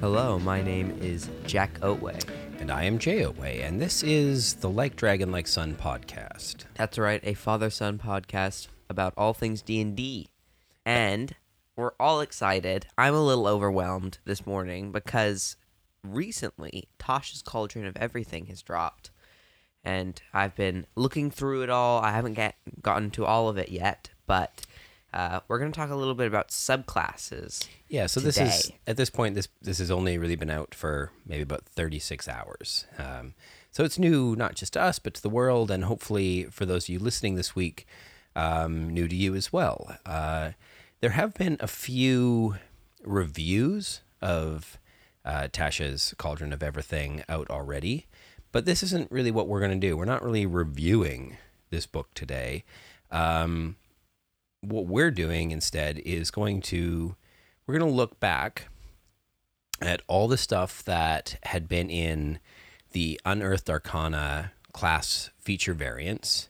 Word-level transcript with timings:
Hello, 0.00 0.38
my 0.38 0.62
name 0.62 0.96
is 1.00 1.30
Jack 1.46 1.80
Oatway. 1.80 2.22
And 2.60 2.70
I 2.70 2.84
am 2.84 2.98
Jay 2.98 3.24
Otway, 3.24 3.60
and 3.62 3.80
this 3.80 4.02
is 4.02 4.54
the 4.54 4.68
Like 4.68 4.96
Dragon 4.96 5.30
Like 5.30 5.46
Son 5.46 5.74
podcast. 5.74 6.64
That's 6.74 6.98
right, 6.98 7.20
a 7.22 7.34
father-son 7.34 7.98
podcast 7.98 8.68
about 8.88 9.14
all 9.16 9.34
things 9.34 9.62
D&D. 9.62 10.28
And 10.84 11.34
we're 11.76 11.92
all 12.00 12.20
excited. 12.20 12.86
I'm 12.96 13.14
a 13.14 13.24
little 13.24 13.46
overwhelmed 13.46 14.18
this 14.24 14.46
morning 14.46 14.92
because 14.92 15.56
recently 16.02 16.88
Tasha's 16.98 17.42
Cauldron 17.42 17.86
of 17.86 17.96
Everything 17.96 18.46
has 18.46 18.62
dropped. 18.62 19.10
And 19.84 20.20
I've 20.32 20.56
been 20.56 20.86
looking 20.96 21.30
through 21.30 21.62
it 21.62 21.70
all. 21.70 22.00
I 22.00 22.12
haven't 22.12 22.34
get, 22.34 22.56
gotten 22.82 23.10
to 23.12 23.24
all 23.24 23.48
of 23.48 23.56
it 23.56 23.68
yet, 23.68 24.10
but 24.26 24.66
uh, 25.16 25.40
we're 25.48 25.58
going 25.58 25.72
to 25.72 25.76
talk 25.76 25.90
a 25.90 25.96
little 25.96 26.14
bit 26.14 26.26
about 26.26 26.48
subclasses. 26.48 27.66
Yeah, 27.88 28.06
so 28.06 28.20
this 28.20 28.38
is 28.38 28.72
at 28.86 28.96
this 28.96 29.10
point 29.10 29.34
this 29.34 29.48
this 29.62 29.78
has 29.78 29.90
only 29.90 30.18
really 30.18 30.36
been 30.36 30.50
out 30.50 30.74
for 30.74 31.10
maybe 31.24 31.42
about 31.42 31.64
36 31.64 32.28
hours. 32.28 32.86
Um, 32.98 33.34
so 33.70 33.84
it's 33.84 33.98
new 33.98 34.34
not 34.36 34.56
just 34.56 34.72
to 34.72 34.80
us 34.82 34.98
but 34.98 35.14
to 35.14 35.22
the 35.22 35.30
world 35.30 35.70
and 35.70 35.84
hopefully 35.84 36.44
for 36.44 36.66
those 36.66 36.84
of 36.84 36.88
you 36.90 36.98
listening 36.98 37.36
this 37.36 37.54
week 37.54 37.86
um, 38.36 38.90
new 38.90 39.08
to 39.08 39.16
you 39.16 39.34
as 39.34 39.52
well. 39.52 39.96
Uh, 40.04 40.52
there 41.00 41.10
have 41.10 41.34
been 41.34 41.56
a 41.58 41.66
few 41.66 42.56
reviews 43.02 44.02
of 44.20 44.78
uh, 45.24 45.48
Tasha's 45.48 46.14
Cauldron 46.18 46.52
of 46.52 46.62
Everything 46.62 47.24
out 47.28 47.50
already, 47.50 48.06
but 48.52 48.66
this 48.66 48.82
isn't 48.82 49.10
really 49.10 49.32
what 49.32 49.48
we're 49.48 49.60
going 49.60 49.78
to 49.80 49.86
do. 49.86 49.96
We're 49.96 50.04
not 50.04 50.22
really 50.22 50.46
reviewing 50.46 51.38
this 51.70 51.86
book 51.86 52.10
today. 52.14 52.64
Um, 53.10 53.76
what 54.60 54.86
we're 54.86 55.10
doing 55.10 55.50
instead 55.50 55.98
is 56.00 56.30
going 56.30 56.60
to 56.60 57.16
we're 57.66 57.78
going 57.78 57.90
to 57.90 57.96
look 57.96 58.20
back 58.20 58.68
at 59.80 60.02
all 60.06 60.28
the 60.28 60.38
stuff 60.38 60.84
that 60.84 61.38
had 61.44 61.68
been 61.68 61.90
in 61.90 62.38
the 62.92 63.20
unearthed 63.24 63.68
arcana 63.68 64.52
class 64.72 65.30
feature 65.38 65.74
variants 65.74 66.48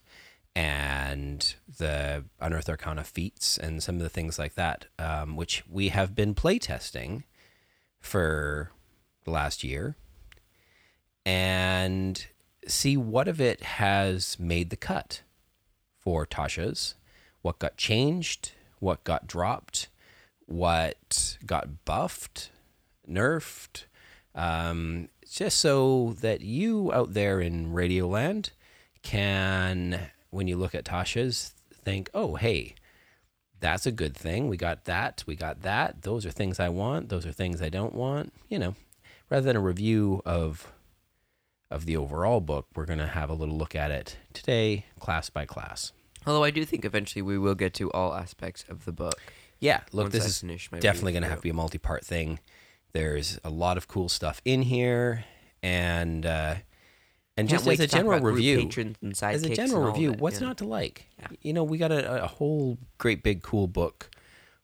and 0.57 1.55
the 1.79 2.25
unearthed 2.41 2.71
arcana 2.71 3.05
feats 3.05 3.59
and 3.59 3.83
some 3.83 3.97
of 3.97 4.01
the 4.01 4.09
things 4.09 4.39
like 4.39 4.55
that 4.55 4.87
um, 4.99 5.37
which 5.37 5.63
we 5.69 5.91
have 5.91 6.15
been 6.15 6.35
playtesting 6.35 7.25
for 8.01 8.73
the 9.25 9.31
last 9.31 9.63
year. 9.63 9.97
And 11.27 12.27
see 12.67 12.97
what 12.97 13.29
of 13.29 13.39
it 13.39 13.63
has 13.63 14.39
made 14.39 14.71
the 14.71 14.77
cut 14.77 15.23
for 15.99 16.25
tasha's 16.25 16.95
what 17.43 17.59
got 17.61 17.77
changed, 17.77 18.53
what 18.81 19.05
got 19.05 19.27
dropped, 19.27 19.89
what 20.47 21.37
got 21.45 21.85
buffed, 21.85 22.51
nerfed, 23.09 23.85
um, 24.35 25.09
just 25.31 25.61
so 25.61 26.17
that 26.21 26.41
you 26.41 26.93
out 26.93 27.15
there 27.15 27.41
in 27.41 27.73
Radioland 27.73 28.51
can, 29.03 30.11
when 30.31 30.49
you 30.49 30.57
look 30.57 30.75
at 30.75 30.85
Tasha's, 30.85 31.55
think, 31.85 32.11
oh, 32.15 32.35
hey, 32.35 32.75
that's 33.61 33.87
a 33.87 33.93
good 33.93 34.17
thing. 34.17 34.49
We 34.49 34.57
got 34.57 34.85
that. 34.85 35.25
We 35.27 35.37
got 35.37 35.63
that. 35.63 36.03
Those 36.03 36.27
are 36.27 36.31
things 36.31 36.61
I 36.61 36.69
want. 36.69 37.09
Those 37.09 37.27
are 37.27 37.33
things 37.33 37.63
I 37.63 37.69
don't 37.69 37.95
want. 37.95 38.33
You 38.49 38.59
know, 38.59 38.75
rather 39.31 39.47
than 39.47 39.57
a 39.57 39.61
review 39.61 40.23
of 40.25 40.73
of 41.71 41.85
the 41.85 41.97
overall 41.97 42.41
book, 42.41 42.67
we're 42.77 42.85
going 42.85 43.01
to 43.01 43.09
have 43.09 43.29
a 43.29 43.35
little 43.35 43.57
look 43.57 43.75
at 43.75 43.91
it 43.91 44.17
today, 44.33 44.85
class 45.01 45.31
by 45.31 45.45
class. 45.45 45.93
Although 46.27 46.45
I 46.45 46.51
do 46.51 46.65
think 46.65 46.85
eventually 46.85 47.23
we 47.23 47.39
will 47.39 47.55
get 47.55 47.75
to 47.75 47.91
all 47.93 48.15
aspects 48.15 48.65
of 48.69 48.85
the 48.85 48.93
book. 48.93 49.21
Yeah, 49.59 49.81
look, 49.93 50.11
this 50.11 50.25
I 50.25 50.27
is 50.27 50.41
finish 50.41 50.69
definitely 50.81 51.13
going 51.13 51.23
to 51.23 51.29
have 51.29 51.39
to 51.39 51.43
be 51.43 51.51
a 51.51 51.55
multi-part 51.55 52.05
thing. 52.05 52.41
There's 52.93 53.41
a 53.43 53.51
lot 53.51 53.77
of 53.77 53.89
cool 53.89 54.09
stuff 54.09 54.41
in 54.45 54.63
here, 54.63 55.25
and 55.63 56.25
uh, 56.25 56.55
and 57.37 57.49
Can't 57.49 57.63
just 57.63 57.69
as 57.69 57.81
a 57.81 57.87
general 57.87 58.21
review, 58.21 58.69
as 59.23 59.43
a 59.43 59.55
general 59.55 59.91
review, 59.91 60.11
that, 60.11 60.21
what's 60.21 60.41
yeah. 60.41 60.47
not 60.47 60.59
to 60.59 60.65
like? 60.65 61.07
Yeah. 61.19 61.29
You 61.43 61.53
know, 61.53 61.65
we 61.65 61.79
got 61.79 61.93
a, 61.93 62.25
a 62.25 62.27
whole 62.27 62.79
great 62.99 63.23
big 63.23 63.43
cool 63.43 63.67
book 63.67 64.11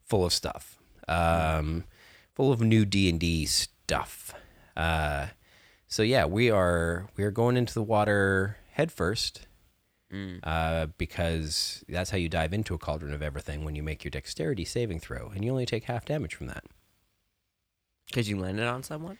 full 0.04 0.24
of 0.24 0.32
stuff, 0.32 0.78
um, 1.08 1.84
full 2.34 2.50
of 2.50 2.60
new 2.60 2.84
D 2.84 3.08
and 3.10 3.20
D 3.20 3.44
stuff. 3.46 4.34
Uh, 4.76 5.28
so 5.86 6.02
yeah, 6.02 6.24
we 6.24 6.50
are 6.50 7.08
we 7.16 7.24
are 7.24 7.30
going 7.30 7.56
into 7.56 7.74
the 7.74 7.82
water 7.82 8.56
head 8.72 8.90
first 8.90 9.46
Mm. 10.12 10.40
uh, 10.42 10.88
because 10.98 11.82
that's 11.88 12.10
how 12.10 12.18
you 12.18 12.28
dive 12.28 12.52
into 12.52 12.74
a 12.74 12.78
cauldron 12.78 13.14
of 13.14 13.22
everything 13.22 13.64
when 13.64 13.74
you 13.74 13.82
make 13.82 14.04
your 14.04 14.10
dexterity 14.10 14.62
saving 14.62 15.00
throw, 15.00 15.30
and 15.30 15.42
you 15.42 15.50
only 15.50 15.64
take 15.64 15.84
half 15.84 16.04
damage 16.04 16.34
from 16.34 16.48
that. 16.48 16.64
Because 18.08 18.28
you 18.28 18.38
landed 18.38 18.66
on 18.66 18.82
someone? 18.82 19.16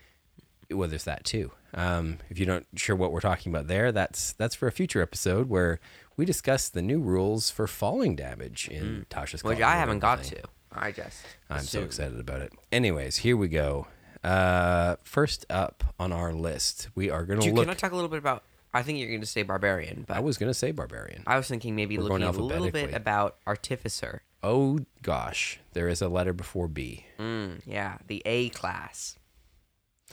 Well, 0.72 0.88
there's 0.88 1.05
that 1.05 1.25
too. 1.25 1.53
Um, 1.75 2.19
if 2.28 2.38
you're 2.38 2.49
not 2.49 2.65
sure 2.77 2.94
what 2.94 3.12
we're 3.12 3.21
talking 3.21 3.53
about 3.53 3.66
there, 3.66 3.93
that's 3.93 4.33
that's 4.34 4.55
for 4.55 4.66
a 4.66 4.72
future 4.72 5.00
episode 5.00 5.49
where 5.49 5.81
we 6.16 6.25
discuss 6.25 6.69
the 6.69 6.83
new 6.83 7.00
rules 7.00 7.50
for 7.50 7.66
falling 7.66 8.16
damage 8.16 8.69
in 8.69 9.06
Tasha's. 9.09 9.43
Mm. 9.43 9.49
Which 9.49 9.61
I 9.61 9.77
haven't 9.77 10.00
got 10.00 10.22
to. 10.25 10.43
I 10.71 10.93
just. 10.93 11.25
I'm 11.50 11.61
so 11.62 11.82
excited 11.82 12.19
about 12.19 12.41
it. 12.41 12.53
Anyways, 12.71 13.19
here 13.19 13.37
we 13.37 13.49
go. 13.49 13.87
Uh, 14.25 14.97
first 15.03 15.44
up 15.50 15.84
on 15.99 16.12
our 16.12 16.32
list, 16.32 16.88
we 16.94 17.11
are 17.11 17.25
going 17.25 17.41
to 17.41 17.53
look. 17.53 17.65
can 17.65 17.71
I 17.71 17.75
talk 17.75 17.93
a 17.93 17.94
little 17.94 18.11
bit 18.11 18.19
about. 18.19 18.44
I 18.75 18.82
think 18.82 18.99
you're 18.99 19.09
going 19.09 19.21
to 19.21 19.27
say 19.27 19.43
barbarian, 19.43 20.05
but 20.09 20.16
I 20.16 20.21
was 20.21 20.38
going 20.38 20.49
to 20.49 20.55
say 20.55 20.71
barbarian. 20.71 21.25
I 21.27 21.37
was 21.37 21.47
thinking 21.47 21.77
maybe 21.77 21.99
We're 21.99 22.05
looking 22.05 22.22
a 22.27 22.31
little 22.31 22.71
bit 22.71 22.94
about 22.94 23.37
artificer. 23.47 24.22
Oh 24.43 24.81
gosh, 25.03 25.61
there 25.72 25.88
is 25.88 26.00
a 26.00 26.09
letter 26.09 26.32
before 26.32 26.69
B. 26.69 27.05
Mm, 27.19 27.61
yeah, 27.66 27.99
the 28.06 28.22
A 28.25 28.49
class. 28.50 29.19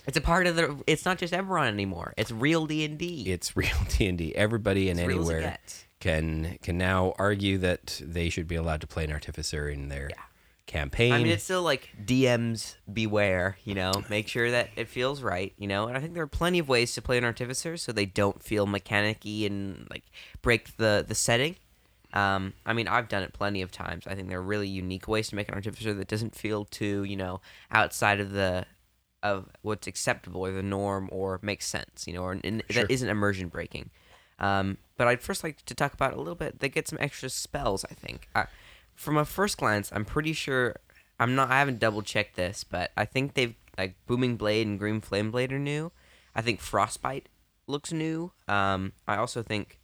It's 0.10 0.18
a 0.18 0.22
part 0.22 0.48
of 0.48 0.56
the. 0.56 0.76
It's 0.88 1.06
not 1.06 1.20
just 1.20 1.34
Eberron 1.34 1.68
anymore. 1.68 2.14
It's 2.18 2.32
real 2.32 2.66
D 2.66 2.84
and 2.84 2.98
D. 2.98 3.24
It's 3.32 3.56
real 3.56 3.78
D 3.90 4.08
and 4.08 4.18
D. 4.18 4.36
Everybody 4.36 4.90
and 4.90 5.00
It's 5.00 5.08
real 5.08 5.22
as 5.22 5.30
it 5.30 5.34
anywhere 5.36 5.58
can 6.00 6.58
can 6.64 6.78
now 6.80 7.14
argue 7.20 7.58
that 7.60 8.02
they 8.04 8.30
should 8.30 8.48
be 8.48 8.56
allowed 8.56 8.82
to 8.82 8.88
play 8.88 9.04
an 9.04 9.12
artificer 9.12 9.70
in 9.70 9.90
their 9.90 10.08
Yeah. 10.10 10.16
campaign. 10.66 11.14
I 11.14 11.18
mean, 11.20 11.28
it's 11.28 11.44
still 11.44 11.62
like 11.62 11.90
DMs 12.04 12.76
beware. 12.92 13.58
You 13.66 13.76
know, 13.76 13.92
make 14.10 14.28
sure 14.28 14.50
that 14.50 14.70
it 14.76 14.88
feels 14.88 15.22
right. 15.22 15.54
You 15.58 15.68
know, 15.68 15.88
and 15.88 15.96
I 15.96 16.02
think 16.02 16.16
there 16.16 16.24
are 16.24 16.28
plenty 16.28 16.58
of 16.60 16.68
ways 16.68 16.94
to 16.96 17.02
play 17.04 17.18
an 17.20 17.24
artificer 17.24 17.78
so 17.78 17.92
they 17.92 18.06
don't 18.08 18.42
feel 18.42 18.66
mechanicky 18.66 19.46
and 19.46 19.86
like 19.92 20.04
break 20.42 20.76
the 20.78 21.06
the 21.08 21.16
setting. 21.16 21.56
Um, 22.14 22.54
I 22.66 22.74
mean, 22.74 22.88
I've 22.88 23.08
done 23.08 23.22
it 23.22 23.34
plenty 23.34 23.62
of 23.62 23.72
times. 23.72 24.08
I 24.08 24.16
think 24.16 24.30
there 24.30 24.40
are 24.40 24.42
really 24.42 24.68
unique 24.68 25.08
ways 25.08 25.30
to 25.30 25.36
make 25.36 25.48
an 25.48 25.54
artificer 25.54 25.94
that 25.94 26.08
doesn't 26.08 26.34
feel 26.34 26.66
too, 26.66 27.04
you 27.04 27.16
know, 27.16 27.40
outside 27.72 28.20
of 28.20 28.32
the 28.32 28.66
of 29.24 29.50
what's 29.62 29.88
acceptable 29.88 30.46
or 30.46 30.52
the 30.52 30.64
norm 30.64 31.10
or 31.12 31.40
makes 31.42 31.66
sense. 31.66 32.08
You 32.08 32.14
know, 32.14 32.24
or 32.24 32.34
in, 32.34 32.64
Sure. 32.70 32.84
that 32.84 32.92
isn't 32.92 33.10
immersion 33.10 33.48
breaking. 33.50 33.90
Um, 34.40 34.78
but 34.98 35.08
I'd 35.08 35.22
first 35.22 35.44
like 35.44 35.64
to 35.66 35.76
talk 35.76 35.94
about 35.94 36.14
a 36.14 36.18
little 36.18 36.36
bit. 36.36 36.60
They 36.60 36.70
get 36.70 36.88
some 36.88 36.98
extra 37.02 37.30
spells. 37.30 37.86
I 37.86 37.94
think. 37.94 38.30
Uh, 38.36 38.46
from 38.96 39.18
a 39.18 39.26
first 39.26 39.58
glance, 39.58 39.92
I'm 39.94 40.06
pretty 40.06 40.34
sure. 40.34 40.76
I'm 41.20 41.36
not. 41.36 41.50
I 41.52 41.60
haven't 41.60 41.80
double 41.80 42.02
checked 42.02 42.36
this, 42.36 42.64
but 42.64 42.92
I 42.96 43.06
think 43.06 43.34
they've 43.34 43.56
like 43.78 43.96
booming 44.08 44.36
blade 44.38 44.68
and 44.68 44.80
green 44.80 45.02
flame 45.02 45.32
blade 45.32 45.52
are 45.52 45.60
new. 45.60 45.92
I 46.36 46.42
think 46.42 46.60
frostbite 46.62 47.28
looks 47.68 47.92
new. 47.92 48.32
Um, 48.48 48.94
I 49.08 49.18
also 49.18 49.44
think. 49.44 49.80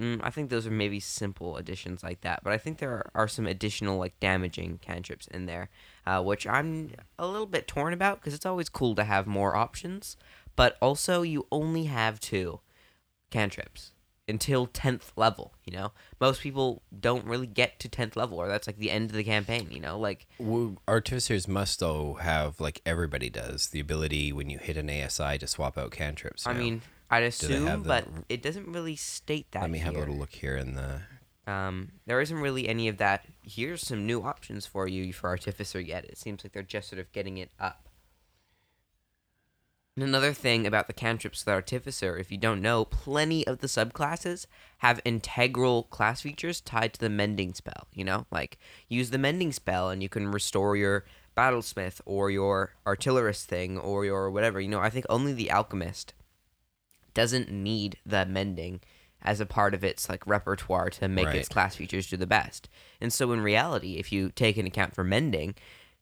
Mm, 0.00 0.20
I 0.22 0.30
think 0.30 0.48
those 0.48 0.66
are 0.66 0.70
maybe 0.70 0.98
simple 0.98 1.56
additions 1.58 2.02
like 2.02 2.22
that, 2.22 2.42
but 2.42 2.54
I 2.54 2.58
think 2.58 2.78
there 2.78 2.90
are, 2.90 3.10
are 3.14 3.28
some 3.28 3.46
additional 3.46 3.98
like 3.98 4.18
damaging 4.18 4.78
cantrips 4.80 5.26
in 5.26 5.44
there, 5.44 5.68
uh, 6.06 6.22
which 6.22 6.46
I'm 6.46 6.92
a 7.18 7.26
little 7.26 7.46
bit 7.46 7.66
torn 7.66 7.92
about 7.92 8.20
because 8.20 8.34
it's 8.34 8.46
always 8.46 8.68
cool 8.68 8.94
to 8.94 9.04
have 9.04 9.26
more 9.26 9.54
options, 9.56 10.16
but 10.56 10.76
also 10.80 11.22
you 11.22 11.46
only 11.50 11.84
have 11.84 12.20
two 12.20 12.60
cantrips 13.30 13.92
until 14.28 14.66
10th 14.66 15.10
level 15.16 15.52
you 15.64 15.76
know 15.76 15.90
most 16.20 16.40
people 16.40 16.82
don't 17.00 17.24
really 17.24 17.46
get 17.46 17.80
to 17.80 17.88
10th 17.88 18.14
level 18.14 18.38
or 18.38 18.46
that's 18.46 18.66
like 18.66 18.78
the 18.78 18.90
end 18.90 19.10
of 19.10 19.16
the 19.16 19.24
campaign 19.24 19.66
you 19.70 19.80
know 19.80 19.98
like 19.98 20.26
Well, 20.38 20.76
artificers 20.86 21.48
must 21.48 21.80
though 21.80 22.14
have 22.14 22.60
like 22.60 22.80
everybody 22.86 23.28
does 23.28 23.68
the 23.68 23.80
ability 23.80 24.32
when 24.32 24.48
you 24.48 24.58
hit 24.58 24.76
an 24.76 24.88
ASI 24.88 25.38
to 25.38 25.46
swap 25.48 25.76
out 25.76 25.90
cantrips. 25.90 26.46
i 26.46 26.52
know? 26.52 26.58
mean 26.60 26.82
i'd 27.10 27.24
assume 27.24 27.82
but 27.82 28.06
it 28.28 28.40
doesn't 28.40 28.70
really 28.72 28.94
state 28.96 29.50
that 29.50 29.62
let 29.62 29.70
me 29.70 29.78
have 29.78 29.96
a 29.96 29.98
little 29.98 30.16
look 30.16 30.30
here 30.32 30.56
in 30.56 30.76
the. 30.76 31.00
Um 31.50 31.90
there 32.06 32.20
isn't 32.20 32.38
really 32.38 32.68
any 32.68 32.88
of 32.88 32.96
that 32.98 33.26
here's 33.42 33.82
some 33.86 34.06
new 34.06 34.22
options 34.22 34.66
for 34.66 34.86
you 34.88 35.12
for 35.12 35.28
artificer 35.28 35.80
yet 35.80 36.04
it 36.04 36.18
seems 36.18 36.44
like 36.44 36.52
they're 36.52 36.62
just 36.62 36.88
sort 36.88 37.00
of 37.00 37.10
getting 37.12 37.38
it 37.38 37.50
up 37.58 37.88
And 39.96 40.04
another 40.08 40.32
thing 40.32 40.66
about 40.66 40.86
the 40.86 40.92
cantrips 40.92 41.40
of 41.40 41.46
the 41.46 41.52
Artificer, 41.52 42.16
if 42.16 42.30
you 42.30 42.38
don't 42.38 42.62
know, 42.62 42.84
plenty 42.84 43.46
of 43.46 43.58
the 43.58 43.66
subclasses 43.66 44.46
have 44.78 45.00
integral 45.04 45.84
class 45.84 46.22
features 46.22 46.60
tied 46.60 46.94
to 46.94 47.00
the 47.00 47.10
mending 47.10 47.54
spell. 47.54 47.88
You 47.92 48.04
know, 48.04 48.26
like 48.30 48.58
use 48.88 49.10
the 49.10 49.18
mending 49.18 49.52
spell 49.52 49.90
and 49.90 50.02
you 50.02 50.08
can 50.08 50.30
restore 50.30 50.76
your 50.76 51.04
battlesmith 51.36 52.00
or 52.06 52.30
your 52.30 52.74
artillerist 52.86 53.48
thing 53.48 53.78
or 53.78 54.04
your 54.04 54.30
whatever. 54.30 54.60
You 54.60 54.68
know, 54.68 54.80
I 54.80 54.90
think 54.90 55.06
only 55.10 55.32
the 55.34 55.50
alchemist 55.50 56.14
doesn't 57.12 57.50
need 57.50 57.98
the 58.06 58.24
mending 58.26 58.80
as 59.22 59.40
a 59.40 59.46
part 59.46 59.74
of 59.74 59.84
its 59.84 60.08
like 60.08 60.26
repertoire 60.26 60.90
to 60.90 61.08
make 61.08 61.26
Right. 61.26 61.36
its 61.36 61.48
class 61.48 61.76
features 61.76 62.08
do 62.08 62.16
the 62.16 62.26
best. 62.26 62.68
And 63.00 63.12
so 63.12 63.32
in 63.32 63.40
reality, 63.40 63.94
if 63.94 64.12
you 64.12 64.30
take 64.30 64.56
into 64.56 64.68
account 64.70 64.94
for 64.94 65.04
mending, 65.04 65.54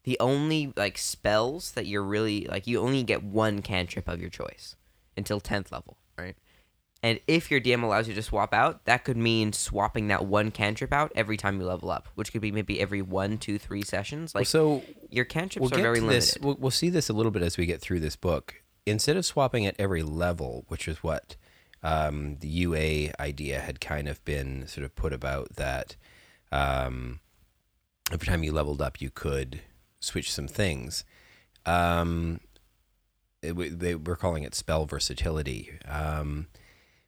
the 0.05 0.17
only 0.21 0.73
like 0.77 0.97
spells 0.99 1.73
that 1.73 1.87
you're 1.87 2.03
really 2.05 2.47
like 2.49 2.67
you 2.67 2.81
only 2.81 3.03
get 3.03 3.23
one 3.23 3.61
cantrip 3.63 4.09
of 4.09 4.21
your 4.21 4.31
choice 4.31 4.77
until 5.17 5.41
10th 5.41 5.73
level, 5.73 5.97
right? 6.17 6.37
And 7.01 7.21
if 7.29 7.49
your 7.51 7.61
DM 7.61 7.85
allows 7.85 8.09
you 8.09 8.15
to 8.15 8.23
swap 8.23 8.53
out, 8.53 8.85
that 8.87 9.05
could 9.05 9.17
mean 9.17 9.53
swapping 9.53 10.09
that 10.09 10.27
one 10.27 10.51
cantrip 10.51 10.93
out 10.93 11.13
every 11.15 11.37
time 11.37 11.61
you 11.61 11.67
level 11.67 11.91
up, 11.91 12.09
which 12.17 12.33
could 12.33 12.41
be 12.41 12.51
maybe 12.51 12.81
every 12.81 13.03
one, 13.03 13.39
two, 13.39 13.57
three 13.57 13.83
sessions. 13.83 14.35
Like 14.35 14.47
so 14.49 14.83
your 15.09 15.25
cantrips 15.25 15.71
we'll 15.71 15.79
are 15.79 15.83
very 15.83 16.01
limited. 16.01 16.17
this. 16.23 16.39
We'll, 16.41 16.57
we'll 16.59 16.71
see 16.73 16.89
this 16.91 17.09
a 17.09 17.13
little 17.13 17.31
bit 17.31 17.43
as 17.43 17.57
we 17.57 17.67
get 17.67 17.81
through 17.81 18.01
this 18.01 18.17
book. 18.17 18.63
Instead 18.85 19.17
of 19.17 19.25
swapping 19.25 19.65
at 19.67 19.77
every 19.79 20.03
level, 20.03 20.65
which 20.69 20.89
is 20.89 20.97
what 21.03 21.37
um, 21.83 22.37
the 22.41 22.49
UA 22.49 23.13
idea 23.21 23.61
had 23.61 23.81
kind 23.81 24.09
of 24.09 24.25
been 24.25 24.67
sort 24.67 24.85
of 24.85 24.95
put 24.95 25.13
about, 25.13 25.57
that 25.57 25.97
um, 26.51 27.21
every 28.13 28.27
time 28.27 28.43
you 28.43 28.53
leveled 28.53 28.83
up, 28.83 29.01
you 29.01 29.11
could 29.11 29.61
switch 30.01 30.33
some 30.33 30.49
things. 30.49 31.05
Um, 31.67 32.41
it, 33.43 33.79
they 33.79 33.95
were 33.95 34.17
calling 34.17 34.43
it 34.43 34.55
spell 34.55 34.87
versatility, 34.87 35.79
um, 35.87 36.47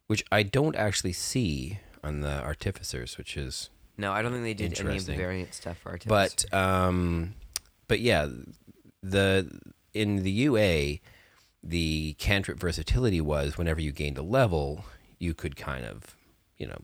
which 0.07 0.23
I 0.31 0.43
don't 0.43 0.75
actually 0.75 1.13
see 1.13 1.79
on 2.03 2.21
the 2.21 2.41
artificers, 2.41 3.17
which 3.17 3.35
is 3.37 3.69
No, 3.97 4.11
I 4.11 4.21
don't 4.21 4.31
think 4.31 4.43
they 4.43 4.53
did 4.53 4.79
any 4.79 4.97
of 4.97 5.05
the 5.05 5.15
variant 5.15 5.53
stuff 5.53 5.77
for 5.77 5.89
Artificer. 5.91 6.09
but 6.49 6.53
um, 6.57 7.35
but 7.87 7.99
yeah, 7.99 8.27
the 9.03 9.49
in 9.93 10.23
the 10.23 10.31
UA, 10.31 10.99
the 11.63 12.13
cantrip 12.19 12.59
versatility 12.59 13.21
was 13.21 13.57
whenever 13.57 13.81
you 13.81 13.91
gained 13.91 14.17
a 14.17 14.23
level, 14.23 14.85
you 15.19 15.33
could 15.33 15.55
kind 15.55 15.85
of, 15.85 16.15
you 16.57 16.67
know, 16.67 16.79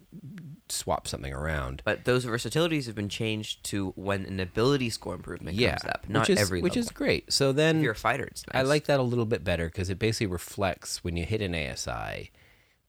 swap 0.70 1.08
something 1.08 1.34
around. 1.34 1.82
But 1.86 2.06
those 2.06 2.26
versatilities 2.26 2.86
have 2.86 2.96
been 2.96 3.10
changed 3.10 3.64
to 3.66 3.92
when 3.96 4.26
an 4.26 4.40
ability 4.40 4.90
score 4.90 5.16
improvement 5.16 5.58
yeah, 5.58 5.78
comes 5.78 5.86
up, 5.86 6.10
not 6.10 6.22
which 6.22 6.30
is 6.32 6.40
every 6.40 6.62
which 6.62 6.78
is 6.78 6.90
great. 6.90 7.32
So 7.34 7.52
then 7.52 7.78
if 7.78 7.84
you're 7.84 7.92
a 7.94 7.96
fighter, 7.96 8.26
it's 8.26 8.46
nice. 8.54 8.60
I 8.60 8.62
like 8.68 8.86
that 8.86 9.00
a 9.00 9.04
little 9.04 9.26
bit 9.26 9.44
better 9.44 9.66
because 9.66 9.90
it 9.90 9.98
basically 9.98 10.28
reflects 10.28 11.04
when 11.04 11.18
you 11.18 11.26
hit 11.26 11.42
an 11.42 11.56
ASI, 11.56 12.32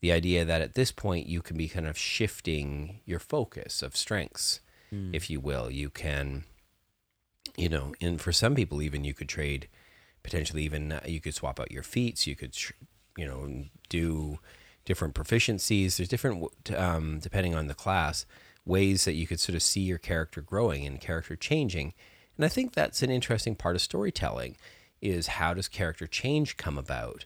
the 0.01 0.13
idea 0.13 0.45
that 0.45 0.61
at 0.63 0.75
this 0.75 0.93
point 0.93 1.27
you 1.27 1.41
can 1.41 1.57
be 1.57 1.69
kind 1.69 1.87
of 1.87 1.97
shifting 1.97 3.01
your 3.07 3.19
focus 3.19 3.83
of 3.83 3.97
strengths, 3.97 4.61
Hmm. 4.91 5.15
if 5.15 5.29
you 5.29 5.39
will. 5.41 5.71
You 5.71 5.91
can, 5.91 6.45
you 7.57 7.69
know, 7.69 7.95
and 8.01 8.21
for 8.21 8.33
some 8.33 8.55
people 8.55 8.81
even 8.83 9.05
you 9.05 9.13
could 9.15 9.29
trade, 9.29 9.69
potentially 10.23 10.63
even 10.63 10.93
uh, 10.93 11.01
you 11.07 11.21
could 11.21 11.35
swap 11.35 11.61
out 11.61 11.73
your 11.73 11.83
feats. 11.83 12.27
You 12.27 12.37
could, 12.37 12.57
you 13.17 13.27
know, 13.27 13.65
do 13.89 14.39
different 14.85 15.15
proficiencies. 15.15 15.97
There's 15.97 16.09
different, 16.09 16.51
um, 16.77 17.19
depending 17.21 17.55
on 17.55 17.67
the 17.67 17.75
class, 17.75 18.27
ways 18.65 19.05
that 19.05 19.15
you 19.15 19.27
could 19.27 19.41
sort 19.41 19.57
of 19.57 19.63
see 19.63 19.81
your 19.81 19.99
character 19.99 20.41
growing 20.41 20.87
and 20.87 21.01
character 21.01 21.37
changing. 21.37 21.95
And 22.37 22.45
I 22.45 22.49
think 22.49 22.73
that's 22.73 23.03
an 23.03 23.11
interesting 23.11 23.55
part 23.55 23.77
of 23.77 23.83
storytelling 23.83 24.57
is 25.01 25.27
how 25.27 25.55
does 25.55 25.69
character 25.69 26.07
change 26.07 26.57
come 26.57 26.79
about? 26.79 27.25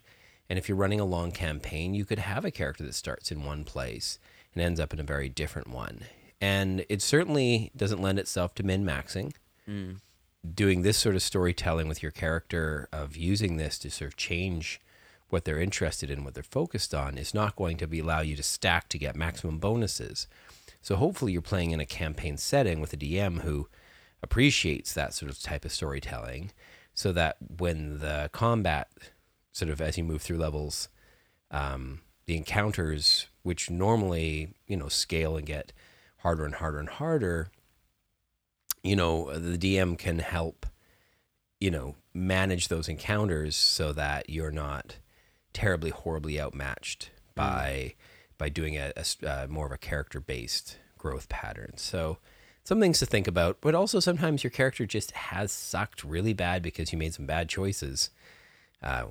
And 0.48 0.58
if 0.58 0.68
you're 0.68 0.76
running 0.76 1.00
a 1.00 1.04
long 1.04 1.32
campaign, 1.32 1.94
you 1.94 2.04
could 2.04 2.18
have 2.18 2.44
a 2.44 2.50
character 2.50 2.84
that 2.84 2.94
starts 2.94 3.30
in 3.30 3.44
one 3.44 3.64
place 3.64 4.18
and 4.54 4.62
ends 4.62 4.80
up 4.80 4.92
in 4.92 5.00
a 5.00 5.04
very 5.04 5.28
different 5.28 5.68
one. 5.68 6.02
And 6.40 6.84
it 6.88 7.00
certainly 7.00 7.70
doesn't 7.76 8.02
lend 8.02 8.18
itself 8.18 8.54
to 8.56 8.62
min 8.62 8.84
maxing. 8.84 9.32
Doing 10.54 10.82
this 10.82 10.98
sort 10.98 11.14
of 11.14 11.22
storytelling 11.22 11.88
with 11.88 12.02
your 12.02 12.12
character, 12.12 12.88
of 12.92 13.16
using 13.16 13.56
this 13.56 13.78
to 13.80 13.90
sort 13.90 14.08
of 14.08 14.16
change 14.16 14.80
what 15.28 15.44
they're 15.44 15.60
interested 15.60 16.10
in, 16.10 16.24
what 16.24 16.34
they're 16.34 16.42
focused 16.42 16.94
on, 16.94 17.16
is 17.16 17.32
not 17.32 17.56
going 17.56 17.76
to 17.78 17.86
be 17.86 18.00
allow 18.00 18.20
you 18.20 18.36
to 18.36 18.42
stack 18.42 18.88
to 18.90 18.98
get 18.98 19.16
maximum 19.16 19.58
bonuses. 19.58 20.26
So 20.82 20.96
hopefully 20.96 21.32
you're 21.32 21.42
playing 21.42 21.70
in 21.70 21.80
a 21.80 21.86
campaign 21.86 22.36
setting 22.36 22.80
with 22.80 22.92
a 22.92 22.96
DM 22.96 23.42
who 23.42 23.68
appreciates 24.22 24.92
that 24.94 25.14
sort 25.14 25.30
of 25.30 25.40
type 25.40 25.64
of 25.64 25.72
storytelling 25.72 26.52
so 26.94 27.12
that 27.12 27.36
when 27.58 27.98
the 27.98 28.30
combat 28.32 28.88
sort 29.52 29.70
of 29.70 29.80
as 29.80 29.98
you 29.98 30.04
move 30.04 30.22
through 30.22 30.38
levels 30.38 30.88
um, 31.50 32.00
the 32.26 32.36
encounters 32.36 33.26
which 33.42 33.70
normally 33.70 34.54
you 34.66 34.76
know 34.76 34.88
scale 34.88 35.36
and 35.36 35.46
get 35.46 35.72
harder 36.18 36.44
and 36.44 36.56
harder 36.56 36.78
and 36.78 36.88
harder 36.88 37.50
you 38.82 38.96
know 38.96 39.32
the 39.38 39.56
dm 39.56 39.96
can 39.99 40.19
help 40.19 40.67
you 41.61 41.70
know 41.70 41.94
manage 42.12 42.69
those 42.69 42.88
encounters 42.88 43.56
so 43.56 43.93
that 43.93 44.29
you're 44.29 44.50
not 44.50 44.96
terribly 45.52 45.90
horribly 45.90 46.40
outmatched 46.40 47.11
by 47.34 47.94
by 48.38 48.49
doing 48.49 48.76
a 48.76 48.93
uh, 49.26 49.46
more 49.49 49.67
of 49.67 49.73
a 49.73 49.79
character 49.79 50.20
based 50.20 50.79
growth 50.99 51.29
pattern. 51.29 51.73
So 51.76 52.19
some 52.64 52.81
things 52.81 52.99
to 53.00 53.06
think 53.06 53.26
about 53.26 53.58
but 53.61 53.75
also 53.75 54.00
sometimes 54.00 54.44
your 54.44 54.50
character 54.50 54.87
just 54.87 55.11
has 55.12 55.50
sucked 55.52 56.05
really 56.05 56.32
bad 56.32 56.62
because 56.62 56.93
you 56.93 56.99
made 56.99 57.14
some 57.14 57.26
bad 57.26 57.49
choices 57.49 58.11
uh, 58.82 59.05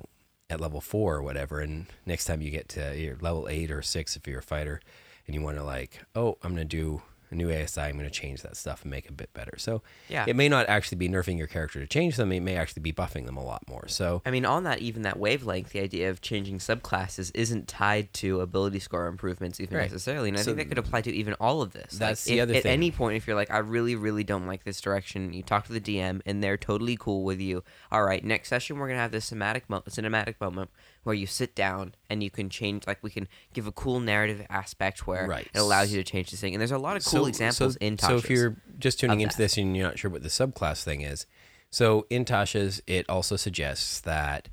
at 0.48 0.60
level 0.60 0.80
four 0.80 1.16
or 1.16 1.22
whatever 1.22 1.60
and 1.60 1.86
next 2.06 2.24
time 2.24 2.40
you 2.40 2.50
get 2.50 2.68
to 2.70 2.98
your 2.98 3.16
level 3.20 3.48
eight 3.48 3.70
or 3.70 3.82
six 3.82 4.16
if 4.16 4.26
you're 4.26 4.38
a 4.38 4.42
fighter 4.42 4.80
and 5.26 5.34
you 5.34 5.42
want 5.42 5.58
to 5.58 5.62
like 5.62 6.00
oh 6.14 6.38
i'm 6.42 6.54
going 6.54 6.66
to 6.66 6.76
do 6.76 7.02
a 7.32 7.36
new 7.36 7.50
asi 7.50 7.80
i'm 7.80 7.94
going 7.98 8.04
to 8.04 8.10
change 8.10 8.42
that 8.42 8.56
stuff 8.56 8.82
and 8.82 8.90
make 8.90 9.04
it 9.06 9.10
a 9.10 9.14
bit 9.14 9.32
better 9.34 9.54
so 9.58 9.82
Yeah. 10.08 10.24
it 10.28 10.36
may 10.36 10.48
not 10.48 10.68
actually 10.68 10.98
be 10.98 11.08
nerfing 11.08 11.38
your 11.38 11.46
character 11.46 11.80
to 11.80 11.86
change 11.86 12.16
them 12.16 12.30
it 12.32 12.40
may 12.40 12.56
actually 12.56 12.82
be 12.82 12.92
buffing 12.92 13.26
them 13.26 13.36
a 13.36 13.44
lot 13.44 13.62
more 13.68 13.88
so 13.88 14.22
I 14.24 14.30
mean, 14.30 14.44
on 14.44 14.64
that, 14.64 14.78
even 14.80 15.02
that 15.02 15.18
wavelength, 15.18 15.70
the 15.70 15.80
idea 15.80 16.08
of 16.10 16.20
changing 16.20 16.58
subclasses 16.58 17.30
isn't 17.34 17.66
tied 17.68 18.12
to 18.14 18.40
ability 18.40 18.78
score 18.78 19.06
improvements 19.06 19.58
even 19.60 19.76
Right. 19.76 19.90
necessarily, 19.90 20.28
and 20.28 20.38
I 20.38 20.42
think 20.42 20.56
that 20.58 20.68
could 20.68 20.78
apply 20.78 21.00
to 21.02 21.12
even 21.12 21.34
all 21.34 21.62
of 21.62 21.72
this. 21.72 21.92
That's 21.98 22.26
like, 22.26 22.32
the 22.32 22.38
if- 22.38 22.42
other 22.42 22.54
At 22.54 22.66
any 22.66 22.90
point, 22.90 23.16
if 23.16 23.26
you're 23.26 23.36
like, 23.36 23.50
I 23.50 23.58
really, 23.58 23.96
really 23.96 24.24
don't 24.24 24.46
like 24.46 24.64
this 24.64 24.80
direction, 24.80 25.32
you 25.32 25.42
talk 25.42 25.66
to 25.66 25.72
the 25.72 25.80
DM, 25.80 26.20
and 26.26 26.42
they're 26.42 26.56
totally 26.56 26.96
cool 26.98 27.24
with 27.24 27.40
you. 27.40 27.64
All 27.90 28.04
right, 28.04 28.24
next 28.24 28.48
session 28.48 28.78
we're 28.78 28.88
gonna 28.88 29.00
have 29.00 29.12
this 29.12 29.30
cinematic 29.30 29.62
mo- 29.68 29.82
cinematic 29.88 30.34
moment 30.40 30.70
where 31.02 31.14
you 31.14 31.26
sit 31.26 31.54
down 31.54 31.94
and 32.08 32.22
you 32.22 32.30
can 32.30 32.48
change. 32.48 32.86
Like, 32.86 33.02
we 33.02 33.10
can 33.10 33.28
give 33.52 33.66
a 33.66 33.72
cool 33.72 34.00
narrative 34.00 34.46
aspect 34.48 35.06
where 35.06 35.26
Right. 35.26 35.48
it 35.52 35.58
allows 35.58 35.92
you 35.92 36.02
to 36.02 36.08
change 36.08 36.30
this 36.30 36.40
thing. 36.40 36.54
And 36.54 36.60
there's 36.60 36.70
a 36.70 36.78
lot 36.78 36.96
of 36.96 37.04
cool 37.04 37.26
examples 37.26 37.74
so, 37.74 37.78
in 37.80 37.96
Tasha's. 37.96 38.08
So 38.08 38.16
if 38.16 38.30
you're 38.30 38.56
just 38.78 39.00
tuning 39.00 39.20
into 39.20 39.36
this 39.36 39.56
and 39.56 39.76
you're 39.76 39.86
not 39.86 39.98
sure 39.98 40.10
what 40.10 40.22
the 40.22 40.28
subclass 40.28 40.82
thing 40.82 41.00
is, 41.00 41.26
so 41.70 42.06
in 42.10 42.24
Tasha's, 42.24 42.82
it 42.86 43.08
also 43.08 43.36
suggests 43.36 44.00
that 44.00 44.48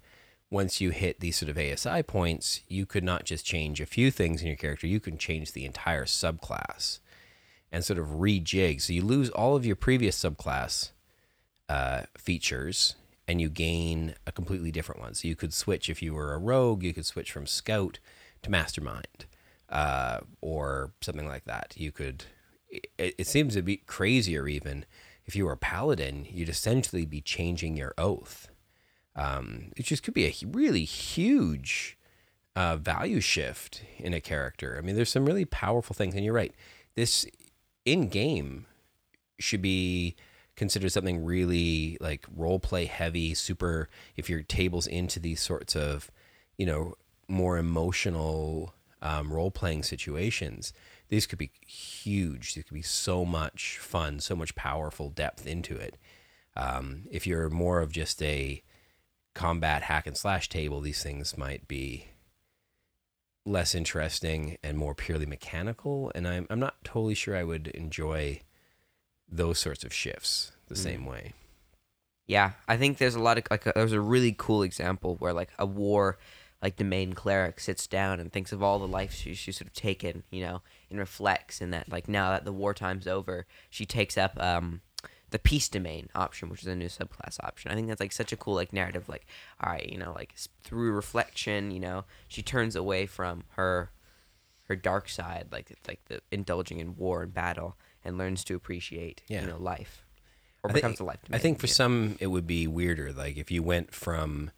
once 0.50 0.82
you 0.82 0.90
hit 0.90 1.20
these 1.20 1.38
sort 1.38 1.50
of 1.50 1.58
ASI 1.58 2.02
points, 2.04 2.62
you 2.68 2.86
could 2.86 3.04
not 3.04 3.26
just 3.26 3.46
change 3.46 3.80
a 3.80 3.86
few 3.86 4.10
things 4.10 4.42
in 4.42 4.48
your 4.48 4.56
character, 4.56 4.88
you 4.88 5.00
can 5.00 5.18
change 5.18 5.52
the 5.52 5.66
entire 5.66 6.06
subclass 6.06 7.00
and 7.72 7.86
sort 7.86 8.00
of 8.00 8.08
rejig. 8.08 8.82
So 8.82 8.94
you 8.94 9.04
lose 9.04 9.30
all 9.30 9.56
of 9.56 9.66
your 9.66 9.76
previous 9.76 10.24
subclass 10.24 10.92
uh, 11.68 12.04
features 12.18 12.96
and 13.30 13.40
you 13.40 13.48
gain 13.48 14.16
a 14.26 14.32
completely 14.32 14.72
different 14.72 15.00
one. 15.00 15.14
So 15.14 15.28
you 15.28 15.36
could 15.36 15.54
switch 15.54 15.88
if 15.88 16.02
you 16.02 16.16
were 16.16 16.34
a 16.34 16.40
rogue, 16.40 16.82
you 16.82 16.96
could 16.96 17.06
switch 17.06 17.32
from 17.32 17.46
scout 17.46 18.00
to 18.42 18.50
mastermind 18.50 19.28
uh, 19.70 20.22
or 20.42 20.94
something 21.02 21.28
like 21.28 21.46
that. 21.46 21.76
You 21.78 21.92
could. 21.92 22.24
It, 22.72 22.88
it 22.98 23.28
seems 23.28 23.54
to 23.54 23.62
be 23.62 23.78
crazier 23.78 24.48
even 24.48 24.84
if 25.26 25.36
you 25.36 25.46
were 25.46 25.52
a 25.52 25.58
paladin, 25.58 26.26
you'd 26.28 26.50
essentially 26.50 27.06
be 27.06 27.22
changing 27.22 27.78
your 27.78 27.94
oath. 28.00 28.50
Um, 29.16 29.74
it 29.78 29.86
just 29.86 30.02
could 30.02 30.16
be 30.16 30.26
a 30.26 30.34
really 30.48 30.84
huge 30.84 32.00
uh, 32.56 32.78
value 32.78 33.20
shift 33.20 33.84
in 34.00 34.16
a 34.16 34.22
character. 34.22 34.76
I 34.76 34.82
mean, 34.82 34.96
there's 34.96 35.12
some 35.12 35.26
really 35.26 35.46
powerful 35.46 35.94
things, 35.94 36.16
and 36.16 36.26
you're 36.26 36.34
right. 36.34 36.56
This 36.96 37.28
in 37.86 38.08
game 38.10 38.66
should 39.40 39.62
be 39.62 40.16
considered 40.60 40.92
something 40.92 41.24
really 41.24 41.98
like 42.00 42.28
role 42.36 42.60
play 42.60 42.86
heavy, 42.86 43.34
super. 43.34 43.90
If 44.16 44.30
your 44.30 44.44
table's 44.44 44.86
into 44.86 45.20
these 45.20 45.42
sorts 45.42 45.76
of, 45.76 46.12
you 46.58 46.66
know, 46.66 46.96
more 47.28 47.58
emotional 47.58 48.74
um, 49.02 49.34
role 49.34 49.52
playing 49.52 49.84
situations, 49.84 50.74
these 51.08 51.26
could 51.26 51.40
be 51.40 51.52
huge. 51.66 52.54
These 52.54 52.66
could 52.66 52.74
be 52.74 52.82
so 52.82 53.26
much 53.26 53.80
fun, 53.80 54.20
so 54.20 54.36
much 54.36 54.54
powerful 54.54 55.10
depth 55.10 55.48
into 55.48 55.76
it. 55.76 55.96
Um, 56.56 57.04
if 57.10 57.26
you're 57.26 57.50
more 57.50 57.80
of 57.80 57.94
just 57.94 58.22
a 58.22 58.62
combat 59.34 59.84
hack 59.84 60.06
and 60.06 60.18
slash 60.18 60.50
table, 60.50 60.82
these 60.82 61.02
things 61.02 61.38
might 61.38 61.68
be 61.70 62.08
less 63.46 63.74
interesting 63.74 64.58
and 64.62 64.78
more 64.78 64.94
purely 64.94 65.26
mechanical. 65.26 66.12
And 66.14 66.28
I'm 66.28 66.48
I'm 66.50 66.60
not 66.60 66.84
totally 66.84 67.16
sure 67.16 67.38
I 67.38 67.46
would 67.46 67.68
enjoy 67.70 68.42
those 69.32 69.60
sorts 69.60 69.84
of 69.84 69.94
shifts 69.94 70.52
the 70.68 70.76
Mm. 70.76 70.78
same 70.78 71.06
way. 71.06 71.34
Yeah, 72.28 72.52
I 72.68 72.78
think 72.78 72.98
there's 72.98 73.16
a 73.16 73.20
lot 73.22 73.38
of 73.38 73.46
like 73.50 73.66
a, 73.66 73.74
there's 73.76 73.92
a 73.92 74.02
really 74.02 74.36
cool 74.38 74.62
example 74.62 75.16
where 75.16 75.34
like 75.34 75.50
a 75.58 75.66
war, 75.66 76.20
like 76.62 76.76
the 76.76 76.84
main 76.84 77.14
cleric 77.14 77.60
sits 77.60 77.88
down 77.88 78.20
and 78.20 78.32
thinks 78.32 78.52
of 78.52 78.62
all 78.62 78.78
the 78.78 78.88
life 78.88 79.14
she, 79.14 79.34
she's 79.34 79.58
sort 79.58 79.68
of 79.68 79.74
taken, 79.74 80.24
you 80.30 80.42
know, 80.42 80.62
and 80.92 81.00
reflects, 81.00 81.60
and 81.60 81.74
that 81.74 81.90
like 81.92 82.08
now 82.08 82.30
that 82.30 82.46
the 82.46 82.54
wartime's 82.54 83.08
over, 83.08 83.48
she 83.70 83.86
takes 83.86 84.18
up 84.18 84.40
um 84.42 84.82
the 85.32 85.40
peace 85.40 85.70
domain 85.70 86.10
option, 86.16 86.50
which 86.50 86.62
is 86.62 86.68
a 86.68 86.76
new 86.76 86.88
subclass 86.88 87.38
option. 87.44 87.72
I 87.72 87.76
think 87.76 87.88
that's 87.88 88.00
like 88.02 88.12
such 88.12 88.32
a 88.34 88.38
cool 88.38 88.56
like 88.56 88.74
narrative. 88.74 89.08
Like, 89.10 89.26
all 89.64 89.72
right, 89.72 89.88
you 89.88 89.98
know, 89.98 90.12
like 90.14 90.34
through 90.64 90.92
reflection, 90.92 91.72
you 91.72 91.80
know, 91.80 92.06
she 92.28 92.42
turns 92.44 92.76
away 92.76 93.06
from 93.08 93.44
her 93.50 93.92
her 94.66 94.76
dark 94.76 95.10
side, 95.10 95.48
like 95.52 95.76
like 95.88 96.06
the 96.06 96.22
indulging 96.32 96.80
in 96.80 96.96
war 96.96 97.24
and 97.24 97.34
battle, 97.34 97.76
and 98.10 98.18
learns 98.18 98.44
to 98.44 98.56
appreciate, 98.56 99.22
Yeah. 99.30 99.42
you 99.42 99.48
know, 99.48 99.58
life, 99.58 100.04
or 100.64 100.70
I 100.72 100.74
becomes 100.74 100.98
think, 100.98 101.00
a 101.00 101.04
life. 101.06 101.20
I 101.32 101.38
think 101.38 101.60
for 101.60 101.68
yeah. 101.68 101.74
some 101.74 102.18
it 102.20 102.28
would 102.28 102.46
be 102.46 102.68
weirder. 102.68 103.14
Like 103.14 103.38
if 103.38 103.50
you 103.50 103.64
went 103.64 103.94
from 103.94 104.52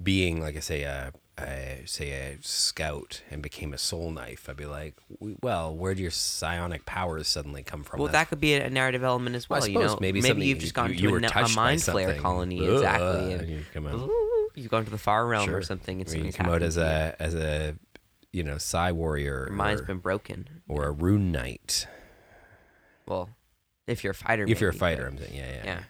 being 0.00 0.40
like 0.40 0.56
I 0.56 0.60
say 0.60 0.82
a, 0.82 1.12
a 1.38 1.82
say 1.86 2.10
a 2.10 2.38
scout 2.42 3.22
and 3.30 3.42
became 3.42 3.72
a 3.72 3.78
soul 3.78 4.10
knife, 4.10 4.48
I'd 4.48 4.56
be 4.56 4.66
like, 4.66 4.94
well, 5.42 5.74
where 5.74 5.94
do 5.94 6.02
your 6.02 6.10
psionic 6.10 6.84
powers 6.86 7.26
suddenly 7.28 7.62
come 7.62 7.82
from? 7.84 7.98
Well, 8.00 8.06
That's- 8.08 8.24
that 8.24 8.28
could 8.28 8.40
be 8.40 8.54
a 8.54 8.70
narrative 8.70 9.02
element 9.02 9.34
as 9.36 9.48
Well, 9.48 9.60
well. 9.60 9.68
I 9.68 9.72
you 9.72 9.78
know, 9.78 9.98
maybe 10.00 10.20
maybe 10.20 10.46
you've 10.46 10.58
just 10.58 10.74
gone 10.74 10.90
you 10.92 10.98
to 10.98 11.10
were 11.10 11.18
a, 11.18 11.44
a 11.44 11.48
mind 11.50 11.80
flayer 11.80 12.18
colony, 12.18 12.60
Ugh, 12.60 12.74
exactly, 12.74 13.32
and 13.34 13.48
you 13.48 13.64
come 13.72 13.86
out. 13.86 14.08
you've 14.54 14.70
gone 14.70 14.84
to 14.84 14.90
the 14.90 14.98
far 14.98 15.26
realm 15.26 15.50
or 15.54 15.62
something. 15.62 16.00
And 16.00 16.10
you 16.26 16.32
come 16.32 16.48
out 16.48 16.62
as 16.62 16.76
a 16.76 17.16
as 17.18 17.34
a 17.34 17.74
you 18.32 18.42
know 18.42 18.58
psi 18.58 18.92
warrior 18.92 19.46
Your 19.48 19.56
mind's 19.56 19.82
or, 19.82 19.84
been 19.84 19.98
broken. 19.98 20.48
or 20.68 20.84
a 20.86 20.90
rune 20.92 21.32
knight. 21.32 21.86
Well, 23.06 23.30
if 23.86 24.04
you're 24.04 24.12
a 24.12 24.14
fighter, 24.14 24.44
If 24.48 24.60
you're 24.60 24.70
a 24.70 24.74
fighter, 24.74 25.06
I'm 25.06 25.18
saying, 25.18 25.34
yeah, 25.34 25.50
yeah. 25.50 25.64
yeah. 25.64 25.80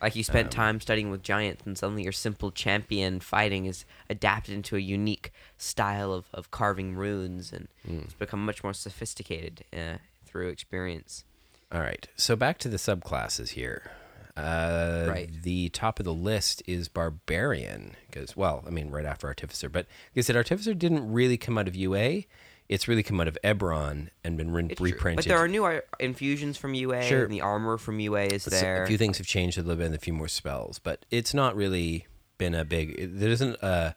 Like 0.00 0.14
you 0.14 0.22
spent 0.22 0.46
Um, 0.46 0.50
time 0.50 0.80
studying 0.80 1.10
with 1.10 1.22
giants, 1.22 1.62
and 1.66 1.76
suddenly 1.76 2.04
your 2.04 2.12
simple 2.12 2.52
champion 2.52 3.18
fighting 3.20 3.66
is 3.66 3.84
adapted 4.08 4.54
into 4.54 4.76
a 4.76 4.80
unique 4.80 5.32
style 5.56 6.12
of, 6.12 6.26
of 6.32 6.50
carving 6.52 6.94
runes, 6.94 7.52
and 7.52 7.66
Mm. 7.88 8.04
it's 8.04 8.14
become 8.14 8.44
much 8.44 8.62
more 8.62 8.72
sophisticated 8.74 9.64
uh, 9.72 9.98
through 10.24 10.48
experience. 10.50 11.24
All 11.72 11.80
right. 11.80 12.06
So 12.16 12.36
back 12.36 12.58
to 12.58 12.68
the 12.68 12.76
subclasses 12.76 13.50
here. 13.50 13.90
Uh, 14.36 15.06
Right. 15.08 15.30
The 15.42 15.68
top 15.70 15.98
of 15.98 16.04
the 16.04 16.14
list 16.14 16.62
is 16.66 16.88
barbarian 16.88 17.96
because, 18.06 18.36
well, 18.36 18.62
I 18.66 18.70
mean, 18.70 18.90
right 18.90 19.04
after 19.04 19.26
artificer. 19.26 19.68
But 19.68 19.86
I 20.16 20.20
said, 20.20 20.36
artificer 20.36 20.74
didn't 20.74 21.10
really 21.12 21.36
come 21.36 21.58
out 21.58 21.66
of 21.66 21.74
UA. 21.74 22.22
It's 22.68 22.86
really 22.86 23.02
come 23.02 23.20
out 23.20 23.28
of 23.28 23.38
Eberron 23.42 24.08
and 24.22 24.36
been 24.36 24.50
re- 24.52 24.74
reprinted. 24.78 25.16
But 25.16 25.24
there 25.28 25.38
are 25.38 25.48
new 25.48 25.64
ar- 25.64 25.84
infusions 25.98 26.58
from 26.58 26.74
UA, 26.74 27.02
Sure. 27.04 27.24
and 27.24 27.32
the 27.32 27.40
armor 27.40 27.78
from 27.78 27.98
UA 27.98 28.24
is 28.26 28.44
there. 28.44 28.82
A 28.84 28.86
few 28.86 28.98
things 28.98 29.16
have 29.18 29.26
changed 29.26 29.56
a 29.56 29.62
little 29.62 29.76
bit, 29.76 29.86
and 29.86 29.94
a 29.94 29.98
few 29.98 30.12
more 30.12 30.28
spells, 30.28 30.78
but 30.78 31.06
it's 31.10 31.32
not 31.32 31.56
really 31.56 32.06
been 32.36 32.54
a 32.54 32.64
big. 32.64 32.90
it- 32.98 33.18
There 33.18 33.30
isn't 33.30 33.56
a 33.62 33.94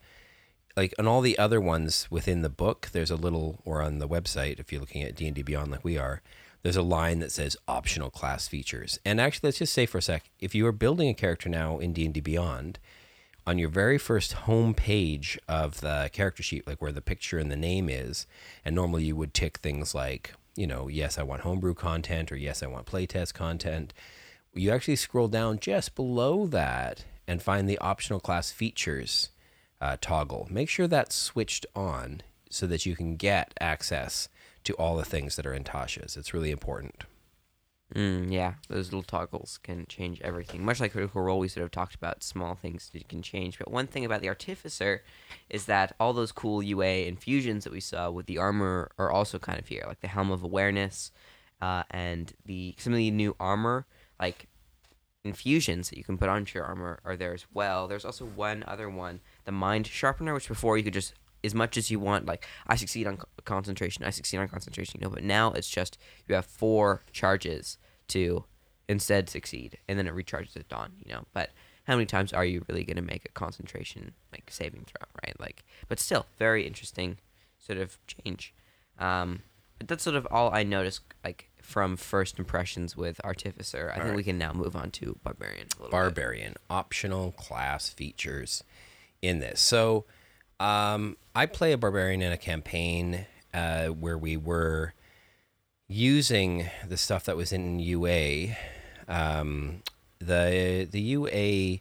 like 0.77 0.93
on 0.97 1.05
all 1.05 1.19
the 1.19 1.37
other 1.37 1.59
ones 1.59 2.07
within 2.09 2.43
the 2.43 2.49
book. 2.49 2.89
There's 2.93 3.11
a 3.11 3.17
little, 3.17 3.59
or 3.65 3.81
on 3.81 3.99
the 3.99 4.07
website, 4.07 4.57
if 4.57 4.71
you're 4.71 4.79
looking 4.79 5.03
at 5.03 5.15
D 5.15 5.27
and 5.27 5.35
D 5.35 5.41
Beyond, 5.43 5.69
like 5.69 5.83
we 5.83 5.97
are. 5.97 6.21
There's 6.63 6.77
a 6.77 6.81
line 6.81 7.19
that 7.19 7.31
says 7.31 7.57
optional 7.67 8.09
class 8.09 8.47
features. 8.47 8.97
And 9.03 9.19
actually, 9.19 9.47
let's 9.47 9.57
just 9.57 9.73
say 9.73 9.85
for 9.85 9.97
a 9.97 10.01
sec, 10.01 10.29
if 10.39 10.55
you 10.55 10.65
are 10.67 10.71
building 10.71 11.09
a 11.09 11.13
character 11.13 11.49
now 11.49 11.77
in 11.79 11.91
D 11.91 12.05
and 12.05 12.13
D 12.13 12.21
Beyond, 12.21 12.79
on 13.51 13.57
your 13.57 13.67
very 13.67 13.97
first 13.97 14.31
home 14.31 14.73
page 14.73 15.37
of 15.45 15.81
the 15.81 16.09
character 16.13 16.41
sheet, 16.41 16.65
like 16.65 16.81
where 16.81 16.93
the 16.93 17.01
picture 17.01 17.37
and 17.37 17.51
the 17.51 17.57
name 17.57 17.89
is, 17.89 18.25
and 18.63 18.73
normally 18.73 19.03
you 19.03 19.13
would 19.13 19.33
tick 19.33 19.57
things 19.57 19.93
like, 19.93 20.33
you 20.55 20.65
know, 20.65 20.87
yes, 20.87 21.17
I 21.17 21.23
want 21.23 21.41
homebrew 21.41 21.73
content, 21.73 22.31
or 22.31 22.37
yes, 22.37 22.63
I 22.63 22.67
want 22.67 22.85
playtest 22.85 23.33
content. 23.33 23.93
You 24.53 24.71
actually 24.71 24.95
scroll 24.95 25.27
down 25.27 25.59
just 25.59 25.95
below 25.95 26.45
that 26.47 27.03
and 27.27 27.41
find 27.41 27.67
the 27.67 27.77
optional 27.79 28.21
class 28.21 28.53
features 28.53 29.31
uh, 29.81 29.97
toggle. 29.99 30.47
Make 30.49 30.69
sure 30.69 30.87
that's 30.87 31.13
switched 31.13 31.65
on 31.75 32.21
so 32.49 32.65
that 32.67 32.85
you 32.85 32.95
can 32.95 33.17
get 33.17 33.53
access 33.59 34.29
to 34.63 34.73
all 34.75 34.95
the 34.95 35.03
things 35.03 35.35
that 35.35 35.45
are 35.45 35.53
in 35.53 35.65
Tasha's. 35.65 36.15
It's 36.15 36.33
really 36.33 36.51
important. 36.51 37.03
Mm, 37.95 38.31
yeah, 38.31 38.53
those 38.69 38.87
little 38.87 39.03
toggles 39.03 39.59
can 39.63 39.85
change 39.87 40.21
everything. 40.21 40.63
Much 40.63 40.79
like 40.79 40.93
Critical 40.93 41.21
Role, 41.21 41.39
we 41.39 41.49
sort 41.49 41.65
of 41.65 41.71
talked 41.71 41.93
about 41.93 42.23
small 42.23 42.55
things 42.55 42.89
that 42.93 43.09
can 43.09 43.21
change. 43.21 43.57
But 43.57 43.69
one 43.69 43.87
thing 43.87 44.05
about 44.05 44.21
the 44.21 44.29
Artificer 44.29 45.03
is 45.49 45.65
that 45.65 45.93
all 45.99 46.13
those 46.13 46.31
cool 46.31 46.63
UA 46.63 47.05
infusions 47.07 47.65
that 47.65 47.73
we 47.73 47.81
saw 47.81 48.09
with 48.09 48.27
the 48.27 48.37
armor 48.37 48.91
are 48.97 49.11
also 49.11 49.39
kind 49.39 49.59
of 49.59 49.67
here, 49.67 49.83
like 49.87 49.99
the 49.99 50.07
Helm 50.07 50.31
of 50.31 50.41
Awareness, 50.41 51.11
uh, 51.61 51.83
and 51.91 52.33
the 52.45 52.75
some 52.77 52.93
of 52.93 52.97
the 52.97 53.11
new 53.11 53.35
armor 53.39 53.85
like 54.19 54.47
infusions 55.23 55.89
that 55.89 55.97
you 55.97 56.03
can 56.03 56.17
put 56.17 56.29
onto 56.29 56.57
your 56.57 56.65
armor 56.65 56.99
are 57.03 57.15
there 57.15 57.33
as 57.33 57.45
well. 57.53 57.87
There's 57.87 58.05
also 58.05 58.25
one 58.25 58.63
other 58.67 58.89
one, 58.89 59.19
the 59.45 59.51
Mind 59.51 59.85
Sharpener, 59.87 60.33
which 60.33 60.47
before 60.47 60.77
you 60.77 60.83
could 60.83 60.93
just 60.93 61.13
as 61.43 61.55
much 61.55 61.77
as 61.77 61.89
you 61.89 61.99
want, 61.99 62.25
like 62.25 62.47
I 62.67 62.75
succeed 62.75 63.07
on 63.07 63.19
concentration, 63.45 64.03
I 64.03 64.09
succeed 64.09 64.37
on 64.37 64.47
concentration, 64.47 64.99
you 64.99 65.07
know. 65.07 65.13
But 65.13 65.23
now 65.23 65.51
it's 65.53 65.69
just 65.69 65.97
you 66.27 66.35
have 66.35 66.45
four 66.45 67.01
charges 67.11 67.77
to 68.09 68.45
instead 68.87 69.29
succeed, 69.29 69.77
and 69.87 69.97
then 69.97 70.07
it 70.07 70.15
recharges 70.15 70.55
at 70.55 70.67
dawn, 70.69 70.93
you 71.03 71.13
know. 71.13 71.23
But 71.33 71.51
how 71.85 71.95
many 71.95 72.05
times 72.05 72.31
are 72.33 72.45
you 72.45 72.63
really 72.67 72.83
gonna 72.83 73.01
make 73.01 73.25
a 73.25 73.31
concentration 73.31 74.13
like 74.31 74.49
saving 74.49 74.85
throw, 74.85 75.07
right? 75.23 75.39
Like, 75.39 75.63
but 75.87 75.99
still, 75.99 76.25
very 76.37 76.67
interesting 76.67 77.17
sort 77.57 77.79
of 77.79 77.97
change. 78.07 78.53
Um, 78.99 79.41
but 79.77 79.87
that's 79.87 80.03
sort 80.03 80.15
of 80.15 80.27
all 80.29 80.53
I 80.53 80.63
noticed, 80.63 81.01
like 81.23 81.49
from 81.61 81.95
first 81.95 82.37
impressions 82.37 82.95
with 82.95 83.19
Artificer. 83.23 83.89
I 83.89 83.93
think 83.93 84.03
Alright. 84.03 84.15
we 84.15 84.23
can 84.23 84.37
now 84.37 84.53
move 84.53 84.75
on 84.75 84.91
to 84.91 85.17
Barbarian. 85.23 85.67
A 85.67 85.75
little 85.75 85.85
bit. 85.85 85.91
Barbarian 85.91 86.55
optional 86.69 87.31
class 87.31 87.89
features 87.89 88.63
in 89.21 89.39
this. 89.39 89.59
So 89.61 90.05
um, 90.61 91.17
I 91.35 91.45
play 91.47 91.71
a 91.71 91.77
barbarian 91.77 92.21
in 92.21 92.31
a 92.31 92.37
campaign 92.37 93.25
uh, 93.53 93.87
where 93.87 94.17
we 94.17 94.37
were 94.37 94.93
using 95.87 96.69
the 96.87 96.97
stuff 96.97 97.25
that 97.25 97.35
was 97.35 97.51
in 97.51 97.79
UA. 97.79 98.55
Um, 99.07 99.81
the 100.19 100.87
the 100.89 101.01
UA 101.01 101.79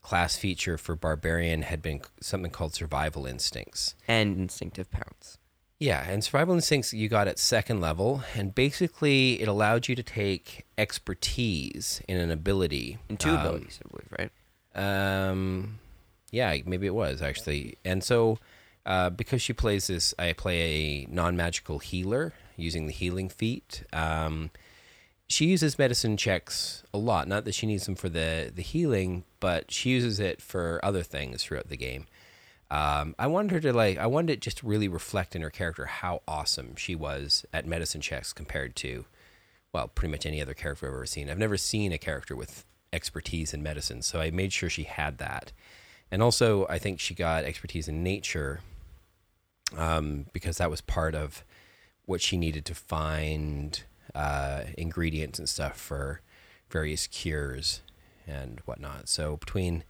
class 0.00 0.36
feature 0.36 0.76
for 0.78 0.96
barbarian 0.96 1.62
had 1.62 1.82
been 1.82 2.00
something 2.20 2.50
called 2.50 2.74
survival 2.74 3.26
instincts. 3.26 3.94
and 4.08 4.38
instinctive 4.38 4.90
pounce. 4.90 5.38
Yeah, 5.78 6.08
and 6.08 6.24
survival 6.24 6.54
instincts 6.54 6.94
you 6.94 7.08
got 7.08 7.28
at 7.28 7.38
second 7.38 7.80
level, 7.80 8.22
and 8.34 8.54
basically 8.54 9.40
it 9.40 9.48
allowed 9.48 9.88
you 9.88 9.94
to 9.96 10.02
take 10.02 10.64
expertise 10.78 12.00
in 12.08 12.16
an 12.16 12.30
ability. 12.30 12.98
And 13.08 13.20
two 13.20 13.30
um, 13.30 13.38
abilities, 13.38 13.80
I 13.84 13.88
believe, 13.90 14.08
right? 14.18 14.30
um, 14.74 15.78
yeah, 16.34 16.56
maybe 16.66 16.86
it 16.86 16.94
was 16.94 17.22
actually. 17.22 17.78
And 17.84 18.02
so, 18.02 18.38
uh, 18.84 19.10
because 19.10 19.40
she 19.40 19.52
plays 19.52 19.86
this, 19.86 20.12
I 20.18 20.32
play 20.32 20.60
a 20.60 21.06
non-magical 21.10 21.78
healer 21.78 22.32
using 22.56 22.86
the 22.86 22.92
healing 22.92 23.28
feat. 23.28 23.84
Um, 23.92 24.50
she 25.26 25.46
uses 25.46 25.78
medicine 25.78 26.16
checks 26.16 26.82
a 26.92 26.98
lot. 26.98 27.28
Not 27.28 27.44
that 27.44 27.54
she 27.54 27.66
needs 27.66 27.86
them 27.86 27.94
for 27.94 28.08
the 28.08 28.52
the 28.54 28.62
healing, 28.62 29.24
but 29.40 29.70
she 29.70 29.90
uses 29.90 30.20
it 30.20 30.42
for 30.42 30.80
other 30.82 31.02
things 31.02 31.42
throughout 31.42 31.68
the 31.68 31.76
game. 31.76 32.06
Um, 32.70 33.14
I 33.18 33.26
wanted 33.28 33.52
her 33.52 33.60
to 33.60 33.72
like. 33.72 33.98
I 33.98 34.06
wanted 34.06 34.32
it 34.32 34.40
just 34.40 34.58
to 34.58 34.66
really 34.66 34.88
reflect 34.88 35.36
in 35.36 35.42
her 35.42 35.50
character 35.50 35.86
how 35.86 36.22
awesome 36.26 36.76
she 36.76 36.94
was 36.94 37.46
at 37.52 37.66
medicine 37.66 38.00
checks 38.00 38.32
compared 38.32 38.74
to, 38.76 39.04
well, 39.72 39.88
pretty 39.88 40.10
much 40.10 40.26
any 40.26 40.42
other 40.42 40.54
character 40.54 40.86
I've 40.86 40.94
ever 40.94 41.06
seen. 41.06 41.30
I've 41.30 41.38
never 41.38 41.56
seen 41.56 41.92
a 41.92 41.98
character 41.98 42.34
with 42.34 42.64
expertise 42.92 43.54
in 43.54 43.62
medicine, 43.62 44.02
so 44.02 44.20
I 44.20 44.30
made 44.30 44.52
sure 44.52 44.68
she 44.68 44.84
had 44.84 45.18
that. 45.18 45.52
And 46.14 46.22
also, 46.22 46.64
I 46.68 46.78
think 46.78 47.00
she 47.00 47.12
got 47.12 47.42
expertise 47.42 47.88
in 47.88 48.04
nature 48.04 48.60
um, 49.76 50.26
because 50.32 50.58
that 50.58 50.70
was 50.70 50.80
part 50.80 51.12
of 51.12 51.42
what 52.04 52.20
she 52.20 52.36
needed 52.36 52.64
to 52.66 52.74
find 52.76 53.82
uh, 54.14 54.60
ingredients 54.78 55.40
and 55.40 55.48
stuff 55.48 55.76
for 55.76 56.20
various 56.70 57.08
cures 57.08 57.80
and 58.28 58.60
whatnot. 58.64 59.08
So 59.08 59.38
between 59.38 59.82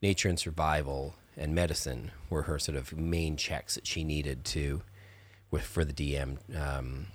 nature 0.00 0.28
and 0.28 0.38
survival 0.38 1.16
and 1.36 1.52
medicine 1.52 2.12
were 2.30 2.42
her 2.42 2.60
sort 2.60 2.78
of 2.78 2.96
main 2.96 3.36
checks 3.36 3.74
that 3.74 3.88
she 3.88 4.04
needed 4.04 4.44
to 4.44 4.82
with 5.50 5.64
for 5.64 5.84
the 5.84 5.92
DM 5.92 6.36
um, 6.56 7.08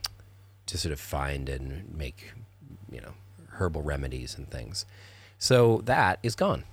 to 0.65 0.77
sort 0.77 0.91
of 0.91 0.99
find 0.99 1.47
and 1.47 1.89
make 1.95 2.33
you 2.91 2.99
know 2.99 3.13
herbal 3.51 3.81
remedies 3.81 4.37
and 4.37 4.51
things. 4.51 4.85
So 5.37 5.79
that 5.85 6.19
is 6.21 6.35
gone. 6.35 6.65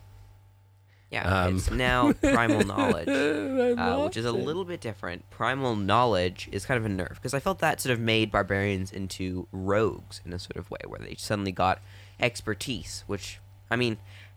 Yeah, 1.10 1.44
Um, 1.44 1.56
it's 1.56 1.70
now 1.88 2.12
primal 2.12 2.64
knowledge, 2.64 3.08
uh, 3.08 4.02
which 4.04 4.16
is 4.16 4.26
a 4.26 4.32
little 4.32 4.64
bit 4.64 4.80
different. 4.80 5.28
Primal 5.30 5.74
knowledge 5.74 6.48
is 6.52 6.66
kind 6.66 6.78
of 6.78 6.90
a 6.90 6.94
nerf 6.94 7.14
because 7.14 7.32
I 7.32 7.40
felt 7.40 7.60
that 7.60 7.80
sort 7.80 7.92
of 7.92 8.00
made 8.00 8.30
barbarians 8.30 8.92
into 8.92 9.48
rogues 9.52 10.20
in 10.24 10.32
a 10.32 10.38
sort 10.38 10.56
of 10.56 10.70
way 10.70 10.80
where 10.86 11.00
they 11.00 11.14
suddenly 11.16 11.52
got 11.52 11.80
expertise, 12.20 13.04
which 13.06 13.40
I 13.70 13.76
mean, 13.76 13.96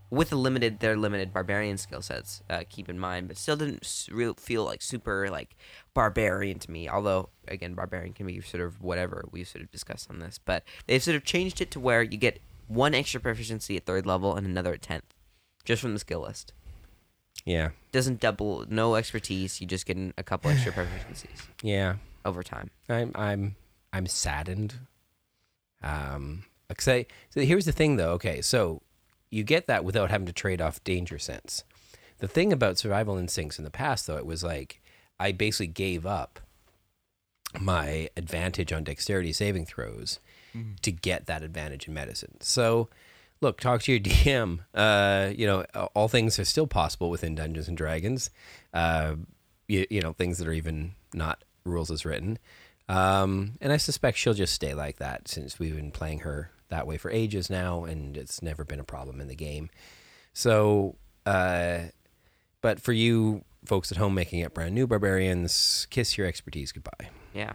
with 0.09 0.29
the 0.29 0.37
limited 0.37 0.79
their 0.79 0.95
limited 0.95 1.33
barbarian 1.33 1.77
skill 1.77 2.01
sets, 2.01 2.41
uh, 2.49 2.63
keep 2.69 2.87
in 2.87 2.97
mind, 2.97 3.27
but 3.27 3.37
still 3.37 3.57
didn't 3.57 4.07
real 4.09 4.33
feel 4.35 4.63
like 4.63 4.81
super 4.81 5.29
like 5.29 5.57
barbarian 5.93 6.59
to 6.59 6.71
me. 6.71 6.87
Although 6.87 7.29
again, 7.49 7.73
barbarian 7.73 8.13
can 8.13 8.27
be 8.27 8.39
sort 8.39 8.63
of 8.63 8.81
whatever 8.81 9.25
we 9.31 9.43
sort 9.43 9.63
of 9.63 9.71
discussed 9.71 10.09
on 10.09 10.19
this, 10.19 10.39
but 10.43 10.63
they've 10.87 11.03
sort 11.03 11.15
of 11.17 11.25
changed 11.25 11.59
it 11.59 11.69
to 11.71 11.81
where 11.81 12.01
you 12.01 12.17
get 12.17 12.39
one 12.67 12.95
extra 12.95 13.19
proficiency 13.19 13.75
at 13.75 13.85
third 13.85 14.05
level 14.05 14.35
and 14.35 14.47
another 14.47 14.73
at 14.73 14.81
tenth 14.81 15.13
just 15.65 15.81
from 15.81 15.93
the 15.93 15.99
skill 15.99 16.21
list. 16.21 16.53
Yeah, 17.45 17.69
Doesn't 17.91 18.19
double, 18.19 18.65
no 18.69 18.95
expertise. 18.95 19.59
You 19.61 19.67
just 19.67 19.85
get 19.87 19.97
an- 19.97 20.13
a 20.17 20.23
couple 20.23 20.51
extra 20.51 20.71
proficiencies 20.71 21.41
yeah. 21.63 21.95
over 22.23 22.43
time. 22.43 22.69
I'm 22.87 23.11
I'm 23.15 23.55
I'm 23.91 24.05
saddened. 24.07 24.75
Um, 25.83 26.43
like 26.69 26.81
say, 26.81 27.07
so 27.31 27.41
here's 27.41 27.65
the 27.65 27.71
thing 27.71 27.95
though. 27.97 28.11
Okay, 28.11 28.41
so 28.41 28.81
you 29.31 29.43
get 29.43 29.65
that 29.67 29.83
without 29.83 30.11
having 30.11 30.27
to 30.27 30.33
trade 30.33 30.61
off 30.61 30.83
danger 30.83 31.17
sense. 31.17 31.63
The 32.19 32.27
thing 32.27 32.53
about 32.53 32.77
survival 32.77 33.17
instincts 33.17 33.57
in 33.57 33.63
the 33.65 33.71
past, 33.71 34.05
though, 34.05 34.17
it 34.17 34.25
was 34.27 34.43
like 34.43 34.79
I 35.19 35.31
basically 35.31 35.67
gave 35.67 36.05
up 36.05 36.39
my 37.59 38.09
advantage 38.15 38.71
on 38.71 38.83
dexterity 38.83 39.33
saving 39.33 39.65
throws 39.65 40.19
to 40.81 40.91
get 40.91 41.25
that 41.27 41.43
advantage 41.43 41.87
in 41.87 41.93
medicine. 41.93 42.35
So, 42.41 42.89
look, 43.41 43.59
talk 43.59 43.81
to 43.83 43.91
your 43.91 43.99
DM. 44.01 44.59
Uh, 44.73 45.31
you 45.35 45.45
know, 45.47 45.63
all 45.95 46.07
things 46.07 46.39
are 46.39 46.45
still 46.45 46.67
possible 46.67 47.09
within 47.09 47.35
Dungeons 47.35 47.67
and 47.67 47.75
Dragons. 47.77 48.29
Uh, 48.73 49.15
you, 49.67 49.85
you 49.89 50.01
know, 50.01 50.13
things 50.13 50.37
that 50.37 50.47
are 50.47 50.53
even 50.53 50.93
not 51.13 51.43
rules 51.65 51.91
as 51.91 52.05
written. 52.05 52.37
Um, 52.89 53.53
and 53.61 53.71
I 53.71 53.77
suspect 53.77 54.17
she'll 54.17 54.33
just 54.33 54.53
stay 54.53 54.73
like 54.73 54.97
that 54.97 55.27
since 55.27 55.59
we've 55.59 55.75
been 55.75 55.91
playing 55.91 56.19
her 56.19 56.51
that 56.69 56.87
way 56.87 56.97
for 56.97 57.09
ages 57.11 57.49
now, 57.49 57.83
and 57.83 58.17
it's 58.17 58.41
never 58.41 58.63
been 58.63 58.79
a 58.79 58.83
problem 58.83 59.19
in 59.21 59.27
the 59.27 59.35
game. 59.35 59.69
So, 60.33 60.95
uh, 61.25 61.79
but 62.61 62.79
for 62.81 62.93
you 62.93 63.43
folks 63.65 63.91
at 63.91 63.97
home 63.97 64.13
making 64.13 64.43
up 64.43 64.53
brand 64.53 64.73
new 64.73 64.87
barbarians, 64.87 65.85
kiss 65.89 66.17
your 66.17 66.27
expertise 66.27 66.71
goodbye. 66.71 67.09
Yeah. 67.33 67.53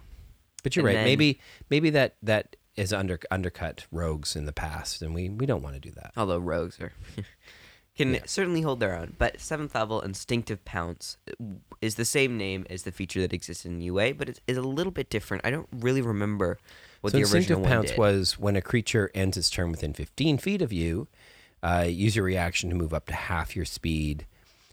But 0.62 0.75
you're 0.76 0.87
And 0.87 0.95
right. 0.97 1.00
then- 1.00 1.05
maybe 1.05 1.40
maybe 1.71 1.90
that 1.90 2.16
that 2.23 2.57
is 2.76 2.92
under 2.92 3.18
undercut 3.30 3.87
rogues 3.90 4.37
in 4.37 4.45
the 4.45 4.52
past, 4.52 5.02
and 5.02 5.14
we 5.14 5.28
we 5.28 5.47
don't 5.47 5.62
want 5.62 5.75
to 5.75 5.80
do 5.80 5.90
that. 5.92 6.12
Although 6.16 6.38
rogues 6.38 6.78
are 6.80 6.92
can 7.97 8.14
Yeah. 8.14 8.21
certainly 8.26 8.61
hold 8.61 8.80
their 8.80 8.95
own, 8.97 9.14
but 9.18 9.40
seventh 9.40 9.75
level 9.75 10.00
instinctive 10.02 10.64
pounce 10.64 11.16
is 11.80 11.95
the 11.95 12.04
same 12.04 12.37
name 12.37 12.66
as 12.68 12.83
the 12.83 12.92
feature 12.92 13.21
that 13.23 13.33
exists 13.33 13.64
in 13.64 13.80
UA, 13.80 14.14
but 14.14 14.28
it 14.28 14.40
is 14.47 14.56
a 14.59 14.62
little 14.62 14.92
bit 14.92 15.09
different. 15.09 15.45
I 15.47 15.50
don't 15.50 15.68
really 15.73 16.02
remember 16.02 16.59
what 17.00 17.11
so 17.12 17.16
the 17.18 17.23
instinctive 17.23 17.59
original 17.59 17.62
one 17.62 17.71
pounce 17.87 17.97
was 17.97 18.38
when 18.38 18.56
a 18.56 18.61
creature 18.62 19.11
ends 19.14 19.37
its 19.37 19.49
turn 19.49 19.71
within 19.71 19.92
15 19.95 20.38
feet 20.38 20.61
of 20.61 20.73
you, 20.73 21.09
uh, 21.62 21.87
use 21.88 22.16
your 22.16 22.25
reaction 22.25 22.68
to 22.68 22.76
move 22.76 22.92
up 22.92 23.06
to 23.06 23.14
half 23.14 23.56
your 23.56 23.64
speed 23.64 24.26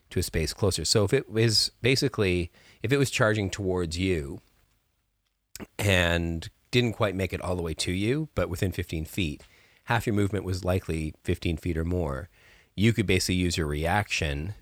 to 0.10 0.20
a 0.20 0.24
space 0.24 0.54
closer. 0.54 0.84
So 0.84 1.06
if 1.06 1.14
it 1.14 1.30
was 1.30 1.72
basically 1.82 2.52
if 2.84 2.92
it 2.92 2.98
was 2.98 3.10
charging 3.10 3.50
towards 3.50 3.98
you 3.98 4.42
and 5.80 6.50
didn't 6.74 6.94
quite 6.94 7.16
make 7.16 7.32
it 7.34 7.40
all 7.40 7.56
the 7.56 7.62
way 7.62 7.76
to 7.76 7.92
you, 7.92 8.30
but 8.36 8.50
within 8.50 8.72
15 8.72 9.06
feet, 9.06 9.44
half 9.86 10.08
your 10.08 10.16
movement 10.16 10.44
was 10.44 10.66
likely 10.66 11.14
15 11.24 11.58
feet 11.58 11.78
or 11.78 11.86
more. 11.86 12.30
You 12.76 12.92
could 12.94 13.06
basically 13.06 13.36
use 13.36 13.56
your 13.58 13.68
reaction, 13.68 14.56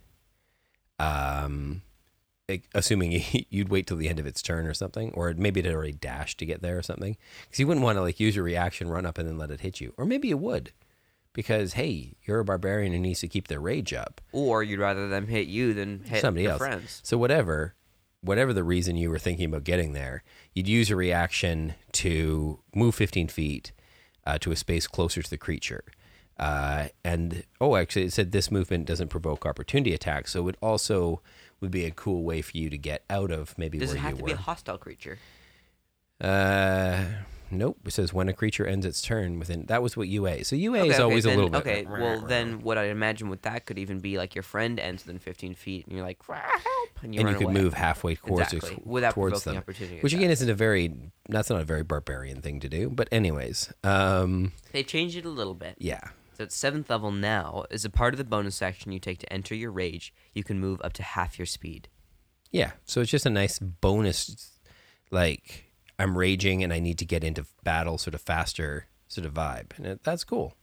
um, 0.99 1.81
assuming 2.75 3.23
you'd 3.49 3.69
wait 3.69 3.87
till 3.87 3.95
the 3.97 4.09
end 4.09 4.19
of 4.19 4.25
its 4.25 4.41
turn 4.41 4.67
or 4.67 4.73
something, 4.73 5.11
or 5.13 5.33
maybe 5.35 5.61
it 5.61 5.65
had 5.65 5.73
already 5.73 5.93
dashed 5.93 6.37
to 6.39 6.45
get 6.45 6.61
there 6.61 6.77
or 6.77 6.83
something, 6.83 7.15
because 7.45 7.59
you 7.59 7.65
wouldn't 7.67 7.83
want 7.83 7.95
to 7.97 8.01
like 8.01 8.19
use 8.19 8.35
your 8.35 8.45
reaction, 8.45 8.89
run 8.89 9.05
up, 9.05 9.17
and 9.17 9.27
then 9.27 9.37
let 9.37 9.49
it 9.51 9.61
hit 9.61 9.79
you, 9.79 9.93
or 9.97 10.05
maybe 10.05 10.27
you 10.27 10.37
would, 10.37 10.71
because 11.33 11.73
hey, 11.73 12.15
you're 12.23 12.39
a 12.39 12.45
barbarian 12.45 12.91
who 12.91 12.99
needs 12.99 13.21
to 13.21 13.27
keep 13.29 13.47
their 13.47 13.61
rage 13.61 13.93
up. 13.93 14.19
or 14.33 14.63
you'd 14.63 14.79
rather 14.81 15.07
them 15.07 15.27
hit 15.27 15.47
you 15.47 15.73
than 15.73 16.03
hit 16.03 16.19
Somebody 16.21 16.43
your 16.43 16.51
else. 16.53 16.59
friends. 16.59 16.99
So 17.03 17.17
whatever, 17.17 17.73
whatever 18.23 18.53
the 18.53 18.63
reason 18.63 18.95
you 18.95 19.09
were 19.09 19.19
thinking 19.19 19.45
about 19.45 19.63
getting 19.63 19.93
there, 19.93 20.23
you'd 20.53 20.67
use 20.67 20.89
a 20.91 20.95
reaction 20.95 21.73
to 21.93 22.59
move 22.75 22.95
15 22.95 23.27
feet 23.27 23.71
uh, 24.25 24.37
to 24.39 24.51
a 24.51 24.55
space 24.55 24.87
closer 24.87 25.21
to 25.21 25.29
the 25.29 25.37
creature. 25.37 25.83
Uh, 26.37 26.87
and 27.03 27.43
oh, 27.59 27.75
actually, 27.75 28.05
it 28.05 28.13
said 28.13 28.31
this 28.31 28.49
movement 28.51 28.85
doesn't 28.85 29.09
provoke 29.09 29.45
opportunity 29.45 29.93
attacks, 29.93 30.31
so 30.31 30.47
it 30.47 30.55
also 30.61 31.21
would 31.59 31.71
be 31.71 31.85
a 31.85 31.91
cool 31.91 32.23
way 32.23 32.41
for 32.41 32.57
you 32.57 32.69
to 32.69 32.77
get 32.77 33.03
out 33.09 33.31
of 33.31 33.55
maybe 33.57 33.77
Does 33.77 33.89
where 33.89 33.97
it 33.97 33.99
have 34.01 34.11
you 34.11 34.17
to 34.17 34.23
were. 34.23 34.27
be 34.27 34.33
a 34.33 34.37
hostile 34.37 34.77
creature? 34.77 35.19
uh, 36.19 37.03
nope. 37.51 37.77
It 37.85 37.91
says 37.91 38.13
when 38.13 38.29
a 38.29 38.33
creature 38.33 38.65
ends 38.65 38.85
its 38.85 39.01
turn 39.01 39.39
within. 39.39 39.65
That 39.67 39.81
was 39.81 39.95
what 39.97 40.07
UA. 40.07 40.43
So 40.45 40.55
UA 40.55 40.85
is 40.85 40.93
okay, 40.95 41.03
always 41.03 41.23
then, 41.25 41.33
a 41.33 41.35
little 41.35 41.49
bit. 41.51 41.59
Okay, 41.61 41.85
well 41.85 42.21
then, 42.21 42.61
what 42.61 42.77
I 42.77 42.85
imagine 42.85 43.29
with 43.29 43.41
that 43.43 43.65
could 43.65 43.77
even 43.79 43.99
be 43.99 44.17
like 44.17 44.35
your 44.35 44.43
friend 44.43 44.79
ends 44.79 45.05
within 45.05 45.19
15 45.19 45.53
feet, 45.55 45.85
and 45.87 45.95
you're 45.95 46.05
like, 46.05 46.17
help, 46.25 46.43
and 47.03 47.13
you 47.13 47.21
and 47.21 47.29
you 47.29 47.35
could 47.35 47.45
away. 47.45 47.53
move 47.53 47.73
halfway 47.73 48.15
towards, 48.15 48.53
Exactly, 48.53 48.81
without 48.85 49.13
towards 49.13 49.43
them, 49.43 49.57
opportunity 49.57 49.99
which 50.01 50.13
again 50.13 50.29
isn't 50.31 50.49
a 50.49 50.53
very 50.53 50.93
that's 51.29 51.49
not 51.49 51.61
a 51.61 51.63
very 51.65 51.83
barbarian 51.83 52.41
thing 52.41 52.59
to 52.59 52.69
do. 52.69 52.89
But 52.89 53.07
anyways, 53.11 53.71
um, 53.83 54.51
They 54.71 54.83
changed 54.83 55.15
it 55.17 55.25
a 55.25 55.29
little 55.29 55.53
bit. 55.55 55.75
yeah, 55.79 56.01
So 56.37 56.43
at 56.43 56.51
seventh 56.51 56.89
level 56.89 57.11
now, 57.11 57.65
as 57.71 57.85
a 57.85 57.89
part 57.89 58.13
of 58.13 58.17
the 58.17 58.23
bonus 58.23 58.61
action 58.61 58.91
you 58.91 58.99
take 58.99 59.19
to 59.19 59.31
enter 59.33 59.55
your 59.55 59.71
rage, 59.71 60.13
you 60.33 60.43
can 60.43 60.59
move 60.59 60.81
up 60.83 60.93
to 60.93 61.03
half 61.03 61.39
your 61.39 61.45
speed. 61.45 61.87
yeah. 62.51 62.71
So 62.85 63.01
it's 63.01 63.11
just 63.11 63.25
a 63.25 63.29
nice 63.29 63.59
bonus, 63.59 64.59
like 65.09 65.70
I'm 65.99 66.17
raging 66.17 66.63
and 66.63 66.71
I 66.73 66.79
need 66.79 66.97
to 66.99 67.05
get 67.05 67.23
into 67.23 67.45
battle 67.63 67.97
sort 67.97 68.15
of 68.15 68.21
faster 68.21 68.85
sort 69.07 69.25
of 69.25 69.33
vibe, 69.33 69.77
and 69.77 69.85
it, 69.85 70.03
that's 70.03 70.23
cool. 70.23 70.55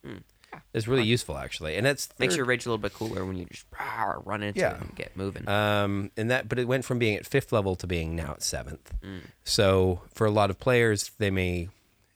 It's 0.72 0.88
really 0.88 1.04
useful 1.04 1.36
actually, 1.36 1.76
and 1.76 1.86
it's 1.86 2.06
Hmm. 2.06 2.22
Makes 2.22 2.36
your 2.36 2.46
rage 2.46 2.64
a 2.64 2.70
little 2.70 2.78
bit 2.78 2.94
cooler 2.94 3.24
when 3.24 3.36
you 3.36 3.44
just 3.44 3.66
rah, 3.78 4.14
run 4.24 4.42
into 4.42 4.60
Yeah. 4.60 4.74
it 4.76 4.80
and 4.80 4.94
get 4.96 5.14
moving. 5.16 5.46
Um, 5.48 6.10
and 6.16 6.30
that, 6.30 6.48
but 6.48 6.58
it 6.58 6.66
went 6.66 6.84
from 6.86 6.98
being 6.98 7.16
at 7.16 7.26
fifth 7.26 7.52
level 7.52 7.76
to 7.76 7.86
being 7.86 8.16
now 8.16 8.32
at 8.32 8.42
seventh. 8.42 8.94
Mm. 9.02 9.20
So 9.44 10.00
for 10.14 10.26
a 10.26 10.30
lot 10.30 10.48
of 10.48 10.58
players, 10.58 11.10
they 11.18 11.30
may 11.30 11.68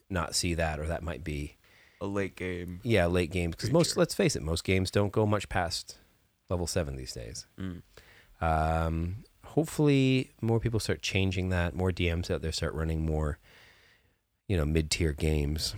not 0.08 0.34
see 0.34 0.54
that, 0.54 0.80
or 0.80 0.86
that 0.86 1.02
might 1.02 1.22
be 1.22 1.56
a 2.00 2.06
late 2.06 2.34
game. 2.34 2.80
yeah 2.82 3.06
late 3.06 3.30
games 3.30 3.54
because 3.54 3.70
most 3.70 3.96
let's 3.98 4.14
face 4.14 4.34
it, 4.34 4.42
most 4.42 4.64
games 4.64 4.90
don't 4.90 5.12
go 5.12 5.24
much 5.26 5.48
past 5.50 5.98
level 6.48 6.66
seven 6.66 6.96
these 6.96 7.12
days. 7.12 7.46
Mm. 7.60 7.82
Um, 8.40 9.24
hopefully, 9.52 10.30
more 10.40 10.60
people 10.60 10.80
start 10.80 11.02
changing 11.02 11.48
that. 11.50 11.74
More 11.74 11.90
DMs 11.90 12.30
out 12.30 12.42
there 12.42 12.52
start 12.52 12.74
running 12.74 13.04
more, 13.06 13.38
you 14.48 14.56
know, 14.56 14.64
mid 14.64 14.90
tier 14.90 15.12
games. 15.12 15.74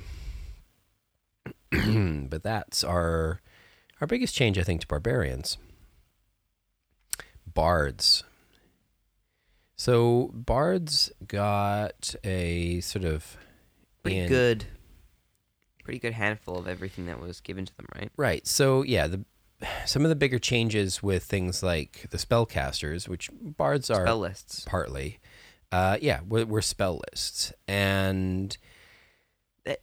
but 1.71 2.43
that's 2.43 2.83
our 2.85 3.41
our 4.01 4.07
biggest 4.07 4.35
change, 4.35 4.59
I 4.59 4.63
think, 4.63 4.81
to 4.83 4.87
barbarians. 4.87 5.59
Bards. 7.47 8.25
So 9.77 10.31
bards 10.35 11.11
got 11.27 12.15
a 12.25 12.81
sort 12.81 13.05
of 13.05 13.37
Pretty 14.03 14.19
in- 14.19 14.29
good. 14.29 14.65
Pretty 15.85 15.99
good 15.99 16.15
handful 16.15 16.57
of 16.57 16.67
everything 16.67 17.07
that 17.07 17.21
was 17.21 17.41
given 17.41 17.67
to 17.67 17.77
them, 17.77 17.87
right? 17.95 18.11
Right. 18.17 18.47
So 18.47 18.83
yeah, 18.83 19.07
the 19.07 19.25
some 19.87 20.03
of 20.03 20.09
the 20.09 20.17
bigger 20.17 20.39
changes 20.39 21.03
with 21.03 21.25
things 21.25 21.63
like 21.63 22.07
the 22.11 22.19
spellcasters, 22.19 23.09
which 23.09 23.31
bards 23.33 23.91
are 23.91 24.05
Spell 24.05 24.19
lists. 24.19 24.65
partly, 24.67 25.21
uh, 25.73 25.97
yeah, 26.01 26.21
we're, 26.29 26.45
we're 26.47 26.61
spell 26.63 27.01
lists, 27.11 27.53
and 27.69 28.57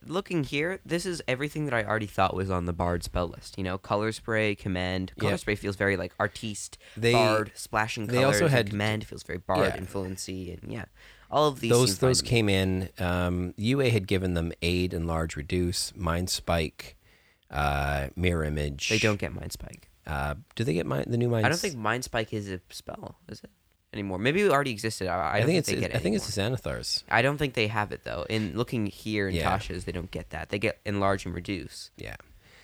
Looking 0.05 0.43
here, 0.43 0.79
this 0.85 1.07
is 1.07 1.23
everything 1.27 1.65
that 1.65 1.73
I 1.73 1.83
already 1.83 2.05
thought 2.05 2.35
was 2.35 2.51
on 2.51 2.67
the 2.67 2.73
bard 2.73 3.03
spell 3.03 3.27
list. 3.27 3.57
You 3.57 3.63
know, 3.63 3.79
color 3.79 4.11
spray, 4.11 4.53
command. 4.53 5.11
Color 5.17 5.31
Yeah. 5.31 5.37
spray 5.37 5.55
feels 5.55 5.75
very 5.75 5.97
like 5.97 6.13
artiste, 6.19 6.77
They- 6.95 7.13
bard, 7.13 7.51
splashing 7.55 8.05
they 8.05 8.23
also 8.23 8.47
had- 8.47 8.69
command 8.69 9.07
feels 9.07 9.23
very 9.23 9.39
bard 9.39 9.73
Yeah. 9.73 9.77
influency, 9.77 10.51
and 10.51 10.71
yeah, 10.71 10.85
all 11.31 11.47
of 11.47 11.61
these. 11.61 11.71
those 11.71 11.97
those 11.97 12.21
came 12.21 12.47
in. 12.47 12.89
Um, 12.99 13.55
UA 13.57 13.89
had 13.89 14.05
given 14.05 14.35
them 14.35 14.53
aid, 14.61 14.93
enlarge, 14.93 15.35
reduce, 15.35 15.95
mind 15.95 16.29
spike, 16.29 16.95
uh, 17.51 18.07
mirror 18.15 18.43
image. 18.43 18.89
They 18.89 18.97
don't 18.99 19.19
get 19.19 19.33
mind 19.33 19.51
spike. 19.51 19.89
Uh, 20.07 20.35
do 20.55 20.63
they 20.63 20.73
get 20.73 20.85
mind, 20.85 21.05
the 21.09 21.17
new 21.17 21.29
mind? 21.29 21.45
I 21.45 21.49
don't 21.49 21.57
think 21.59 21.75
mind 21.75 22.03
spike 22.03 22.33
is 22.33 22.49
a 22.49 22.59
spell, 22.69 23.15
is 23.29 23.39
it 23.43 23.49
anymore? 23.93 24.17
Maybe 24.17 24.41
it 24.41 24.49
already 24.51 24.71
existed. 24.71 25.07
I, 25.07 25.13
I, 25.15 25.33
I, 25.35 25.37
don't 25.39 25.47
think 25.47 25.59
it's. 25.59 25.69
they 25.69 25.75
get 25.75 25.91
it 25.91 25.95
I 25.95 25.99
think 25.99 26.15
it's 26.15 26.37
anymore. 26.37 26.57
the 26.57 26.61
Xanathar's. 26.69 27.03
I 27.09 27.21
don't 27.21 27.37
think 27.37 27.53
they 27.53 27.67
have 27.67 27.91
it 27.91 28.03
though. 28.03 28.25
In 28.29 28.57
looking 28.57 28.87
here 28.87 29.27
in 29.27 29.35
Yeah. 29.35 29.55
Tasha's, 29.57 29.85
they 29.85 29.91
don't 29.91 30.09
get 30.11 30.31
that. 30.31 30.49
They 30.49 30.57
get 30.59 30.79
enlarge 30.85 31.25
and 31.25 31.35
reduce. 31.35 31.91
Yeah. 31.97 32.15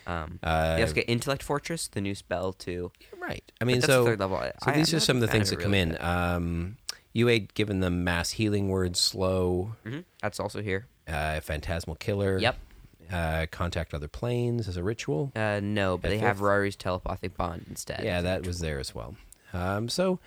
Um, 0.06 0.38
Uh, 0.42 0.76
they 0.76 0.82
also 0.82 0.94
get 0.94 1.08
intellect 1.08 1.42
fortress, 1.42 1.86
the 1.86 2.00
new 2.00 2.14
spell 2.14 2.52
too. 2.54 2.90
right. 3.20 3.44
I 3.60 3.64
mean, 3.64 3.76
that's 3.80 3.86
so 3.92 4.04
third 4.06 4.18
level. 4.20 4.38
So 4.38 4.52
I- 4.62 4.72
these 4.72 4.92
I'm 4.92 4.96
are 4.96 5.00
some 5.00 5.16
of 5.18 5.20
the 5.20 5.28
things 5.28 5.50
that 5.50 5.60
come 5.60 5.72
really. 5.72 5.90
in. 5.96 6.00
Um, 6.00 6.76
UA 7.12 7.40
given 7.54 7.80
them 7.80 8.04
mass 8.04 8.30
healing 8.30 8.68
words, 8.68 8.98
slow, 9.00 9.76
Mhm. 9.84 10.04
That's 10.22 10.40
also 10.40 10.62
here. 10.62 10.86
uh, 11.06 11.40
phantasmal 11.40 11.96
killer. 11.96 12.38
Yep. 12.38 12.56
Uh, 13.10 13.46
contact 13.50 13.94
other 13.94 14.08
planes 14.08 14.68
as 14.68 14.76
a 14.76 14.82
ritual. 14.82 15.32
Uh, 15.34 15.60
no, 15.62 15.96
but 15.96 16.08
At 16.08 16.10
they 16.10 16.18
have 16.18 16.36
fifth? 16.36 16.42
Rary's 16.42 16.76
telepathic 16.76 17.36
bond 17.36 17.64
instead. 17.68 18.02
yeah, 18.04 18.20
that 18.20 18.46
was 18.46 18.58
there 18.60 18.78
as 18.78 18.94
well. 18.94 19.16
Um, 19.52 19.88
so 19.88 20.18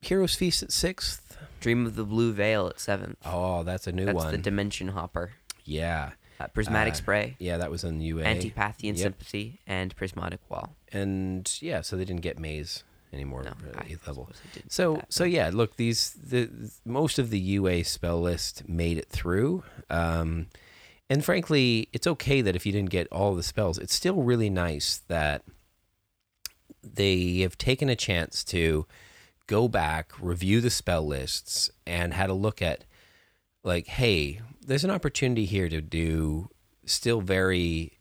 Heroes 0.00 0.34
Feast 0.34 0.62
at 0.62 0.72
sixth. 0.72 1.38
Dream 1.60 1.86
of 1.86 1.96
the 1.96 2.04
Blue 2.04 2.32
Veil 2.32 2.66
at 2.68 2.80
seventh. 2.80 3.18
Oh, 3.24 3.62
that's 3.62 3.86
a 3.86 3.92
new 3.92 4.04
That's 4.06 4.16
one. 4.16 4.32
the 4.32 4.38
dimension 4.38 4.88
hopper. 4.88 5.32
yeah, 5.64 6.12
Uh, 6.38 6.46
prismatic 6.48 6.92
Uh, 6.92 6.96
spray, 6.96 7.36
yeah, 7.38 7.56
that 7.56 7.70
was 7.70 7.82
on 7.84 8.00
UA. 8.00 8.24
antipathy 8.24 8.88
and 8.88 8.98
Yep. 8.98 9.04
sympathy, 9.04 9.60
and 9.66 9.94
prismatic 9.96 10.40
wall. 10.50 10.76
and 10.92 11.50
yeah, 11.62 11.80
so 11.80 11.96
they 11.96 12.04
didn't 12.04 12.20
get 12.22 12.38
maze 12.38 12.84
anymore 13.12 13.42
No, 13.44 13.50
at 13.78 13.86
eighth 13.90 14.06
level. 14.06 14.26
suppose 14.26 14.42
they 14.52 14.60
didn't 14.60 14.72
So 14.72 14.94
that, 14.96 15.12
so 15.12 15.24
yeah, 15.24 15.50
look 15.52 15.76
these 15.76 16.10
the 16.10 16.50
most 16.84 17.18
of 17.18 17.30
the 17.30 17.38
UA 17.40 17.84
spell 17.84 18.20
list 18.20 18.68
made 18.68 18.98
it 18.98 19.08
through. 19.08 19.62
Um, 19.88 20.48
and 21.08 21.24
frankly, 21.24 21.88
it's 21.92 22.06
okay 22.06 22.40
that 22.40 22.56
if 22.56 22.66
you 22.66 22.72
didn't 22.72 22.90
get 22.90 23.08
all 23.12 23.34
the 23.34 23.42
spells, 23.42 23.78
it's 23.78 23.94
still 23.94 24.22
really 24.22 24.50
nice 24.50 24.98
that 25.08 25.42
they 26.82 27.38
have 27.38 27.58
taken 27.58 27.88
a 27.88 27.96
chance 27.96 28.42
to 28.44 28.86
go 29.46 29.68
back, 29.68 30.12
review 30.20 30.60
the 30.60 30.70
spell 30.70 31.06
lists, 31.06 31.70
and 31.86 32.12
had 32.12 32.30
a 32.30 32.34
look 32.34 32.60
at 32.60 32.84
like, 33.62 33.86
hey, 33.86 34.40
there's 34.64 34.84
an 34.84 34.90
opportunity 34.90 35.44
here 35.44 35.68
to 35.68 35.80
do 35.80 36.48
still 36.84 37.20
very 37.20 37.98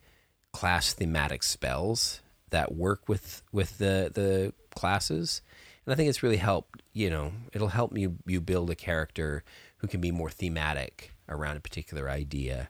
class 0.54 0.94
thematic 0.94 1.44
spells 1.44 2.22
that 2.50 2.74
work 2.74 3.10
with 3.10 3.44
with 3.52 3.78
the 3.78 4.12
the 4.14 4.54
classes. 4.74 5.42
And 5.86 5.94
I 5.94 5.96
think 5.96 6.10
it's 6.10 6.24
really 6.24 6.38
helped, 6.38 6.82
you 6.94 7.10
know, 7.10 7.34
it'll 7.54 7.68
help 7.70 7.98
you 7.98 8.18
you 8.26 8.42
build 8.42 8.70
a 8.70 8.76
character 8.76 9.44
who 9.78 9.88
can 9.88 10.02
be 10.02 10.12
more 10.12 10.30
thematic 10.30 11.12
around 11.28 11.58
a 11.58 11.62
particular 11.62 12.10
idea. 12.10 12.70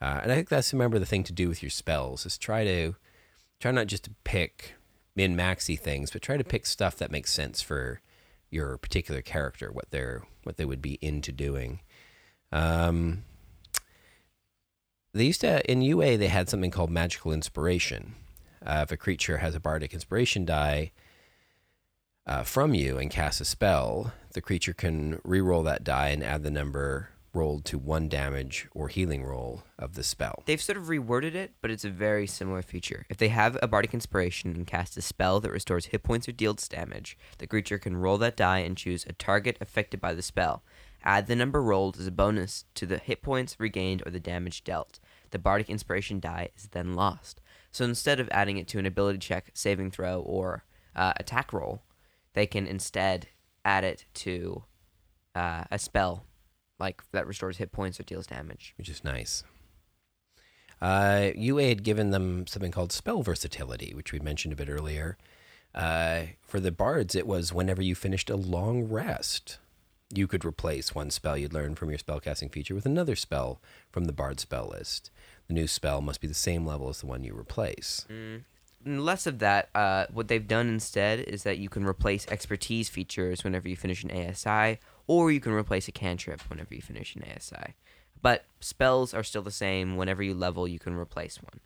Uh, 0.00 0.20
and 0.22 0.32
I 0.32 0.36
think 0.36 0.48
that's 0.48 0.72
remember 0.72 0.98
the 0.98 1.06
thing 1.06 1.24
to 1.24 1.32
do 1.32 1.48
with 1.48 1.62
your 1.62 1.70
spells 1.70 2.24
is 2.24 2.38
try 2.38 2.64
to 2.64 2.94
try 3.60 3.72
not 3.72 3.88
just 3.88 4.04
to 4.04 4.10
pick 4.24 4.74
min 5.16 5.34
maxy 5.34 5.76
things, 5.76 6.10
but 6.10 6.22
try 6.22 6.36
to 6.36 6.44
pick 6.44 6.66
stuff 6.66 6.96
that 6.96 7.10
makes 7.10 7.32
sense 7.32 7.60
for 7.60 8.00
your 8.50 8.78
particular 8.78 9.20
character, 9.22 9.70
what 9.72 9.90
they're 9.90 10.22
what 10.44 10.56
they 10.56 10.64
would 10.64 10.80
be 10.80 10.98
into 11.00 11.32
doing. 11.32 11.80
Um, 12.52 13.24
they 15.12 15.24
used 15.24 15.40
to 15.40 15.68
in 15.70 15.82
UA 15.82 16.16
they 16.16 16.28
had 16.28 16.48
something 16.48 16.70
called 16.70 16.90
magical 16.90 17.32
inspiration. 17.32 18.14
Uh, 18.64 18.80
if 18.82 18.92
a 18.92 18.96
creature 18.96 19.38
has 19.38 19.54
a 19.54 19.60
bardic 19.60 19.92
inspiration 19.92 20.44
die 20.44 20.92
uh, 22.26 22.42
from 22.42 22.74
you 22.74 22.98
and 22.98 23.10
casts 23.10 23.40
a 23.40 23.44
spell, 23.44 24.12
the 24.32 24.40
creature 24.40 24.72
can 24.72 25.20
re-roll 25.24 25.62
that 25.62 25.84
die 25.84 26.08
and 26.08 26.22
add 26.22 26.42
the 26.42 26.50
number 26.50 27.10
rolled 27.32 27.64
to 27.66 27.78
one 27.78 28.08
damage 28.08 28.68
or 28.72 28.88
healing 28.88 29.22
roll 29.22 29.62
of 29.78 29.94
the 29.94 30.02
spell. 30.02 30.42
They've 30.46 30.60
sort 30.60 30.78
of 30.78 30.84
reworded 30.84 31.34
it, 31.34 31.52
but 31.60 31.70
it's 31.70 31.84
a 31.84 31.90
very 31.90 32.26
similar 32.26 32.62
feature. 32.62 33.06
If 33.08 33.18
they 33.18 33.28
have 33.28 33.58
a 33.62 33.68
bardic 33.68 33.94
inspiration 33.94 34.54
and 34.54 34.66
cast 34.66 34.96
a 34.96 35.02
spell 35.02 35.40
that 35.40 35.50
restores 35.50 35.86
hit 35.86 36.02
points 36.02 36.28
or 36.28 36.32
deals 36.32 36.68
damage, 36.68 37.16
the 37.38 37.46
creature 37.46 37.78
can 37.78 37.96
roll 37.96 38.18
that 38.18 38.36
die 38.36 38.58
and 38.58 38.76
choose 38.76 39.04
a 39.06 39.12
target 39.12 39.56
affected 39.60 40.00
by 40.00 40.14
the 40.14 40.22
spell. 40.22 40.62
Add 41.04 41.26
the 41.26 41.36
number 41.36 41.62
rolled 41.62 41.98
as 41.98 42.06
a 42.06 42.12
bonus 42.12 42.64
to 42.74 42.86
the 42.86 42.98
hit 42.98 43.22
points 43.22 43.56
regained 43.58 44.02
or 44.04 44.10
the 44.10 44.20
damage 44.20 44.64
dealt. 44.64 44.98
The 45.30 45.38
bardic 45.38 45.70
inspiration 45.70 46.20
die 46.20 46.50
is 46.56 46.68
then 46.68 46.94
lost. 46.94 47.40
So 47.70 47.84
instead 47.84 48.18
of 48.18 48.28
adding 48.32 48.56
it 48.56 48.66
to 48.68 48.78
an 48.78 48.86
ability 48.86 49.18
check, 49.18 49.50
saving 49.54 49.90
throw, 49.90 50.20
or 50.20 50.64
uh, 50.96 51.12
attack 51.16 51.52
roll, 51.52 51.82
they 52.32 52.46
can 52.46 52.66
instead 52.66 53.28
add 53.64 53.84
it 53.84 54.06
to 54.14 54.64
uh, 55.34 55.64
a 55.70 55.78
spell 55.78 56.24
like 56.78 57.02
that 57.12 57.26
restores 57.26 57.58
hit 57.58 57.72
points 57.72 57.98
or 57.98 58.04
deals 58.04 58.26
damage. 58.26 58.74
which 58.76 58.88
is 58.88 59.04
nice. 59.04 59.42
Uh, 60.80 61.30
UA 61.34 61.64
had 61.64 61.82
given 61.82 62.10
them 62.10 62.46
something 62.46 62.70
called 62.70 62.92
spell 62.92 63.22
versatility, 63.22 63.92
which 63.94 64.12
we 64.12 64.20
mentioned 64.20 64.52
a 64.52 64.56
bit 64.56 64.68
earlier. 64.68 65.16
Uh, 65.74 66.22
for 66.40 66.60
the 66.60 66.70
bards, 66.70 67.14
it 67.14 67.26
was 67.26 67.52
whenever 67.52 67.82
you 67.82 67.94
finished 67.94 68.30
a 68.30 68.36
long 68.36 68.84
rest, 68.84 69.58
you 70.14 70.26
could 70.26 70.44
replace 70.44 70.94
one 70.94 71.10
spell 71.10 71.36
you'd 71.36 71.52
learned 71.52 71.78
from 71.78 71.90
your 71.90 71.98
spellcasting 71.98 72.50
feature 72.50 72.74
with 72.74 72.86
another 72.86 73.16
spell 73.16 73.60
from 73.90 74.04
the 74.04 74.12
bard 74.12 74.40
spell 74.40 74.68
list. 74.68 75.10
The 75.48 75.54
new 75.54 75.66
spell 75.66 76.00
must 76.00 76.20
be 76.20 76.28
the 76.28 76.34
same 76.34 76.64
level 76.64 76.88
as 76.88 77.00
the 77.00 77.06
one 77.06 77.24
you 77.24 77.36
replace. 77.38 78.06
Mm. 78.10 78.44
Less 78.86 79.26
of 79.26 79.40
that. 79.40 79.68
Uh, 79.74 80.06
what 80.12 80.28
they've 80.28 80.46
done 80.46 80.68
instead 80.68 81.20
is 81.20 81.42
that 81.42 81.58
you 81.58 81.68
can 81.68 81.84
replace 81.84 82.26
expertise 82.28 82.88
features 82.88 83.44
whenever 83.44 83.68
you 83.68 83.76
finish 83.76 84.04
an 84.04 84.10
ASI, 84.10 84.78
or 85.08 85.32
you 85.32 85.40
can 85.40 85.52
replace 85.52 85.88
a 85.88 85.92
cantrip 85.92 86.40
whenever 86.48 86.72
you 86.74 86.80
finish 86.80 87.16
an 87.16 87.24
ASI. 87.24 87.74
But 88.22 88.44
spells 88.60 89.12
are 89.12 89.24
still 89.24 89.42
the 89.42 89.50
same. 89.50 89.96
Whenever 89.96 90.22
you 90.22 90.34
level, 90.34 90.68
you 90.68 90.78
can 90.78 90.94
replace 90.94 91.38
one. 91.42 91.60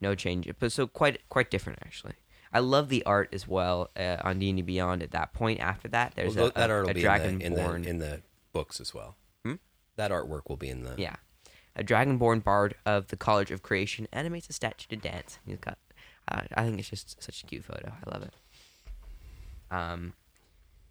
No 0.00 0.14
change. 0.16 0.50
But 0.58 0.72
so 0.72 0.86
quite 0.88 1.20
quite 1.28 1.50
different 1.50 1.78
actually. 1.84 2.14
I 2.52 2.60
love 2.60 2.88
the 2.88 3.04
art 3.04 3.30
as 3.32 3.48
well 3.48 3.90
uh, 3.96 4.18
on 4.22 4.38
D&D 4.38 4.62
Beyond. 4.62 5.02
At 5.02 5.10
that 5.10 5.32
point, 5.32 5.58
after 5.58 5.88
that, 5.88 6.14
there's 6.14 6.36
Well, 6.36 6.46
a, 6.46 6.52
that 6.52 6.70
art 6.70 6.84
will 6.84 6.90
a 6.90 6.94
be 6.94 7.02
dragonborn. 7.02 7.40
in 7.40 7.54
the, 7.54 7.64
in, 7.74 7.82
the, 7.82 7.88
in 7.90 7.98
the 7.98 8.22
books 8.52 8.80
as 8.80 8.94
well. 8.94 9.16
Hmm? 9.44 9.54
That 9.96 10.12
artwork 10.12 10.42
will 10.48 10.56
be 10.56 10.68
in 10.68 10.84
the. 10.84 10.94
Yeah. 10.96 11.16
A 11.74 11.82
dragonborn 11.82 12.44
bard 12.44 12.76
of 12.86 13.08
the 13.08 13.16
College 13.16 13.50
of 13.50 13.62
Creation 13.62 14.06
animates 14.12 14.48
a 14.48 14.52
statue 14.52 14.86
to 14.90 14.96
dance. 14.96 15.40
He's 15.44 15.58
got. 15.58 15.78
Uh, 16.28 16.42
I 16.54 16.62
think 16.64 16.78
it's 16.78 16.88
just 16.88 17.20
such 17.20 17.42
a 17.42 17.46
cute 17.46 17.64
photo. 17.64 17.92
I 18.06 18.10
love 18.10 18.22
it. 18.22 18.34
Um, 19.72 20.12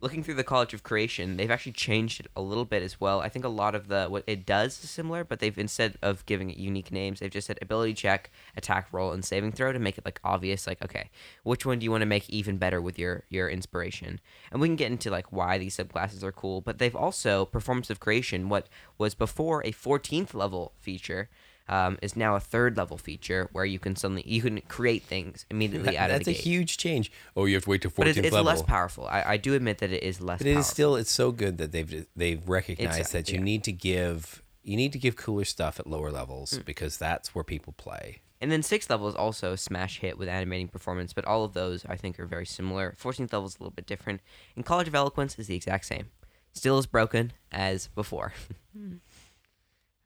looking 0.04 0.22
through 0.22 0.34
the 0.34 0.44
College 0.44 0.74
of 0.74 0.84
Creation, 0.84 1.38
they've 1.38 1.50
actually 1.50 1.72
changed 1.72 2.20
it 2.20 2.28
a 2.36 2.42
little 2.42 2.66
bit 2.66 2.84
as 2.84 3.00
well. 3.00 3.22
I 3.22 3.30
think 3.30 3.46
a 3.46 3.50
lot 3.50 3.74
of 3.74 3.88
the 3.88 4.08
what 4.08 4.26
it 4.28 4.46
does 4.46 4.84
is 4.84 4.90
similar, 4.90 5.24
but 5.24 5.40
they've 5.40 5.58
instead 5.58 5.98
of 6.02 6.26
giving 6.26 6.50
it 6.50 6.58
unique 6.58 6.92
names, 6.92 7.20
they've 7.20 7.32
just 7.32 7.48
said 7.48 7.58
ability 7.62 7.94
check, 7.94 8.30
attack 8.58 8.90
roll, 8.92 9.14
and 9.14 9.24
saving 9.24 9.54
throw 9.54 9.72
to 9.72 9.80
make 9.80 9.98
it 9.98 10.06
like 10.06 10.20
obvious. 10.24 10.68
Like, 10.68 10.84
okay, 10.84 11.10
which 11.44 11.66
one 11.66 11.80
do 11.80 11.86
you 11.86 11.92
want 11.92 12.02
to 12.02 12.06
make 12.06 12.30
even 12.30 12.58
better 12.58 12.82
with 12.82 13.00
your 13.00 13.24
your 13.30 13.50
inspiration? 13.50 14.20
And 14.52 14.60
we 14.60 14.68
can 14.68 14.76
get 14.76 14.92
into 14.92 15.10
like 15.10 15.32
why 15.32 15.58
these 15.58 15.78
subclasses 15.78 16.22
are 16.22 16.34
cool. 16.34 16.60
But 16.60 16.80
they've 16.80 16.96
also 16.96 17.46
performance 17.46 17.90
of 17.90 18.02
creation, 18.02 18.50
what 18.50 18.68
was 18.98 19.16
before 19.16 19.62
a 19.62 19.72
14th 19.72 20.34
level 20.34 20.74
feature. 20.80 21.30
Um, 21.70 21.98
is 22.02 22.18
now 22.18 22.36
a 22.36 22.42
third 22.42 22.76
level 22.76 22.98
feature 22.98 23.48
where 23.54 23.64
you 23.64 23.80
can 23.80 23.96
suddenly 23.96 24.24
you 24.26 24.42
can 24.42 24.60
create 24.68 25.04
things 25.04 25.46
immediately 25.50 25.92
That- 25.94 25.96
out 25.98 26.10
of 26.10 26.16
that's 26.18 26.26
the 26.26 26.32
a 26.32 26.34
huge 26.34 26.78
change. 26.78 27.10
Oh, 27.38 27.46
you 27.46 27.56
have 27.56 27.64
to 27.64 27.70
wait 27.70 27.82
to 27.84 27.90
but 27.90 28.06
14th 28.06 28.10
it's, 28.10 28.18
it's 28.20 28.32
level. 28.34 28.44
less 28.52 28.62
powerful. 28.62 29.08
I, 29.08 29.24
I 29.24 29.38
do 29.38 29.54
admit 29.54 29.78
that 29.78 29.90
it 29.94 30.04
is 30.04 30.20
less. 30.20 30.40
But 30.40 30.48
it 30.48 30.56
powerful. 30.56 30.60
is 30.60 30.68
still 30.68 30.96
it's 30.98 31.12
so 31.12 31.32
good 31.32 31.58
that 31.60 31.72
they've 31.72 32.06
they've 32.18 32.50
recognized 32.50 32.96
It's- 33.00 33.12
that 33.14 33.30
you 33.30 33.38
yeah. 33.38 33.46
need 33.46 33.64
to 33.64 33.72
give 33.72 34.44
you 34.62 34.76
need 34.76 34.92
to 34.92 35.00
give 35.00 35.16
cooler 35.16 35.46
stuff 35.46 35.80
at 35.80 35.88
lower 35.88 36.12
levels 36.12 36.58
Mm. 36.60 36.66
because 36.66 36.98
that's 36.98 37.34
where 37.34 37.46
people 37.46 37.74
play. 37.78 38.20
And 38.42 38.52
then 38.52 38.62
sixth 38.62 38.90
level 38.90 39.08
is 39.08 39.16
also 39.16 39.54
a 39.54 39.58
smash 39.58 40.00
hit 40.00 40.18
with 40.18 40.28
animating 40.28 40.68
performance, 40.68 41.14
but 41.14 41.24
all 41.24 41.46
of 41.46 41.54
those 41.54 41.86
I 41.86 41.96
think 41.96 42.20
are 42.20 42.26
very 42.26 42.46
similar. 42.46 42.94
Fourteenth 42.98 43.32
level 43.32 43.48
is 43.48 43.56
a 43.56 43.60
little 43.64 43.72
bit 43.72 43.86
different. 43.88 44.20
And 44.58 44.66
College 44.66 44.90
of 44.90 44.96
Eloquence 44.96 45.40
is 45.40 45.48
the 45.48 45.56
exact 45.56 45.86
same. 45.86 46.08
Still 46.52 46.78
as 46.78 46.86
broken 46.88 47.32
as 47.54 47.88
before. 47.96 48.34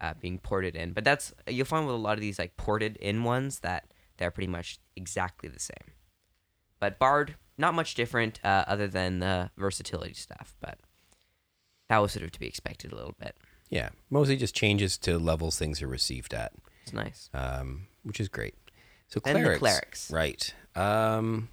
Uh, 0.02 0.14
being 0.20 0.40
ported 0.40 0.76
in. 0.76 0.94
But 0.94 1.04
that's 1.04 1.34
you'll 1.48 1.66
find 1.66 1.86
with 1.86 1.96
a 1.96 2.00
lot 2.00 2.14
of 2.14 2.22
these 2.22 2.40
like 2.40 2.58
ported 2.58 2.98
in 2.98 3.24
ones 3.24 3.60
that 3.60 3.86
they're 4.18 4.32
pretty 4.32 4.48
much 4.52 4.80
exactly 4.96 5.50
the 5.50 5.60
same. 5.60 5.94
But 6.80 7.00
Bard, 7.00 7.36
not 7.58 7.74
much 7.74 7.96
different 7.96 8.40
uh, 8.44 8.64
other 8.68 8.88
than 8.88 9.20
the 9.20 9.52
versatility 9.58 10.14
stuff, 10.14 10.56
but 10.62 10.78
that 11.90 11.98
was 12.00 12.12
sort 12.12 12.24
of 12.26 12.32
to 12.32 12.40
be 12.40 12.48
expected 12.48 12.92
a 12.92 12.96
little 12.96 13.16
bit. 13.20 13.36
Yeah, 13.70 13.90
mostly 14.10 14.38
just 14.38 14.56
changes 14.56 14.98
to 15.00 15.18
levels 15.20 15.58
things 15.58 15.82
are 15.82 15.88
received 15.88 16.34
at, 16.34 16.54
It's 16.84 16.94
nice. 16.94 17.30
um, 17.34 17.88
which 18.04 18.20
is 18.20 18.30
great. 18.30 18.56
So 19.08 19.20
clerics, 19.20 19.60
clerics. 19.60 20.12
right? 20.12 20.54
Um, 20.76 21.50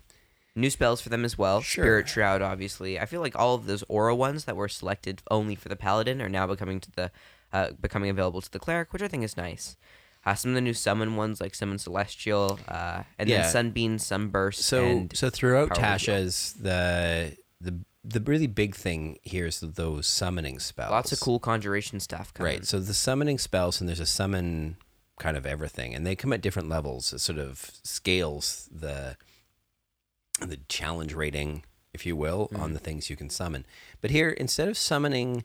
New 0.57 0.70
spells 0.70 1.00
for 1.00 1.09
them 1.09 1.24
as 1.24 1.37
well. 1.37 1.61
Sure. 1.61 1.85
Spirit 1.85 2.09
Shroud, 2.09 2.40
obviously. 2.42 3.00
I 3.00 3.07
feel 3.07 3.20
like 3.20 3.37
all 3.37 3.54
of 3.57 3.66
those 3.66 3.83
aura 3.88 4.14
ones 4.14 4.44
that 4.44 4.54
were 4.57 4.68
selected 4.68 5.22
only 5.30 5.57
for 5.57 5.68
the 5.68 5.74
paladin 5.76 6.22
are 6.22 6.28
now 6.28 6.46
becoming 6.46 6.78
to 6.80 6.90
the 6.92 7.11
uh, 7.54 7.70
becoming 7.80 8.10
available 8.10 8.42
to 8.42 8.50
the 8.50 8.58
cleric, 8.58 8.92
which 8.92 9.02
I 9.02 9.08
think 9.08 9.24
is 9.24 9.36
nice. 9.36 9.76
Uh, 10.26 10.34
some 10.34 10.50
of 10.50 10.54
the 10.54 10.60
new 10.60 10.74
summon 10.74 11.16
ones, 11.16 11.40
like 11.40 11.54
Summon 11.54 11.78
Celestial, 11.78 12.58
uh, 12.68 13.02
and 13.18 13.28
Yeah. 13.28 13.42
then 13.42 13.50
Sunbeam, 13.52 13.98
Sunburst, 13.98 14.60
so 14.62 14.84
and 14.84 15.16
so 15.16 15.30
throughout 15.30 15.68
Tasha's 15.74 16.54
the 16.54 17.36
the 17.60 17.74
the 18.06 18.20
really 18.20 18.46
big 18.46 18.74
thing 18.74 19.18
here 19.22 19.46
is 19.46 19.60
those 19.60 20.06
summoning 20.06 20.58
spells. 20.58 20.90
lots 20.90 21.12
of 21.12 21.20
cool 21.20 21.38
conjuration 21.38 22.00
stuff 22.00 22.34
coming. 22.34 22.52
Right. 22.52 22.66
So 22.66 22.78
the 22.80 22.92
summoning 22.94 23.38
spells, 23.38 23.80
and 23.80 23.88
there's 23.88 24.00
a 24.00 24.06
summon 24.20 24.76
kind 25.18 25.36
of 25.36 25.46
everything, 25.46 25.94
and 25.94 26.06
they 26.06 26.16
come 26.16 26.32
at 26.32 26.40
different 26.42 26.68
levels. 26.68 27.12
It 27.12 27.20
sort 27.20 27.38
of 27.38 27.70
scales 27.82 28.68
the 28.72 29.16
the 30.40 30.58
challenge 30.68 31.14
rating, 31.14 31.64
if 31.92 32.04
you 32.06 32.16
will, 32.16 32.50
on 32.56 32.72
the 32.72 32.80
things 32.80 33.08
you 33.08 33.16
can 33.16 33.30
summon. 33.30 33.64
But 34.00 34.10
here, 34.10 34.30
instead 34.30 34.68
of 34.68 34.76
summoning 34.76 35.44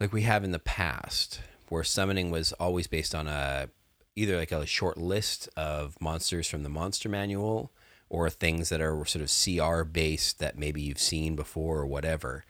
like 0.00 0.12
we 0.12 0.22
have 0.22 0.42
in 0.44 0.50
the 0.52 0.58
past, 0.58 1.40
where 1.68 1.84
summoning 1.84 2.30
was 2.30 2.52
always 2.54 2.86
based 2.86 3.14
on 3.14 3.28
a 3.28 3.68
either 4.16 4.36
like 4.36 4.50
a 4.52 4.66
short 4.66 4.98
list 4.98 5.48
of 5.56 5.96
monsters 6.00 6.48
from 6.48 6.62
the 6.62 6.68
monster 6.68 7.08
manual 7.08 7.70
or 8.08 8.28
things 8.28 8.68
that 8.70 8.80
are 8.80 9.04
sort 9.06 9.22
of 9.22 9.30
CR 9.30 9.84
based 9.84 10.40
that 10.40 10.58
maybe 10.58 10.82
you've 10.82 10.98
seen 10.98 11.36
before 11.36 11.78
or 11.78 11.86
whatever 11.86 12.44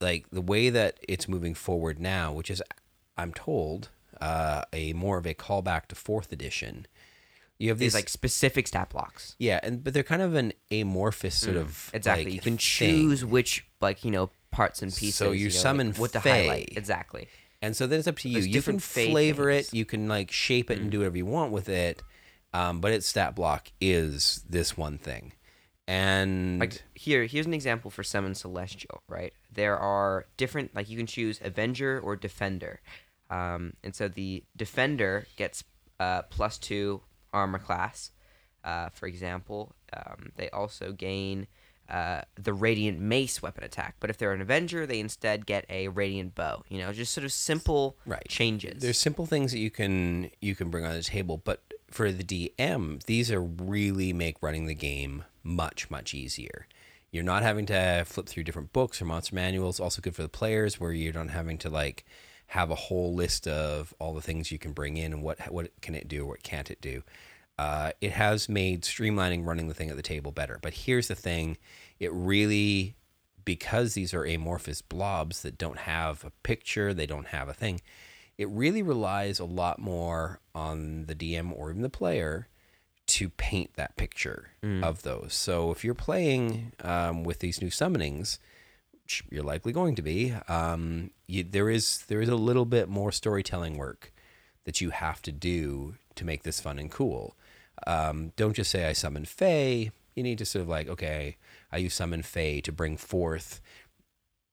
like 0.00 0.26
the 0.30 0.40
way 0.42 0.68
that 0.70 0.98
it's 1.08 1.26
moving 1.28 1.54
forward 1.54 1.98
now, 1.98 2.30
which 2.30 2.50
is, 2.50 2.62
I'm 3.16 3.32
told, 3.32 3.88
uh, 4.20 4.62
a 4.72 4.92
more 4.92 5.16
of 5.16 5.26
a 5.26 5.32
callback 5.34 5.86
to 5.86 5.94
fourth 5.94 6.32
edition. 6.32 6.86
You 7.58 7.70
have 7.70 7.78
These 7.78 7.94
these 7.94 8.02
like 8.02 8.08
specific 8.10 8.66
stat 8.68 8.90
blocks. 8.90 9.36
yeah, 9.38 9.58
and 9.62 9.82
but 9.82 9.94
they're 9.94 10.02
kind 10.02 10.20
of 10.20 10.34
an 10.34 10.52
amorphous 10.70 11.34
sort 11.34 11.56
of 11.56 11.90
Mm, 11.92 11.94
Exactly. 11.96 12.24
like, 12.26 12.34
you 12.34 12.40
can 12.40 12.52
thing. 12.52 12.58
choose 12.58 13.24
which 13.24 13.66
like 13.80 14.04
you 14.04 14.10
know 14.10 14.28
parts 14.56 14.82
and 14.82 14.90
pieces. 14.94 15.14
So 15.16 15.32
you 15.32 15.48
know, 15.48 15.54
like, 15.54 15.62
summon 15.66 15.92
what 15.94 16.12
to 16.12 16.20
Fae. 16.20 16.30
highlight. 16.42 16.68
Exactly. 16.76 17.28
and 17.62 17.76
so 17.76 17.86
then 17.86 17.98
it's 17.98 18.08
up 18.08 18.18
to 18.18 18.28
you. 18.28 18.34
There's 18.40 18.48
You 18.48 18.62
can 18.62 18.78
flavor 18.78 19.50
things. 19.52 19.66
Mm. 19.66 19.72
it, 19.72 19.76
you 19.76 19.84
can 19.84 20.08
like 20.08 20.30
shape 20.30 20.70
it 20.70 20.78
and 20.80 20.90
do 20.90 20.98
whatever 21.00 21.16
you 21.16 21.26
want 21.26 21.52
with 21.52 21.68
it, 21.68 22.02
um, 22.52 22.80
but 22.80 22.92
its 22.92 23.06
stat 23.06 23.34
block 23.34 23.62
is 23.80 24.44
this 24.48 24.76
one 24.76 24.98
thing, 24.98 25.32
and 25.86 26.58
like 26.58 26.82
here 26.94 27.24
here's 27.26 27.46
an 27.46 27.54
example 27.54 27.90
for 27.90 28.02
summon 28.02 28.34
celestial 28.34 29.02
right 29.08 29.32
there 29.52 29.78
are 29.78 30.26
different 30.36 30.74
like 30.74 30.88
you 30.90 30.96
can 30.96 31.06
choose 31.06 31.40
avenger 31.44 32.00
or 32.00 32.16
defender 32.16 32.80
um, 33.30 33.72
and 33.84 33.94
so 33.94 34.08
the 34.08 34.42
defender 34.56 35.26
gets 35.36 35.62
uh, 36.00 36.22
plus 36.22 36.58
two 36.58 37.00
armor 37.32 37.58
class 37.58 38.10
uh, 38.64 38.88
for 38.90 39.06
example 39.06 39.74
Um, 39.92 40.32
they 40.36 40.48
also 40.50 40.92
gain 40.92 41.46
uh, 41.88 42.22
the 42.34 42.52
radiant 42.52 42.98
mace 43.00 43.40
weapon 43.42 43.64
attack, 43.64 43.96
but 44.00 44.10
if 44.10 44.18
they're 44.18 44.32
an 44.32 44.40
Avenger, 44.40 44.86
they 44.86 45.00
instead 45.00 45.46
get 45.46 45.64
a 45.68 45.88
radiant 45.88 46.34
bow. 46.34 46.64
You 46.68 46.78
know, 46.78 46.92
just 46.92 47.12
sort 47.12 47.24
of 47.24 47.32
simple 47.32 47.96
Right. 48.06 48.26
changes. 48.28 48.82
There's 48.82 48.98
simple 48.98 49.26
things 49.26 49.52
that 49.52 49.58
you 49.58 49.70
can 49.70 50.30
you 50.40 50.54
can 50.54 50.70
bring 50.70 50.84
on 50.84 50.92
the 50.94 51.02
table, 51.02 51.40
but 51.44 51.62
for 51.90 52.10
the 52.10 52.24
DM, 52.24 53.02
these 53.04 53.30
are 53.30 53.42
really 53.42 54.12
make 54.12 54.42
running 54.42 54.66
the 54.66 54.74
game 54.74 55.24
much 55.42 55.90
much 55.90 56.14
easier. 56.14 56.66
You're 57.12 57.22
not 57.24 57.42
having 57.42 57.66
to 57.66 58.04
flip 58.06 58.26
through 58.26 58.44
different 58.44 58.72
books 58.72 59.00
or 59.00 59.04
monster 59.06 59.34
manuals. 59.34 59.80
Also 59.80 60.02
good 60.02 60.14
for 60.16 60.22
the 60.22 60.28
players, 60.28 60.80
where 60.80 60.92
you're 60.92 61.14
not 61.14 61.30
having 61.30 61.56
to 61.58 61.70
like 61.70 62.04
have 62.48 62.70
a 62.70 62.74
whole 62.74 63.14
list 63.14 63.48
of 63.48 63.94
all 63.98 64.12
the 64.14 64.20
things 64.20 64.52
you 64.52 64.58
can 64.58 64.72
bring 64.72 64.96
in 64.96 65.12
and 65.12 65.22
what 65.22 65.40
what 65.52 65.70
can 65.80 65.94
it 65.94 66.08
do, 66.08 66.24
or 66.24 66.30
what 66.30 66.42
can't 66.42 66.70
it 66.70 66.80
do. 66.80 67.02
Uh, 67.58 67.92
it 68.00 68.12
has 68.12 68.48
made 68.48 68.82
streamlining 68.82 69.46
running 69.46 69.68
the 69.68 69.74
thing 69.74 69.88
at 69.90 69.96
the 69.96 70.02
table 70.02 70.32
better. 70.32 70.58
But 70.60 70.74
here's 70.74 71.08
the 71.08 71.14
thing: 71.14 71.56
it 71.98 72.12
really 72.12 72.96
because 73.46 73.94
these 73.94 74.12
are 74.12 74.24
amorphous 74.24 74.82
blobs 74.82 75.40
that 75.42 75.56
don't 75.56 75.78
have 75.78 76.24
a 76.24 76.30
picture, 76.42 76.92
they 76.92 77.06
don't 77.06 77.28
have 77.28 77.48
a 77.48 77.54
thing, 77.54 77.80
it 78.36 78.48
really 78.50 78.82
relies 78.82 79.38
a 79.38 79.44
lot 79.44 79.78
more 79.78 80.40
on 80.54 81.06
the 81.06 81.14
DM 81.14 81.56
or 81.56 81.70
even 81.70 81.80
the 81.80 81.88
player 81.88 82.48
to 83.06 83.30
paint 83.30 83.70
that 83.76 83.96
picture 83.96 84.50
of 84.82 85.02
those. 85.02 85.32
So 85.32 85.70
if 85.70 85.84
you're 85.84 85.94
playing 85.94 86.72
um, 86.82 87.22
with 87.22 87.38
these 87.38 87.62
new 87.62 87.70
summonings, 87.70 88.38
which 89.04 89.22
you're 89.30 89.44
likely 89.44 89.72
going 89.72 89.94
to 89.94 90.02
be, 90.02 90.34
um, 90.48 91.10
you, 91.28 91.44
there 91.44 91.70
is 91.70 92.04
there 92.08 92.20
is 92.20 92.28
a 92.28 92.34
little 92.34 92.64
bit 92.64 92.88
more 92.88 93.12
storytelling 93.12 93.78
work 93.78 94.12
that 94.64 94.80
you 94.80 94.90
have 94.90 95.22
to 95.22 95.30
do 95.30 95.94
to 96.16 96.24
make 96.24 96.42
this 96.42 96.60
fun 96.60 96.80
and 96.80 96.90
cool. 96.90 97.36
Um, 97.86 98.32
don't 98.36 98.54
just 98.54 98.70
say 98.70 98.86
I 98.86 98.92
summon 98.92 99.24
Fae. 99.24 99.90
You 100.14 100.22
need 100.22 100.38
to 100.38 100.46
sort 100.46 100.62
of 100.62 100.68
like, 100.68 100.88
okay, 100.88 101.36
I 101.70 101.78
use 101.78 101.94
summon 101.94 102.22
Fae 102.22 102.60
to 102.60 102.72
bring 102.72 102.96
forth 102.96 103.60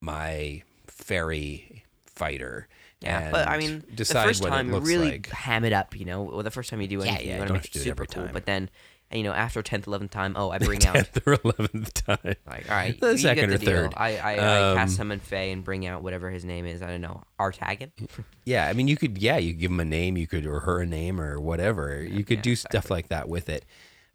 my 0.01 0.63
fairy 0.87 1.83
fighter. 2.05 2.67
yeah, 3.01 3.31
but 3.31 3.47
I 3.47 3.57
mean, 3.57 3.83
the 3.89 3.95
decide 3.95 4.27
first 4.27 4.43
time 4.43 4.73
really 4.83 5.11
like. 5.11 5.29
ham 5.29 5.63
it 5.65 5.73
up. 5.73 5.97
You 5.97 6.05
know, 6.05 6.23
well, 6.23 6.43
the 6.43 6.51
first 6.51 6.69
time 6.69 6.81
you 6.81 6.87
do 6.87 6.99
Yeah, 6.99 7.05
anything, 7.11 7.27
yeah, 7.27 7.33
you 7.33 7.39
want 7.39 7.47
to 7.47 7.53
don't 7.53 7.57
make 7.57 7.65
it 7.65 7.71
do 7.73 7.79
it 7.79 7.83
super 7.83 8.03
every 8.03 8.07
cool. 8.07 8.23
time. 8.25 8.33
But 8.33 8.45
then, 8.45 8.69
you 9.13 9.23
know, 9.23 9.31
after 9.33 9.61
tenth, 9.61 9.87
eleventh 9.87 10.11
time, 10.11 10.33
oh, 10.37 10.49
I 10.49 10.57
bring 10.57 10.85
out 10.87 10.95
Tenth 10.95 11.21
or 11.25 11.37
eleventh 11.43 11.93
time. 11.93 12.17
like, 12.47 12.69
all 12.69 12.75
right, 12.75 12.99
The 12.99 13.17
second 13.17 13.49
get 13.49 13.55
or 13.55 13.57
deal. 13.59 13.69
third. 13.69 13.93
I 13.95 14.17
I, 14.17 14.33
I 14.35 14.71
Um, 14.71 14.77
cast 14.77 14.95
summon 14.95 15.19
Fae 15.19 15.49
and 15.51 15.63
bring 15.63 15.85
out 15.85 16.03
whatever 16.03 16.29
his 16.29 16.43
name 16.45 16.65
is. 16.65 16.81
I 16.81 16.87
don't 16.87 17.01
know, 17.01 17.23
Artagan. 17.39 17.91
Yeah, 18.45 18.67
I 18.67 18.73
mean, 18.73 18.87
you 18.89 18.97
could, 18.97 19.17
yeah, 19.19 19.37
you 19.37 19.53
give 19.53 19.71
him 19.71 19.79
a 19.79 19.85
name, 19.85 20.17
you 20.17 20.27
could, 20.27 20.45
or 20.45 20.59
her 20.61 20.81
a 20.81 20.85
name, 20.85 21.21
or 21.21 21.39
whatever. 21.39 22.03
You 22.03 22.25
could 22.25 22.39
yeah, 22.39 22.41
do 22.43 22.55
stuff 22.57 22.91
like 22.91 23.07
that 23.07 23.29
with 23.29 23.47
it. 23.47 23.63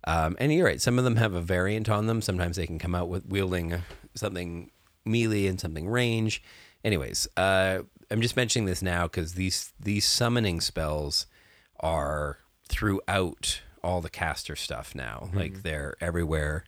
Um, 0.05 0.37
and 0.39 0.53
you're 0.53 0.67
right. 0.67 0.81
Some 0.81 0.99
of 0.99 1.05
them 1.05 1.17
have 1.17 1.33
a 1.35 1.41
variant 1.41 1.89
on 1.89 2.07
them. 2.07 2.21
Sometimes 2.21 2.57
they 2.57 2.67
can 2.67 2.79
come 2.79 2.95
out 2.95 3.09
with 3.09 3.25
wielding 3.27 3.83
something 4.15 4.71
melee 5.07 5.47
and 5.47 5.59
something 5.59 5.89
range. 5.89 6.43
Anyways, 6.85 7.27
uh, 7.39 7.81
I'm 8.11 8.21
just 8.21 8.37
mentioning 8.37 8.67
this 8.67 8.83
now 8.83 9.05
because 9.05 9.33
these 9.35 9.73
these 9.81 10.07
summoning 10.07 10.61
spells 10.61 11.27
are 11.81 12.39
throughout 12.69 13.63
all 13.83 14.01
the 14.01 14.11
caster 14.11 14.57
stuff 14.57 14.95
now. 14.95 15.31
Like 15.33 15.63
they're 15.63 15.95
everywhere. 16.01 16.65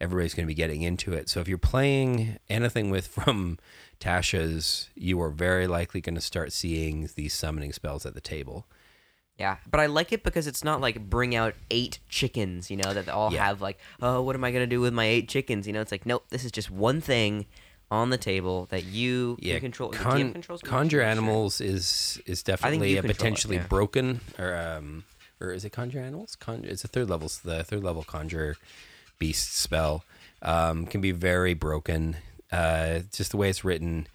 Everybody's 0.00 0.34
going 0.34 0.44
to 0.46 0.48
be 0.50 0.54
getting 0.54 0.82
into 0.82 1.12
it. 1.14 1.28
So 1.30 1.40
if 1.40 1.48
you're 1.48 1.56
playing 1.58 2.38
anything 2.50 2.90
with 2.90 3.06
from 3.18 3.58
Tasha's, 4.00 4.90
you 4.94 5.20
are 5.20 5.30
very 5.30 5.66
likely 5.66 6.00
going 6.00 6.14
to 6.16 6.20
start 6.20 6.52
seeing 6.52 7.08
these 7.16 7.32
summoning 7.34 7.72
spells 7.72 8.04
at 8.06 8.14
the 8.14 8.20
table. 8.20 8.66
Yeah, 9.38 9.56
but 9.70 9.80
I 9.80 9.86
like 9.86 10.12
it 10.12 10.22
because 10.22 10.46
it's 10.46 10.64
not 10.64 10.80
like 10.80 11.10
bring 11.10 11.34
out 11.34 11.54
eight 11.70 11.98
chickens, 12.08 12.70
you 12.70 12.78
know, 12.78 12.94
that 12.94 13.08
all 13.10 13.30
Yeah. 13.32 13.44
have 13.46 13.60
like, 13.60 13.78
oh, 14.00 14.22
what 14.22 14.34
am 14.34 14.42
I 14.44 14.50
gonna 14.50 14.66
do 14.66 14.80
with 14.80 14.94
my 14.94 15.04
eight 15.04 15.28
chickens? 15.28 15.66
You 15.66 15.74
know, 15.74 15.82
it's 15.82 15.92
like, 15.92 16.06
nope, 16.06 16.24
this 16.30 16.42
is 16.42 16.50
just 16.52 16.70
one 16.70 17.02
thing 17.02 17.44
on 17.90 18.08
the 18.08 18.16
table 18.16 18.66
that 18.70 18.84
you 18.84 19.36
Yeah, 19.40 19.54
can 19.54 19.60
control. 19.60 19.90
con- 19.90 20.32
controls. 20.32 20.62
Conjure 20.62 20.98
sure. 21.00 21.02
animals 21.04 21.60
is 21.60 22.18
is 22.24 22.42
definitely 22.42 22.94
a 22.96 23.02
control 23.02 23.10
it, 23.10 23.16
potentially 23.16 23.56
yeah. 23.56 23.66
broken 23.66 24.20
or 24.38 24.56
um 24.56 25.04
or 25.40 25.52
is 25.52 25.64
it 25.64 25.70
conjure 25.70 26.00
animals? 26.00 26.36
Con- 26.36 26.64
it's 26.64 26.84
a 26.84 26.88
third 26.88 27.08
level. 27.08 27.30
The 27.44 27.64
third 27.64 27.82
level 27.82 28.02
conjure 28.02 28.56
beast 29.18 29.56
spell 29.56 30.04
um, 30.42 30.86
can 30.86 31.00
be 31.00 31.12
very 31.12 31.54
broken. 31.54 32.16
Uh, 32.52 33.00
just 33.12 33.30
the 33.30 33.36
way 33.36 33.50
it's 33.50 33.64
written, 33.64 34.06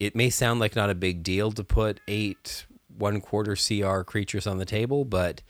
it 0.00 0.16
may 0.16 0.30
sound 0.30 0.60
like 0.60 0.74
not 0.74 0.90
a 0.90 0.94
big 0.94 1.22
deal 1.22 1.52
to 1.52 1.64
put 1.64 2.00
eight 2.08 2.66
one 2.96 3.20
quarter 3.20 3.56
CR 3.56 4.02
creatures 4.02 4.46
on 4.46 4.58
the 4.58 4.64
table, 4.64 5.04
but 5.04 5.42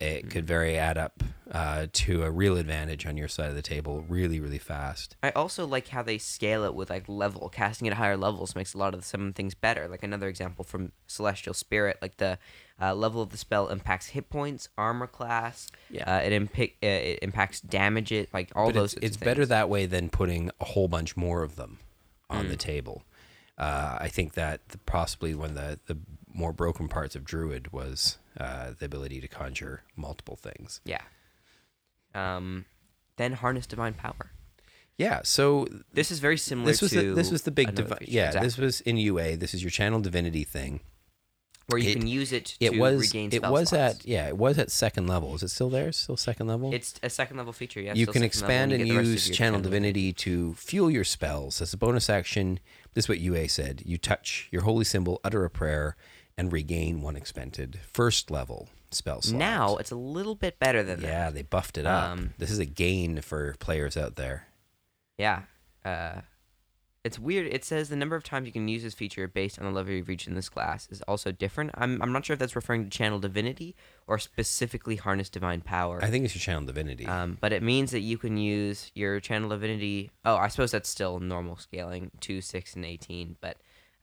it 0.00 0.30
could 0.30 0.46
very 0.46 0.78
add 0.78 0.96
up 0.96 1.22
uh, 1.50 1.86
to 1.92 2.22
a 2.22 2.30
real 2.30 2.56
advantage 2.56 3.06
on 3.06 3.16
your 3.16 3.28
side 3.28 3.50
of 3.50 3.54
the 3.54 3.62
table 3.62 4.04
really, 4.08 4.40
really 4.40 4.58
fast. 4.58 5.16
I 5.22 5.30
also 5.30 5.66
like 5.66 5.88
how 5.88 6.02
they 6.02 6.16
scale 6.16 6.64
it 6.64 6.74
with 6.74 6.90
like 6.90 7.08
level. 7.08 7.48
Casting 7.48 7.86
at 7.88 7.94
higher 7.94 8.16
levels 8.16 8.54
makes 8.54 8.72
a 8.72 8.78
lot 8.78 8.94
of 8.94 9.04
some 9.04 9.32
things 9.32 9.54
better. 9.54 9.88
Like 9.88 10.02
another 10.02 10.28
example 10.28 10.64
from 10.64 10.92
Celestial 11.06 11.54
Spirit, 11.54 11.98
like 12.00 12.16
the 12.16 12.38
uh, 12.80 12.94
level 12.94 13.20
of 13.22 13.30
the 13.30 13.36
spell 13.36 13.68
impacts 13.68 14.08
hit 14.08 14.30
points, 14.30 14.68
armor 14.78 15.06
class. 15.06 15.68
Yeah. 15.90 16.04
Uh, 16.16 16.20
it, 16.20 16.32
impi- 16.32 16.76
uh, 16.82 16.86
it 16.86 17.18
impacts 17.22 17.60
damage. 17.60 18.10
It 18.12 18.32
like 18.32 18.50
all 18.54 18.66
but 18.66 18.74
those. 18.74 18.94
it's, 18.94 19.04
it's 19.04 19.16
better 19.16 19.44
that 19.46 19.68
way 19.68 19.86
than 19.86 20.08
putting 20.10 20.50
a 20.60 20.64
whole 20.64 20.88
bunch 20.88 21.16
more 21.16 21.42
of 21.42 21.56
them 21.56 21.78
on 22.28 22.46
Mm. 22.46 22.50
the 22.50 22.56
table. 22.56 23.02
Uh, 23.58 23.98
I 24.00 24.08
think 24.08 24.34
that 24.34 24.66
the, 24.70 24.78
possibly 24.78 25.34
one 25.34 25.50
of 25.50 25.54
the, 25.56 25.78
the 25.86 25.98
more 26.32 26.52
broken 26.52 26.88
parts 26.88 27.14
of 27.14 27.24
Druid 27.24 27.72
was 27.72 28.16
uh, 28.38 28.70
the 28.78 28.86
ability 28.86 29.20
to 29.20 29.28
conjure 29.28 29.82
multiple 29.96 30.36
things. 30.36 30.80
Yeah. 30.84 31.02
Um, 32.14 32.64
then 33.16 33.32
harness 33.34 33.66
divine 33.66 33.94
power. 33.94 34.32
Yeah, 34.96 35.20
so 35.24 35.66
This 35.92 36.10
is 36.10 36.18
very 36.20 36.36
similar 36.36 36.66
this 36.70 36.82
was 36.82 36.90
to 36.92 37.10
the, 37.10 37.14
this 37.14 37.30
was 37.30 37.42
the 37.42 37.50
big 37.50 37.68
another 37.68 37.82
divi- 37.84 37.98
feature, 38.00 38.12
yeah 38.12 38.26
exactly, 38.26 38.46
this 38.46 38.56
was 38.58 38.80
in 38.82 38.96
UA. 38.98 39.36
This 39.38 39.54
is 39.54 39.62
your 39.62 39.70
channel 39.70 40.00
divinity 40.00 40.44
thing. 40.44 40.80
Where 41.70 41.78
you 41.78 41.90
it- 41.90 41.94
can 41.98 42.06
use 42.06 42.32
it 42.32 42.56
It 42.60 42.70
to 42.72 42.78
was 42.78 43.00
regain 43.00 43.30
it 43.32 43.42
was 43.42 43.70
slots. 43.70 44.00
at 44.00 44.06
yeah 44.06 44.28
it 44.28 44.36
was 44.36 44.58
at 44.58 44.70
second 44.70 45.06
level. 45.06 45.34
Is 45.34 45.42
it 45.42 45.48
still 45.48 45.70
there? 45.70 45.90
Still 45.92 46.16
second 46.16 46.46
level? 46.48 46.72
It's 46.74 46.94
a 47.02 47.08
second 47.10 47.36
level 47.38 47.52
feature. 47.52 47.80
Yeah, 47.80 47.94
you 47.94 48.06
can 48.06 48.22
expand 48.22 48.70
you 48.72 48.76
and 48.78 48.84
get 48.86 48.90
the 48.92 48.96
rest 48.98 49.06
of 49.08 49.12
use 49.12 49.30
channel 49.36 49.60
divinity 49.60 50.12
to 50.12 50.54
fuel 50.54 50.90
your 50.90 51.04
spells 51.04 51.60
as 51.62 51.72
a 51.72 51.76
bonus 51.76 52.10
action. 52.10 52.60
This 52.94 53.04
is 53.04 53.08
what 53.08 53.20
UA 53.20 53.48
said. 53.48 53.82
You 53.86 53.96
touch 53.98 54.48
your 54.50 54.62
holy 54.62 54.84
symbol, 54.84 55.20
utter 55.24 55.44
a 55.44 55.50
prayer, 55.50 55.96
and 56.36 56.52
regain 56.52 57.00
one 57.02 57.16
expended 57.16 57.80
first 57.92 58.30
level 58.30 58.68
spell 58.90 59.22
slot. 59.22 59.38
Now 59.38 59.76
it's 59.76 59.92
a 59.92 59.96
little 59.96 60.34
bit 60.34 60.58
better 60.58 60.82
than 60.82 61.00
that. 61.00 61.06
yeah, 61.06 61.30
they 61.30 61.42
buffed 61.42 61.78
it 61.78 61.86
up. 61.86 62.10
Um, 62.10 62.34
this 62.38 62.50
is 62.50 62.58
a 62.58 62.64
gain 62.66 63.20
for 63.20 63.54
players 63.60 63.96
out 63.96 64.16
there. 64.16 64.48
Yeah. 65.18 65.42
Uh, 65.84 66.22
it's 67.02 67.18
weird. 67.18 67.46
It 67.46 67.64
says 67.64 67.88
the 67.88 67.96
number 67.96 68.16
of 68.16 68.24
times 68.24 68.46
you 68.46 68.52
can 68.52 68.68
use 68.68 68.82
this 68.82 68.94
feature 68.94 69.26
based 69.26 69.58
on 69.58 69.64
the 69.64 69.70
level 69.70 69.92
you've 69.92 70.08
reached 70.08 70.28
in 70.28 70.34
this 70.34 70.48
class 70.48 70.86
is 70.90 71.00
also 71.02 71.32
different. 71.32 71.70
I'm, 71.74 72.00
I'm 72.02 72.12
not 72.12 72.24
sure 72.24 72.34
if 72.34 72.40
that's 72.40 72.54
referring 72.54 72.84
to 72.84 72.90
channel 72.90 73.18
divinity 73.18 73.74
or 74.06 74.18
specifically 74.18 74.96
harness 74.96 75.30
divine 75.30 75.62
power. 75.62 75.98
I 76.02 76.10
think 76.10 76.24
it's 76.24 76.34
your 76.34 76.40
channel 76.40 76.64
divinity. 76.64 77.06
Um, 77.06 77.38
but 77.40 77.52
it 77.52 77.62
means 77.62 77.90
that 77.92 78.00
you 78.00 78.18
can 78.18 78.36
use 78.36 78.90
your 78.94 79.18
channel 79.20 79.48
divinity. 79.48 80.10
Oh, 80.24 80.36
I 80.36 80.48
suppose 80.48 80.72
that's 80.72 80.90
still 80.90 81.20
normal 81.20 81.56
scaling, 81.56 82.10
two, 82.20 82.42
six, 82.42 82.76
and 82.76 82.84
eighteen. 82.84 83.36
But 83.40 83.56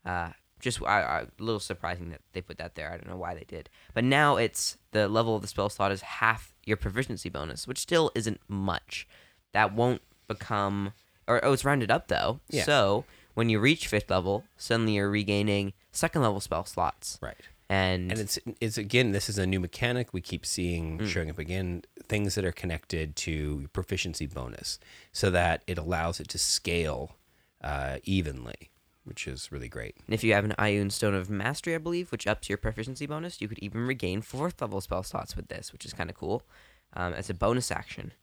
uh, 0.04 0.30
just 0.60 0.82
I, 0.82 1.02
I, 1.02 1.20
a 1.22 1.28
little 1.38 1.60
surprising 1.60 2.10
that 2.10 2.22
they 2.34 2.42
put 2.42 2.58
that 2.58 2.74
there. 2.74 2.92
I 2.92 2.98
don't 2.98 3.10
know 3.10 3.18
why 3.18 3.36
they 3.36 3.46
did. 3.48 3.70
But 3.94 4.06
now 4.06 4.38
it's 4.38 4.78
the 4.92 5.08
level 5.08 5.36
of 5.36 5.44
the 5.44 5.48
spell 5.48 5.70
slot 5.70 5.92
is 5.92 6.02
half 6.02 6.56
your 6.66 6.78
proficiency 6.78 7.30
bonus, 7.30 7.68
which 7.68 7.78
still 7.78 8.12
isn't 8.16 8.42
much. 8.48 9.08
That 9.54 9.74
won't 9.74 10.02
become, 10.28 10.94
or 11.28 11.44
oh, 11.44 11.54
it's 11.54 11.66
rounded 11.66 11.92
up 11.92 12.08
though. 12.08 12.40
Yeah. 12.50 12.64
So 12.64 13.06
when 13.34 13.50
you 13.50 13.60
reach 13.60 13.88
fifth 13.88 14.10
level, 14.10 14.44
suddenly 14.58 14.94
you're 14.94 15.10
regaining 15.10 15.74
second 15.92 16.22
level 16.22 16.40
spell 16.40 16.66
slots. 16.66 17.20
right. 17.22 17.36
And, 17.70 18.10
And 18.12 18.22
it's 18.22 18.40
it's 18.62 18.78
again 18.78 19.12
this 19.12 19.28
is 19.28 19.38
a 19.38 19.46
new 19.46 19.60
mechanic 19.60 20.14
we 20.14 20.22
keep 20.22 20.46
seeing 20.46 21.00
Mm. 21.00 21.08
showing 21.08 21.30
up 21.30 21.38
again 21.38 21.84
things 22.08 22.36
that 22.36 22.46
are 22.46 22.54
connected 22.54 23.16
to 23.18 23.68
proficiency 23.74 24.26
bonus 24.26 24.80
so 25.12 25.30
that 25.32 25.64
it 25.68 25.78
allows 25.78 26.22
it 26.22 26.30
to 26.30 26.38
scale 26.38 27.18
uh, 27.62 27.98
evenly, 28.06 28.70
which 29.04 29.28
is 29.28 29.52
really 29.52 29.68
great. 29.68 29.96
And 30.06 30.14
if 30.14 30.24
you 30.24 30.32
have 30.34 30.46
an 30.46 30.54
Ioun 30.58 30.90
Stone 30.92 31.16
of 31.16 31.30
Mastery, 31.30 31.76
I 31.76 31.80
believe, 31.80 32.10
which 32.12 32.26
ups 32.26 32.48
your 32.48 32.58
proficiency 32.58 33.06
bonus, 33.06 33.42
you 33.42 33.50
could 33.50 33.60
even 33.60 33.82
regain 33.86 34.22
fourth 34.22 34.62
level 34.62 34.80
spell 34.80 35.04
slots 35.04 35.36
with 35.36 35.50
this, 35.50 35.74
which 35.74 35.84
is 35.86 35.92
kind 35.94 36.10
of 36.10 36.16
cool 36.16 36.44
um, 36.94 37.12
as 37.14 37.30
a 37.30 37.34
bonus 37.34 37.70
action. 37.72 38.14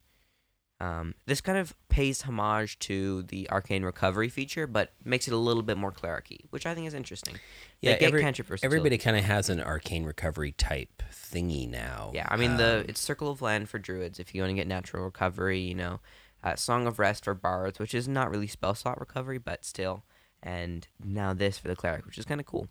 Um, 0.81 1.15
this 1.25 1.39
kind 1.39 1.57
of 1.57 1.73
pays 1.87 2.23
homage 2.23 2.77
to 2.79 3.23
the 3.23 3.49
Arcane 3.49 3.83
Recovery 3.83 4.27
feature, 4.27 4.67
but 4.67 4.91
makes 5.05 5.25
it 5.27 5.33
a 5.33 5.37
little 5.37 5.63
bit 5.63 5.77
more 5.77 5.91
clericy, 5.91 6.39
which 6.49 6.65
I 6.65 6.75
think 6.75 6.85
is 6.85 6.93
interesting. 6.93 7.35
They 7.81 7.91
Yeah, 7.91 7.97
every-. 8.07 8.21
Everybody 8.65 8.97
kind 8.97 9.15
of 9.15 9.23
has 9.23 9.49
an 9.49 9.61
arcane 9.61 10.03
recovery 10.03 10.51
type 10.51 11.01
thingy 11.13 11.69
now. 11.69 12.11
Yeah, 12.13 12.27
I 12.29 12.35
mean 12.35 12.57
the 12.57 12.79
Um, 12.79 12.85
it's 12.89 12.99
Circle 12.99 13.29
of 13.31 13.41
Land 13.41 13.69
for 13.69 13.79
druids 13.79 14.19
if 14.19 14.35
you 14.35 14.41
want 14.41 14.51
to 14.51 14.55
get 14.55 14.67
natural 14.67 15.05
recovery, 15.05 15.59
you 15.59 15.75
know, 15.75 16.01
uh, 16.43 16.55
Song 16.55 16.87
of 16.87 16.99
Rest 16.99 17.23
for 17.23 17.33
bards, 17.33 17.79
which 17.79 17.93
is 17.93 18.07
not 18.07 18.29
really 18.29 18.47
spell 18.47 18.75
slot 18.75 18.99
recovery, 18.99 19.37
but 19.37 19.63
still, 19.63 20.03
and 20.43 20.87
now 21.01 21.33
this 21.33 21.57
for 21.57 21.69
the 21.69 21.75
cleric, 21.75 22.05
which 22.05 22.17
is 22.17 22.25
kind 22.25 22.41
of 22.41 22.45
cool. 22.45 22.67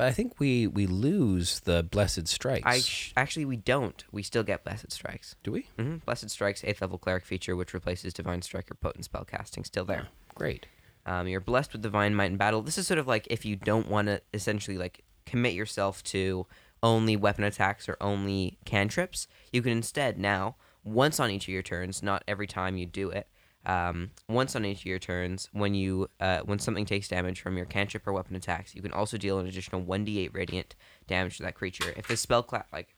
But 0.00 0.06
I 0.06 0.12
think 0.12 0.40
we 0.40 0.66
we 0.66 0.86
lose 0.86 1.60
the 1.60 1.82
blessed 1.82 2.26
strikes. 2.26 2.64
I 2.64 2.78
sh- 2.78 3.12
actually 3.18 3.44
we 3.44 3.58
don't. 3.58 4.02
We 4.10 4.22
still 4.22 4.42
get 4.42 4.64
blessed 4.64 4.90
strikes. 4.92 5.36
Do 5.42 5.52
we? 5.52 5.68
hmm 5.78 5.96
Blessed 5.96 6.30
strikes, 6.30 6.64
eighth 6.64 6.80
level 6.80 6.96
cleric 6.96 7.26
feature, 7.26 7.54
which 7.54 7.74
replaces 7.74 8.14
divine 8.14 8.40
strike 8.40 8.70
or 8.70 8.76
potent 8.76 9.04
spell 9.04 9.26
casting. 9.26 9.62
Still 9.62 9.84
there. 9.84 10.08
Great. 10.34 10.64
Um, 11.04 11.28
you're 11.28 11.42
blessed 11.42 11.74
with 11.74 11.82
divine 11.82 12.14
might 12.14 12.30
in 12.30 12.38
battle. 12.38 12.62
This 12.62 12.78
is 12.78 12.86
sort 12.86 12.96
of 12.96 13.06
like 13.06 13.26
if 13.28 13.44
you 13.44 13.56
don't 13.56 13.90
want 13.90 14.08
to 14.08 14.22
essentially 14.32 14.78
like 14.78 15.04
commit 15.26 15.52
yourself 15.52 16.02
to 16.04 16.46
only 16.82 17.14
weapon 17.14 17.44
attacks 17.44 17.86
or 17.86 17.98
only 18.00 18.56
cantrips, 18.64 19.26
you 19.52 19.60
can 19.60 19.72
instead 19.72 20.18
now 20.18 20.56
once 20.82 21.20
on 21.20 21.30
each 21.30 21.44
of 21.44 21.52
your 21.52 21.60
turns, 21.60 22.02
not 22.02 22.24
every 22.26 22.46
time 22.46 22.78
you 22.78 22.86
do 22.86 23.10
it. 23.10 23.28
Um, 23.66 24.12
once 24.28 24.56
on 24.56 24.64
each 24.64 24.80
of 24.80 24.86
your 24.86 24.98
turns, 24.98 25.48
when 25.52 25.74
you 25.74 26.08
uh, 26.18 26.40
when 26.40 26.58
something 26.58 26.86
takes 26.86 27.08
damage 27.08 27.40
from 27.40 27.56
your 27.56 27.66
cantrip 27.66 28.06
or 28.06 28.12
weapon 28.12 28.36
attacks, 28.36 28.74
you 28.74 28.82
can 28.82 28.92
also 28.92 29.18
deal 29.18 29.38
an 29.38 29.46
additional 29.46 29.82
one 29.82 30.06
d8 30.06 30.34
radiant 30.34 30.74
damage 31.06 31.36
to 31.36 31.42
that 31.42 31.54
creature. 31.54 31.92
If 31.96 32.08
the 32.08 32.16
spell 32.16 32.42
class 32.42 32.64
like 32.72 32.96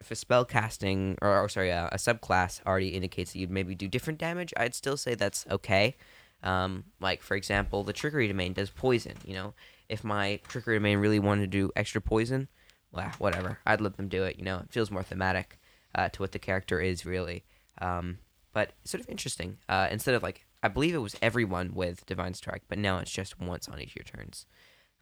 if 0.00 0.10
a 0.10 0.14
spell 0.14 0.44
casting 0.44 1.16
or, 1.20 1.40
or 1.40 1.48
sorry 1.48 1.72
uh, 1.72 1.88
a 1.90 1.96
subclass 1.96 2.60
already 2.66 2.88
indicates 2.88 3.32
that 3.32 3.38
you'd 3.38 3.50
maybe 3.50 3.74
do 3.74 3.88
different 3.88 4.18
damage, 4.18 4.52
I'd 4.56 4.74
still 4.74 4.96
say 4.96 5.14
that's 5.14 5.46
okay. 5.50 5.96
Um, 6.42 6.84
like 7.00 7.22
for 7.22 7.34
example, 7.34 7.82
the 7.82 7.92
trickery 7.92 8.28
domain 8.28 8.52
does 8.52 8.70
poison. 8.70 9.14
You 9.24 9.34
know, 9.34 9.54
if 9.88 10.04
my 10.04 10.38
trickery 10.48 10.76
domain 10.76 10.98
really 10.98 11.18
wanted 11.18 11.42
to 11.42 11.46
do 11.48 11.72
extra 11.74 12.00
poison, 12.00 12.48
well, 12.92 13.10
whatever, 13.18 13.58
I'd 13.66 13.80
let 13.80 13.96
them 13.96 14.08
do 14.08 14.22
it. 14.24 14.36
You 14.38 14.44
know, 14.44 14.58
it 14.58 14.70
feels 14.70 14.90
more 14.90 15.02
thematic 15.02 15.58
uh, 15.94 16.08
to 16.10 16.22
what 16.22 16.32
the 16.32 16.38
character 16.38 16.80
is 16.80 17.04
really. 17.04 17.44
Um, 17.80 18.18
but 18.56 18.72
sort 18.84 19.02
of 19.02 19.08
interesting. 19.10 19.58
Uh, 19.68 19.86
instead 19.90 20.14
of 20.14 20.22
like, 20.22 20.46
I 20.62 20.68
believe 20.68 20.94
it 20.94 20.98
was 21.08 21.14
everyone 21.20 21.74
with 21.74 22.06
divine 22.06 22.32
strike, 22.32 22.62
but 22.70 22.78
now 22.78 22.96
it's 23.00 23.10
just 23.10 23.38
once 23.38 23.68
on 23.68 23.78
each 23.78 23.90
of 23.90 23.96
your 23.96 24.04
turns, 24.04 24.46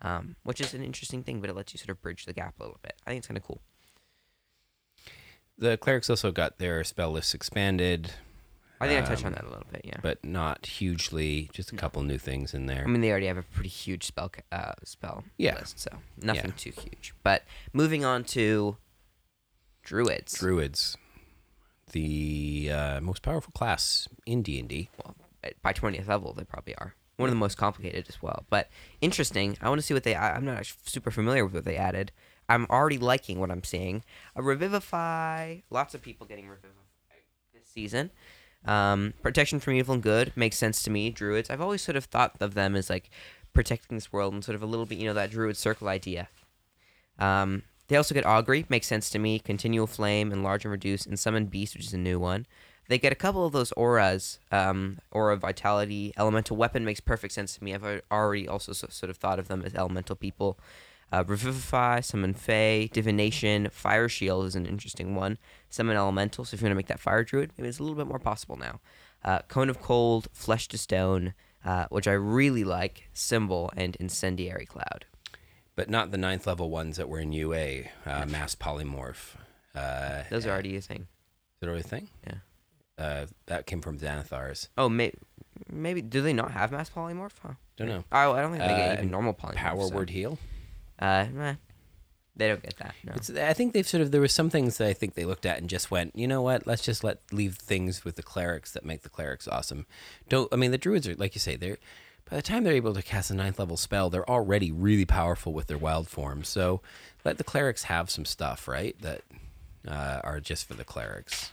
um, 0.02 0.34
which 0.42 0.60
is 0.60 0.74
an 0.74 0.82
interesting 0.82 1.22
thing. 1.22 1.40
But 1.40 1.50
it 1.50 1.54
lets 1.54 1.72
you 1.72 1.78
sort 1.78 1.90
of 1.90 2.02
bridge 2.02 2.24
the 2.26 2.32
gap 2.32 2.54
a 2.58 2.64
little 2.64 2.80
bit. 2.82 2.94
I 3.06 3.10
think 3.10 3.18
it's 3.18 3.28
kind 3.28 3.38
of 3.38 3.44
cool. 3.44 3.60
The 5.56 5.76
clerics 5.76 6.10
also 6.10 6.32
got 6.32 6.58
their 6.58 6.82
spell 6.82 7.12
lists 7.12 7.32
expanded, 7.32 8.12
I 8.80 8.88
think 8.88 9.04
I 9.04 9.08
touched 9.08 9.24
on 9.24 9.28
Um, 9.28 9.34
that 9.34 9.44
a 9.44 9.50
little 9.50 9.66
bit. 9.70 9.82
Yeah. 9.84 9.98
but 10.02 10.22
not 10.24 10.66
hugely. 10.66 11.48
Just 11.52 11.72
a 11.72 11.76
couple 11.76 12.02
new 12.02 12.18
things 12.18 12.54
in 12.54 12.66
there. 12.66 12.82
I 12.82 12.88
mean, 12.88 13.02
they 13.02 13.10
already 13.12 13.26
have 13.28 13.38
a 13.38 13.44
pretty 13.44 13.68
huge 13.68 14.02
spell 14.04 14.32
uh, 14.50 14.72
spell 14.82 15.22
Yeah. 15.38 15.54
list, 15.54 15.78
so 15.78 15.90
nothing 16.20 16.50
Yeah. 16.50 16.56
too 16.56 16.72
huge. 16.72 17.14
But 17.22 17.44
moving 17.72 18.04
on 18.04 18.24
to 18.24 18.78
druids. 19.84 20.32
Druids, 20.36 20.96
the 21.94 22.70
uh, 22.70 23.00
most 23.00 23.22
powerful 23.22 23.52
class 23.52 24.06
in 24.26 24.42
D 24.42 24.60
and 24.60 24.68
D. 24.68 24.90
well, 25.02 25.14
by 25.62 25.72
twentieth 25.72 26.08
level, 26.08 26.34
they 26.34 26.44
probably 26.44 26.74
are 26.76 26.94
one 27.16 27.28
of 27.28 27.34
the 27.34 27.38
most 27.38 27.56
complicated 27.56 28.06
as 28.08 28.20
well. 28.20 28.44
But 28.50 28.68
interesting. 29.00 29.56
I 29.62 29.68
want 29.68 29.80
to 29.80 29.86
see 29.86 29.94
what 29.94 30.02
they. 30.02 30.14
I, 30.14 30.36
I'm 30.36 30.44
not 30.44 30.66
super 30.84 31.10
familiar 31.10 31.44
with 31.44 31.54
what 31.54 31.64
they 31.64 31.76
added. 31.76 32.12
I'm 32.48 32.66
already 32.68 32.98
liking 32.98 33.40
what 33.40 33.50
I'm 33.50 33.64
seeing. 33.64 34.04
A 34.36 34.42
revivify. 34.42 35.58
Lots 35.70 35.94
of 35.94 36.02
people 36.02 36.26
getting 36.26 36.48
revivify 36.48 36.74
this 37.54 37.66
season. 37.72 38.10
Um, 38.66 39.14
protection 39.22 39.60
from 39.60 39.74
evil 39.74 39.94
and 39.94 40.02
good 40.02 40.32
makes 40.36 40.56
sense 40.56 40.82
to 40.82 40.90
me. 40.90 41.10
Druids. 41.10 41.50
I've 41.50 41.60
always 41.60 41.82
sort 41.82 41.96
of 41.96 42.04
thought 42.06 42.36
of 42.40 42.54
them 42.54 42.74
as 42.74 42.90
like 42.90 43.10
protecting 43.52 43.96
this 43.96 44.12
world 44.12 44.34
and 44.34 44.44
sort 44.44 44.56
of 44.56 44.62
a 44.62 44.66
little 44.66 44.86
bit, 44.86 44.98
you 44.98 45.06
know, 45.06 45.14
that 45.14 45.30
druid 45.30 45.56
circle 45.56 45.88
idea. 45.88 46.28
Um, 47.18 47.62
they 47.88 47.96
also 47.96 48.14
get 48.14 48.24
augury, 48.24 48.64
makes 48.68 48.86
sense 48.86 49.10
to 49.10 49.18
me. 49.18 49.38
Continual 49.38 49.86
flame, 49.86 50.32
enlarge 50.32 50.64
and 50.64 50.72
reduce, 50.72 51.06
and 51.06 51.18
summon 51.18 51.46
beast, 51.46 51.74
which 51.74 51.86
is 51.86 51.92
a 51.92 51.98
new 51.98 52.18
one. 52.18 52.46
They 52.88 52.98
get 52.98 53.12
a 53.12 53.16
couple 53.16 53.46
of 53.46 53.52
those 53.52 53.72
auras, 53.72 54.38
um, 54.52 54.98
aura 55.10 55.36
vitality, 55.36 56.12
elemental 56.18 56.56
weapon 56.56 56.84
makes 56.84 57.00
perfect 57.00 57.32
sense 57.32 57.56
to 57.56 57.64
me. 57.64 57.74
I've 57.74 58.02
already 58.10 58.46
also 58.46 58.72
so, 58.72 58.88
sort 58.90 59.08
of 59.08 59.16
thought 59.16 59.38
of 59.38 59.48
them 59.48 59.62
as 59.64 59.74
elemental 59.74 60.16
people. 60.16 60.58
Uh, 61.10 61.24
revivify, 61.26 62.00
summon 62.00 62.34
fey, 62.34 62.90
divination, 62.92 63.68
fire 63.70 64.08
shield 64.08 64.46
is 64.46 64.56
an 64.56 64.66
interesting 64.66 65.14
one. 65.14 65.38
Summon 65.70 65.96
elemental, 65.96 66.44
so 66.44 66.54
if 66.54 66.60
you 66.60 66.66
want 66.66 66.72
to 66.72 66.76
make 66.76 66.88
that 66.88 67.00
fire 67.00 67.24
druid, 67.24 67.52
maybe 67.56 67.68
it's 67.68 67.78
a 67.78 67.82
little 67.82 67.96
bit 67.96 68.06
more 68.06 68.18
possible 68.18 68.56
now. 68.56 68.80
Uh, 69.24 69.38
cone 69.48 69.70
of 69.70 69.80
cold, 69.80 70.28
flesh 70.32 70.68
to 70.68 70.76
stone, 70.76 71.32
uh, 71.64 71.86
which 71.88 72.08
I 72.08 72.12
really 72.12 72.64
like, 72.64 73.08
symbol 73.14 73.70
and 73.76 73.96
incendiary 73.96 74.66
cloud. 74.66 75.06
But 75.76 75.88
not 75.90 76.10
the 76.10 76.18
ninth 76.18 76.46
level 76.46 76.70
ones 76.70 76.96
that 76.96 77.08
were 77.08 77.20
in 77.20 77.32
UA, 77.32 77.82
uh, 78.06 78.26
mass 78.26 78.54
polymorph. 78.54 79.34
Uh, 79.74 80.22
Those 80.30 80.46
are 80.46 80.50
already 80.50 80.76
a 80.76 80.80
thing. 80.80 81.00
Is 81.02 81.60
that 81.60 81.68
already 81.68 81.84
a 81.84 81.88
thing? 81.88 82.08
Yeah. 82.26 82.34
Uh, 82.96 83.26
that 83.46 83.66
came 83.66 83.80
from 83.80 83.98
Xanathars. 83.98 84.68
Oh, 84.78 84.88
may- 84.88 85.14
maybe 85.70 86.00
do 86.00 86.20
they 86.22 86.32
not 86.32 86.52
have 86.52 86.70
mass 86.70 86.90
polymorph? 86.90 87.32
Huh? 87.42 87.54
Don't 87.76 87.88
know. 87.88 88.04
Oh, 88.12 88.32
I 88.32 88.40
don't 88.40 88.52
think 88.52 88.62
they 88.62 88.68
get 88.68 88.90
Uh, 88.90 88.92
even 88.94 89.10
normal 89.10 89.34
polymorph. 89.34 89.54
Power 89.56 89.88
so- 89.88 89.94
word 89.94 90.10
heal. 90.10 90.38
Uh, 91.00 91.26
meh. 91.32 91.54
they 92.36 92.48
don't 92.48 92.62
get 92.62 92.76
that. 92.78 92.94
No. 93.04 93.12
It's, 93.16 93.30
I 93.30 93.52
think 93.52 93.72
they've 93.72 93.86
sort 93.86 94.00
of 94.00 94.10
there 94.12 94.20
were 94.20 94.28
some 94.28 94.48
things 94.50 94.78
that 94.78 94.86
I 94.88 94.92
think 94.92 95.14
they 95.14 95.24
looked 95.24 95.44
at 95.46 95.58
and 95.58 95.68
just 95.68 95.90
went, 95.90 96.14
you 96.16 96.28
know 96.28 96.40
what? 96.42 96.66
Let's 96.68 96.82
just 96.82 97.02
let 97.02 97.18
leave 97.32 97.56
things 97.56 98.04
with 98.04 98.14
the 98.16 98.22
clerics 98.22 98.72
that 98.72 98.84
make 98.84 99.02
the 99.02 99.08
clerics 99.08 99.48
awesome. 99.48 99.86
Don't 100.28 100.52
I 100.52 100.56
mean 100.56 100.70
the 100.70 100.78
druids 100.78 101.06
are 101.08 101.14
like 101.16 101.34
you 101.34 101.40
say 101.40 101.56
they're 101.56 101.78
by 102.30 102.36
the 102.36 102.42
time 102.42 102.64
they're 102.64 102.74
able 102.74 102.94
to 102.94 103.02
cast 103.02 103.30
a 103.30 103.34
ninth 103.34 103.58
level 103.58 103.76
spell, 103.76 104.10
they're 104.10 104.28
already 104.28 104.72
really 104.72 105.04
powerful 105.04 105.52
with 105.52 105.66
their 105.66 105.78
wild 105.78 106.08
forms. 106.08 106.48
So 106.48 106.80
let 107.24 107.38
the 107.38 107.44
clerics 107.44 107.84
have 107.84 108.10
some 108.10 108.24
stuff, 108.24 108.66
right? 108.66 108.96
That 109.00 109.22
uh, 109.86 110.20
are 110.24 110.40
just 110.40 110.66
for 110.66 110.74
the 110.74 110.84
clerics. 110.84 111.52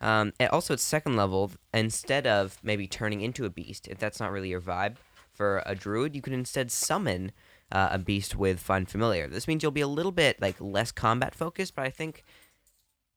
Um, 0.00 0.32
and 0.40 0.48
also, 0.50 0.74
at 0.74 0.80
second 0.80 1.16
level, 1.16 1.52
instead 1.74 2.26
of 2.26 2.58
maybe 2.62 2.86
turning 2.86 3.20
into 3.20 3.44
a 3.44 3.50
beast, 3.50 3.86
if 3.88 3.98
that's 3.98 4.18
not 4.18 4.32
really 4.32 4.48
your 4.48 4.60
vibe 4.60 4.96
for 5.34 5.62
a 5.66 5.74
druid, 5.74 6.14
you 6.14 6.22
can 6.22 6.32
instead 6.32 6.70
summon 6.70 7.32
uh, 7.70 7.88
a 7.92 7.98
beast 7.98 8.34
with 8.34 8.60
Find 8.60 8.88
Familiar. 8.88 9.28
This 9.28 9.46
means 9.46 9.62
you'll 9.62 9.72
be 9.72 9.80
a 9.80 9.88
little 9.88 10.12
bit 10.12 10.40
like 10.40 10.56
less 10.58 10.90
combat 10.90 11.34
focused, 11.34 11.74
but 11.74 11.84
I 11.84 11.90
think 11.90 12.24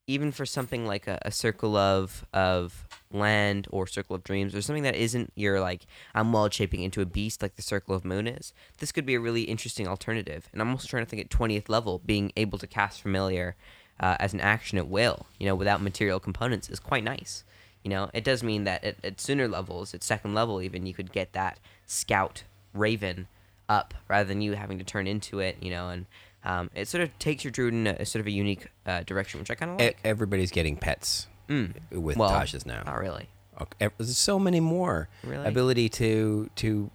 even 0.05 0.31
for 0.31 0.45
something 0.45 0.85
like 0.85 1.07
a, 1.07 1.19
a 1.23 1.31
Circle 1.31 1.75
of 1.75 2.25
of 2.33 2.87
Land 3.11 3.67
or 3.71 3.87
Circle 3.87 4.15
of 4.15 4.23
Dreams, 4.23 4.53
or 4.53 4.61
something 4.61 4.83
that 4.83 4.95
isn't 4.95 5.31
your 5.35 5.59
like 5.59 5.85
I'm 6.13 6.31
wild 6.33 6.53
shaping 6.53 6.81
into 6.81 7.01
a 7.01 7.05
beast 7.05 7.41
like 7.41 7.55
the 7.55 7.61
Circle 7.61 7.95
of 7.95 8.03
Moon 8.03 8.27
is, 8.27 8.53
this 8.79 8.91
could 8.91 9.05
be 9.05 9.15
a 9.15 9.19
really 9.19 9.43
interesting 9.43 9.87
alternative. 9.87 10.49
And 10.51 10.61
I'm 10.61 10.69
also 10.69 10.87
trying 10.87 11.05
to 11.05 11.09
think 11.09 11.21
at 11.21 11.29
20th 11.29 11.69
level, 11.69 12.01
being 12.05 12.31
able 12.35 12.57
to 12.59 12.67
cast 12.67 13.01
Familiar 13.01 13.55
uh, 13.99 14.17
as 14.19 14.33
an 14.33 14.41
action 14.41 14.77
at 14.77 14.87
will, 14.87 15.25
you 15.39 15.45
know, 15.45 15.55
without 15.55 15.81
material 15.81 16.19
components 16.19 16.69
is 16.69 16.79
quite 16.79 17.03
nice. 17.03 17.43
You 17.83 17.89
know, 17.89 18.09
it 18.13 18.23
does 18.23 18.43
mean 18.43 18.63
that 18.63 18.83
at, 18.83 18.95
at 19.03 19.21
sooner 19.21 19.47
levels, 19.47 19.93
at 19.93 20.03
second 20.03 20.33
level 20.33 20.61
even, 20.61 20.85
you 20.85 20.93
could 20.93 21.11
get 21.11 21.33
that 21.33 21.59
scout 21.85 22.43
raven 22.73 23.27
up 23.69 23.93
rather 24.07 24.27
than 24.27 24.41
you 24.41 24.53
having 24.53 24.77
to 24.79 24.83
turn 24.83 25.07
into 25.07 25.39
it, 25.39 25.57
you 25.61 25.69
know, 25.71 25.89
and 25.89 26.05
um, 26.43 26.69
it 26.75 26.87
sort 26.87 27.03
of 27.03 27.17
takes 27.19 27.43
your 27.43 27.51
druid 27.51 27.73
in 27.73 27.87
a, 27.87 27.95
a 27.99 28.05
sort 28.05 28.19
of 28.21 28.27
a 28.27 28.31
unique 28.31 28.67
uh, 28.85 29.01
direction, 29.03 29.39
which 29.39 29.49
I 29.51 29.55
kind 29.55 29.71
of 29.71 29.79
E- 29.81 29.85
like. 29.85 29.99
everybody's 30.03 30.51
getting 30.51 30.75
pets 30.77 31.27
Mm. 31.49 31.73
with 31.91 32.15
Well, 32.17 32.29
Tasha's 32.31 32.65
now. 32.65 32.83
Not 32.85 32.99
really. 32.99 33.27
Okay, 33.61 33.89
There's 33.97 34.17
so 34.17 34.39
many 34.39 34.59
more 34.61 35.09
Really? 35.23 35.45
ability 35.45 35.89
to 35.89 36.49
to 36.55 36.89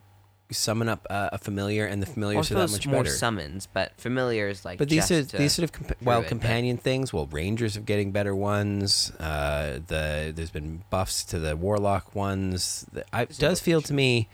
summon 0.50 0.88
up 0.88 1.06
uh, 1.10 1.28
a 1.32 1.38
familiar, 1.38 1.84
and 1.84 2.02
the 2.02 2.06
Well, 2.06 2.12
I 2.12 2.14
familiars 2.14 2.50
are 2.50 2.54
that 2.54 2.70
much 2.70 2.86
more 2.86 3.02
better. 3.04 3.14
summons, 3.14 3.68
but 3.70 3.92
familiar 4.00 4.48
is 4.48 4.64
like. 4.64 4.78
But 4.78 4.88
these 4.88 5.10
are 5.10 5.22
these 5.22 5.52
sort 5.52 5.64
of 5.64 5.72
compa- 5.72 5.96
but- 6.02 6.26
companion 6.26 6.78
things. 6.78 7.12
Well, 7.12 7.26
rangers 7.26 7.76
are 7.76 7.80
getting 7.82 8.10
better 8.10 8.34
ones. 8.34 9.12
Uh, 9.20 9.80
the 9.86 10.32
there's 10.34 10.50
been 10.50 10.82
buffs 10.88 11.24
to 11.24 11.38
the 11.38 11.54
warlock 11.54 12.14
ones. 12.14 12.86
The, 12.92 13.04
I, 13.14 13.22
it 13.22 13.36
does 13.38 13.60
feel 13.60 13.82
to 13.82 13.92
me, 13.92 14.28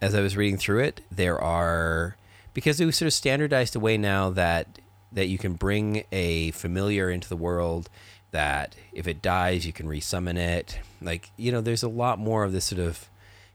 as 0.00 0.14
I 0.14 0.20
was 0.20 0.36
reading 0.36 0.56
through 0.56 0.80
it, 0.80 1.02
there 1.10 1.38
are 1.40 2.16
because 2.54 2.80
it 2.80 2.86
was 2.86 2.96
sort 2.96 3.06
of 3.06 3.12
standardized 3.12 3.76
a 3.76 3.80
way 3.80 3.96
now 3.96 4.30
that 4.30 4.78
that 5.12 5.26
you 5.26 5.38
can 5.38 5.54
bring 5.54 6.04
a 6.12 6.50
familiar 6.52 7.10
into 7.10 7.28
the 7.28 7.36
world. 7.36 7.88
That 8.32 8.76
if 8.92 9.08
it 9.08 9.20
dies, 9.20 9.66
you 9.66 9.72
can 9.72 9.86
resummon 9.86 10.36
it. 10.36 10.78
Like 11.02 11.30
you 11.36 11.52
know, 11.52 11.60
there's 11.60 11.82
a 11.82 11.88
lot 11.88 12.18
more 12.18 12.44
of 12.44 12.52
this 12.52 12.66
sort 12.66 12.80
of, 12.80 13.08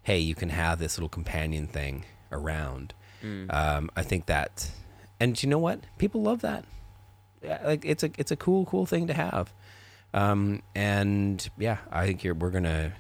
hey, 0.04 0.20
you 0.20 0.36
can 0.36 0.50
have 0.50 0.80
this 0.80 0.98
little 0.98 1.10
companion 1.10 1.68
thing 1.68 2.06
around. 2.32 2.94
Mm. 3.24 3.54
Um, 3.54 3.90
I 3.96 4.04
think 4.04 4.26
that, 4.26 4.70
and 5.20 5.42
you 5.42 5.50
know 5.50 5.60
what? 5.60 5.80
People 5.98 6.22
love 6.22 6.42
that. 6.42 6.66
Like 7.64 7.86
it's 7.86 8.04
a 8.04 8.12
it's 8.18 8.32
a 8.32 8.36
cool 8.36 8.66
cool 8.66 8.86
thing 8.86 9.08
to 9.08 9.14
have. 9.14 9.54
Um, 10.14 10.62
and 10.74 11.48
yeah, 11.58 11.78
I 11.92 12.06
think 12.06 12.24
you're, 12.24 12.34
we're 12.34 12.50
gonna 12.50 12.94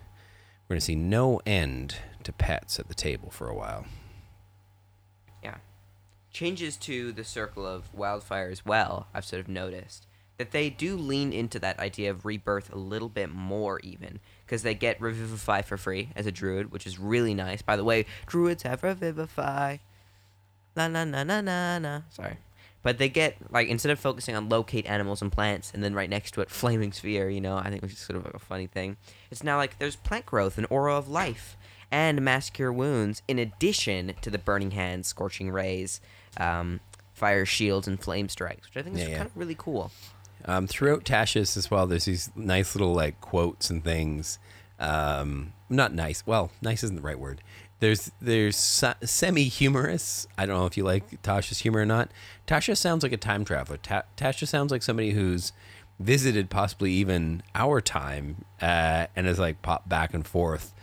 we're 0.67 0.75
gonna 0.75 0.81
see 0.81 0.95
no 0.95 1.41
end 1.45 1.95
to 2.25 2.33
pets 2.33 2.79
at 2.79 2.87
the 2.87 2.93
table 2.93 3.29
for 3.29 3.47
a 3.47 3.55
while. 3.55 3.85
yeah. 5.43 5.57
Changes 6.31 6.75
to 6.77 7.11
the 7.11 7.23
circle 7.23 7.65
of 7.65 7.93
wildfire 7.93 8.49
as 8.49 8.65
well, 8.65 9.07
I've 9.13 9.25
sort 9.25 9.39
of 9.39 9.47
noticed. 9.47 10.05
That 10.37 10.51
they 10.51 10.69
do 10.69 10.97
lean 10.97 11.31
into 11.31 11.59
that 11.59 11.79
idea 11.79 12.11
of 12.11 12.25
rebirth 12.25 12.73
a 12.73 12.77
little 12.77 13.07
bit 13.07 13.29
more, 13.29 13.79
even. 13.83 14.19
Because 14.45 14.63
they 14.63 14.75
get 14.75 14.99
Revivify 14.99 15.61
for 15.61 15.77
free 15.77 16.09
as 16.13 16.25
a 16.25 16.31
druid, 16.31 16.73
which 16.73 16.85
is 16.85 16.99
really 16.99 17.33
nice. 17.33 17.61
By 17.61 17.77
the 17.77 17.85
way, 17.85 18.05
druids 18.25 18.63
have 18.63 18.83
Revivify. 18.83 19.77
La 20.75 20.89
na 20.89 21.05
na 21.05 21.23
na 21.23 21.39
na 21.39 21.79
na. 21.79 22.01
Sorry. 22.09 22.35
But 22.83 22.97
they 22.97 23.07
get, 23.07 23.37
like, 23.49 23.69
instead 23.69 23.91
of 23.93 23.99
focusing 23.99 24.35
on 24.35 24.49
locate 24.49 24.85
animals 24.85 25.21
and 25.21 25.31
plants, 25.31 25.71
and 25.73 25.81
then 25.81 25.95
right 25.95 26.09
next 26.09 26.33
to 26.33 26.41
it, 26.41 26.51
Flaming 26.51 26.91
Sphere, 26.91 27.29
you 27.29 27.41
know, 27.41 27.57
I 27.57 27.69
think 27.69 27.81
which 27.81 27.93
is 27.93 27.99
sort 27.99 28.17
of 28.17 28.25
like 28.25 28.35
a 28.35 28.39
funny 28.39 28.67
thing. 28.67 28.97
It's 29.31 29.41
now 29.41 29.55
like 29.55 29.79
there's 29.79 29.95
plant 29.95 30.25
growth 30.25 30.57
and 30.57 30.67
aura 30.69 30.95
of 30.95 31.07
life. 31.07 31.55
And 31.95 32.21
Mass 32.21 32.49
Cure 32.49 32.73
Wounds, 32.73 33.21
in 33.25 33.39
addition 33.39 34.13
to 34.19 34.29
the 34.29 34.37
Burning 34.37 34.71
Hands, 34.71 35.07
Scorching 35.07 35.49
Rays, 35.49 36.01
um, 36.35 36.81
Fire 37.13 37.45
Shields, 37.45 37.87
and 37.87 37.97
Flame 37.97 38.27
Strikes, 38.27 38.67
which 38.67 38.75
I 38.75 38.81
think 38.81 38.97
is 38.97 39.03
Yeah, 39.03 39.07
yeah. 39.07 39.17
kind 39.19 39.29
of 39.29 39.37
really 39.37 39.55
cool. 39.57 39.91
Um, 40.43 40.67
throughout 40.67 41.05
Tasha's 41.05 41.55
as 41.55 41.71
well, 41.71 41.87
there's 41.87 42.03
these 42.03 42.29
nice 42.35 42.75
little 42.75 42.93
like 42.93 43.21
quotes 43.21 43.69
and 43.69 43.81
things. 43.81 44.39
Um, 44.77 45.53
not 45.69 45.93
nice. 45.93 46.27
Well, 46.27 46.51
nice 46.61 46.83
isn't 46.83 46.97
the 46.97 47.01
right 47.01 47.17
word. 47.17 47.39
There's 47.79 48.11
there's 48.21 48.57
semi 49.03 49.45
humorous. 49.45 50.27
I 50.37 50.45
don't 50.45 50.57
know 50.57 50.65
if 50.65 50.75
you 50.75 50.83
like 50.83 51.21
Tasha's 51.23 51.59
humor 51.59 51.79
or 51.79 51.85
not. 51.85 52.11
Tasha 52.45 52.75
sounds 52.75 53.03
like 53.03 53.13
a 53.13 53.17
time 53.17 53.45
traveler. 53.45 53.77
Ta- 53.77 54.03
Tasha 54.17 54.45
sounds 54.47 54.69
like 54.69 54.83
somebody 54.83 55.11
who's 55.11 55.53
visited 55.97 56.49
possibly 56.49 56.91
even 56.91 57.41
our 57.55 57.79
time 57.79 58.43
uh, 58.61 59.07
and 59.15 59.27
has 59.27 59.39
like 59.39 59.61
popped 59.61 59.87
back 59.87 60.13
and 60.13 60.27
forth 60.27 60.73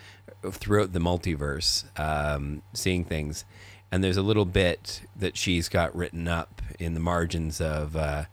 throughout 0.50 0.92
the 0.92 0.98
multiverse, 0.98 1.84
um, 1.98 2.62
seeing 2.72 3.04
things. 3.04 3.44
And 3.90 4.02
there's 4.02 4.16
a 4.16 4.22
little 4.22 4.46
bit 4.46 5.02
that 5.16 5.36
she's 5.36 5.68
got 5.68 5.94
written 5.94 6.26
up 6.26 6.62
in 6.78 6.94
the 6.94 7.00
margins 7.00 7.60
of 7.60 7.94
uh, 7.94 8.24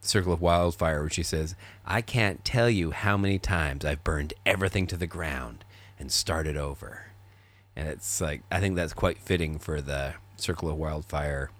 Circle 0.00 0.32
of 0.32 0.40
Wildfire, 0.40 1.00
where 1.00 1.10
she 1.10 1.22
says, 1.22 1.54
"I 1.86 2.02
can't 2.02 2.44
tell 2.44 2.68
you 2.68 2.90
how 2.90 3.16
many 3.16 3.38
times 3.38 3.84
I've 3.84 4.04
burned 4.04 4.34
everything 4.44 4.86
to 4.88 4.96
the 4.96 5.06
ground 5.06 5.64
and 5.98 6.10
started 6.10 6.56
over." 6.56 7.12
And 7.76 7.88
it's 7.88 8.20
like 8.20 8.42
I 8.50 8.60
think 8.60 8.76
that's 8.76 8.92
quite 8.92 9.18
fitting 9.18 9.58
for 9.58 9.80
the 9.80 10.14
Circle 10.36 10.68
of 10.68 10.76
Wildfire 10.76 11.50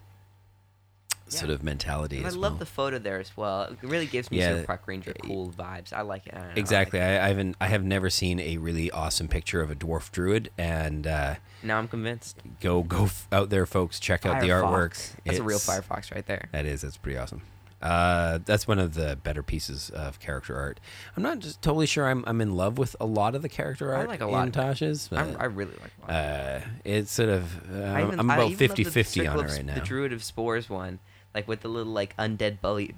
sort 1.29 1.51
of 1.51 1.63
mentality 1.63 2.19
And 2.19 2.27
I 2.27 2.31
love 2.31 2.53
well. 2.53 2.59
the 2.59 2.67
photo 2.67 2.99
there 2.99 3.19
as 3.19 3.37
well. 3.37 3.63
It 3.63 3.79
really 3.83 4.07
gives 4.07 4.31
me 4.31 4.39
Yeah. 4.39 4.57
some 4.57 4.65
Park 4.67 4.83
Ranger 4.87 5.15
cool 5.23 5.51
vibes. 5.51 5.93
I 5.93 6.03
like 6.03 6.27
it. 6.27 6.35
I 6.35 6.37
don't 6.39 6.45
I 6.45 6.49
like 6.51 6.59
Exactly. 6.59 7.01
I, 7.01 7.25
I 7.25 7.29
haven't. 7.29 7.57
I 7.61 7.67
have 7.69 7.83
never 7.85 8.11
seen 8.11 8.39
a 8.41 8.59
really 8.59 8.91
awesome 8.91 9.29
picture 9.29 9.61
of 9.61 9.71
a 9.71 9.75
dwarf 9.75 10.11
druid, 10.13 10.51
and 10.59 11.07
uh, 11.07 11.35
Now 11.63 11.79
I'm 11.79 11.89
convinced. 11.89 12.39
go 12.61 12.83
go 12.83 13.05
f- 13.05 13.27
out 13.33 13.51
there, 13.51 13.67
folks. 13.67 13.99
Check 13.99 14.27
out 14.27 14.41
the 14.41 14.49
artwork. 14.51 15.13
That's 15.25 15.39
a 15.39 15.43
real 15.43 15.59
Firefox 15.59 16.15
right 16.15 16.27
there. 16.27 16.49
That 16.53 16.67
is. 16.67 16.83
That's 16.83 16.97
pretty 16.97 17.19
awesome. 17.19 17.43
Uh, 17.83 18.39
that's 18.47 18.67
one 18.67 18.79
of 18.79 18.95
the 18.95 19.19
better 19.23 19.43
pieces 19.43 19.91
of 19.91 20.19
character 20.19 20.57
art. 20.57 20.81
I'm 21.19 21.23
not 21.23 21.41
just 21.41 21.61
totally 21.61 21.85
sure 21.85 22.07
I'm 22.09 22.25
I'm 22.27 22.41
in 22.41 22.57
love 22.57 22.79
with 22.79 22.97
a 22.99 23.05
lot 23.05 23.35
of 23.35 23.43
the 23.43 23.49
character 23.51 23.93
art 23.95 24.07
I 24.07 24.11
like 24.11 24.21
a 24.23 24.27
lot 24.27 24.47
in 24.47 24.53
Tasha's. 24.53 25.11
I, 25.13 25.23
but, 25.25 25.41
I 25.41 25.45
really 25.45 25.75
like 25.83 25.93
it. 26.09 26.11
uh, 26.11 26.61
it's 26.85 27.13
sort 27.13 27.29
of 27.29 27.71
uh, 27.71 27.83
I 27.83 28.01
I'm 28.01 28.21
about 28.31 28.49
even 28.51 28.69
50-50 28.71 29.31
on 29.31 29.39
it 29.45 29.49
right 29.51 29.65
now. 29.67 29.75
The 29.75 29.81
Druid 29.83 30.15
of 30.15 30.25
Spores 30.25 30.71
one, 30.71 30.99
like 31.35 31.49
with 31.49 31.61
the 31.61 31.69
little 31.69 31.93
like 31.93 32.17
undead 32.17 32.61
bully 32.61 32.95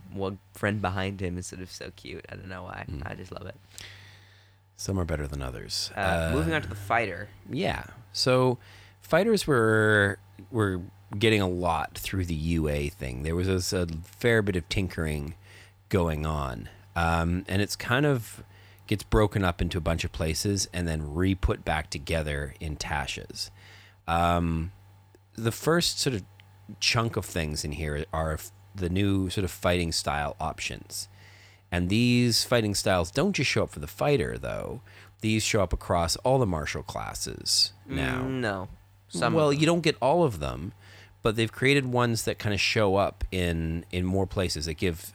friend 0.53 0.81
behind 0.83 1.21
him, 1.21 1.39
is 1.39 1.47
sort 1.47 1.63
of 1.63 1.71
so 1.71 1.91
cute. 1.97 2.25
I 2.29 2.37
don't 2.37 2.49
know 2.49 2.65
why. 2.65 2.85
Hmm. 2.89 3.01
I 3.05 3.15
just 3.15 3.33
love 3.33 3.47
it. 3.47 3.57
Some 4.77 5.01
are 5.01 5.05
better 5.05 5.27
than 5.27 5.41
others. 5.41 5.91
Uh, 5.97 6.31
moving 6.35 6.53
on 6.53 6.63
to 6.63 6.69
the 6.69 6.75
fighter. 6.75 7.29
Yeah. 7.51 7.85
So 8.13 8.59
fighters 9.01 9.47
were 9.47 10.19
were 10.51 10.83
getting 11.19 11.41
a 11.41 11.49
lot 11.49 11.97
through 11.97 12.27
the 12.27 12.35
UA 12.35 12.91
thing. 12.91 13.23
There 13.23 13.35
was 13.35 13.73
a, 13.73 13.83
a 13.83 13.87
fair 14.05 14.43
bit 14.43 14.57
of 14.57 14.69
tinkering 14.69 15.35
going 15.89 16.27
on, 16.27 16.69
um, 16.95 17.45
and 17.49 17.63
it's 17.63 17.77
kind 17.77 18.05
of 18.05 18.43
gets 18.87 19.03
broken 19.03 19.45
up 19.45 19.61
into 19.61 19.79
a 19.79 19.81
bunch 19.81 20.05
of 20.05 20.13
places 20.13 20.69
and 20.73 20.87
then 20.87 21.15
re-put 21.15 21.65
back 21.65 21.91
together 21.91 22.55
in 22.61 22.77
Tasha's. 22.77 23.51
Um, 24.07 24.71
the 25.35 25.51
first 25.51 25.99
sort 25.99 26.15
of 26.15 26.23
chunk 26.81 27.17
of 27.17 27.25
things 27.25 27.65
in 27.65 27.73
here 27.73 28.05
are 28.13 28.39
the 28.75 28.89
new 28.89 29.31
sort 29.31 29.45
of 29.45 29.51
fighting 29.51 29.93
style 29.93 30.37
options. 30.41 31.09
And 31.73 31.89
these 31.89 32.45
fighting 32.45 32.75
styles 32.75 33.11
don't 33.11 33.33
just 33.33 33.51
show 33.51 33.65
up 33.65 33.71
for 33.71 33.81
the 33.81 33.87
fighter, 33.87 34.39
though. 34.39 34.83
These 35.21 35.43
show 35.43 35.63
up 35.63 35.73
across 35.73 36.17
all 36.17 36.39
the 36.39 36.47
martial 36.47 36.83
classes 36.83 37.73
now. 37.87 38.23
Mm, 38.23 38.41
no. 38.41 38.69
Some 39.09 39.35
well, 39.35 39.53
you 39.53 39.67
don't 39.67 39.81
get 39.81 39.97
all 40.01 40.25
of 40.25 40.41
them, 40.41 40.73
but 41.23 41.37
they've 41.37 41.51
created 41.51 41.87
ones 41.87 42.25
that 42.25 42.39
kind 42.39 42.55
of 42.55 42.61
show 42.61 42.97
up 42.97 43.25
in 43.33 43.85
in 43.91 44.05
more 44.05 44.27
places. 44.27 44.67
That 44.67 44.75
give 44.75 45.13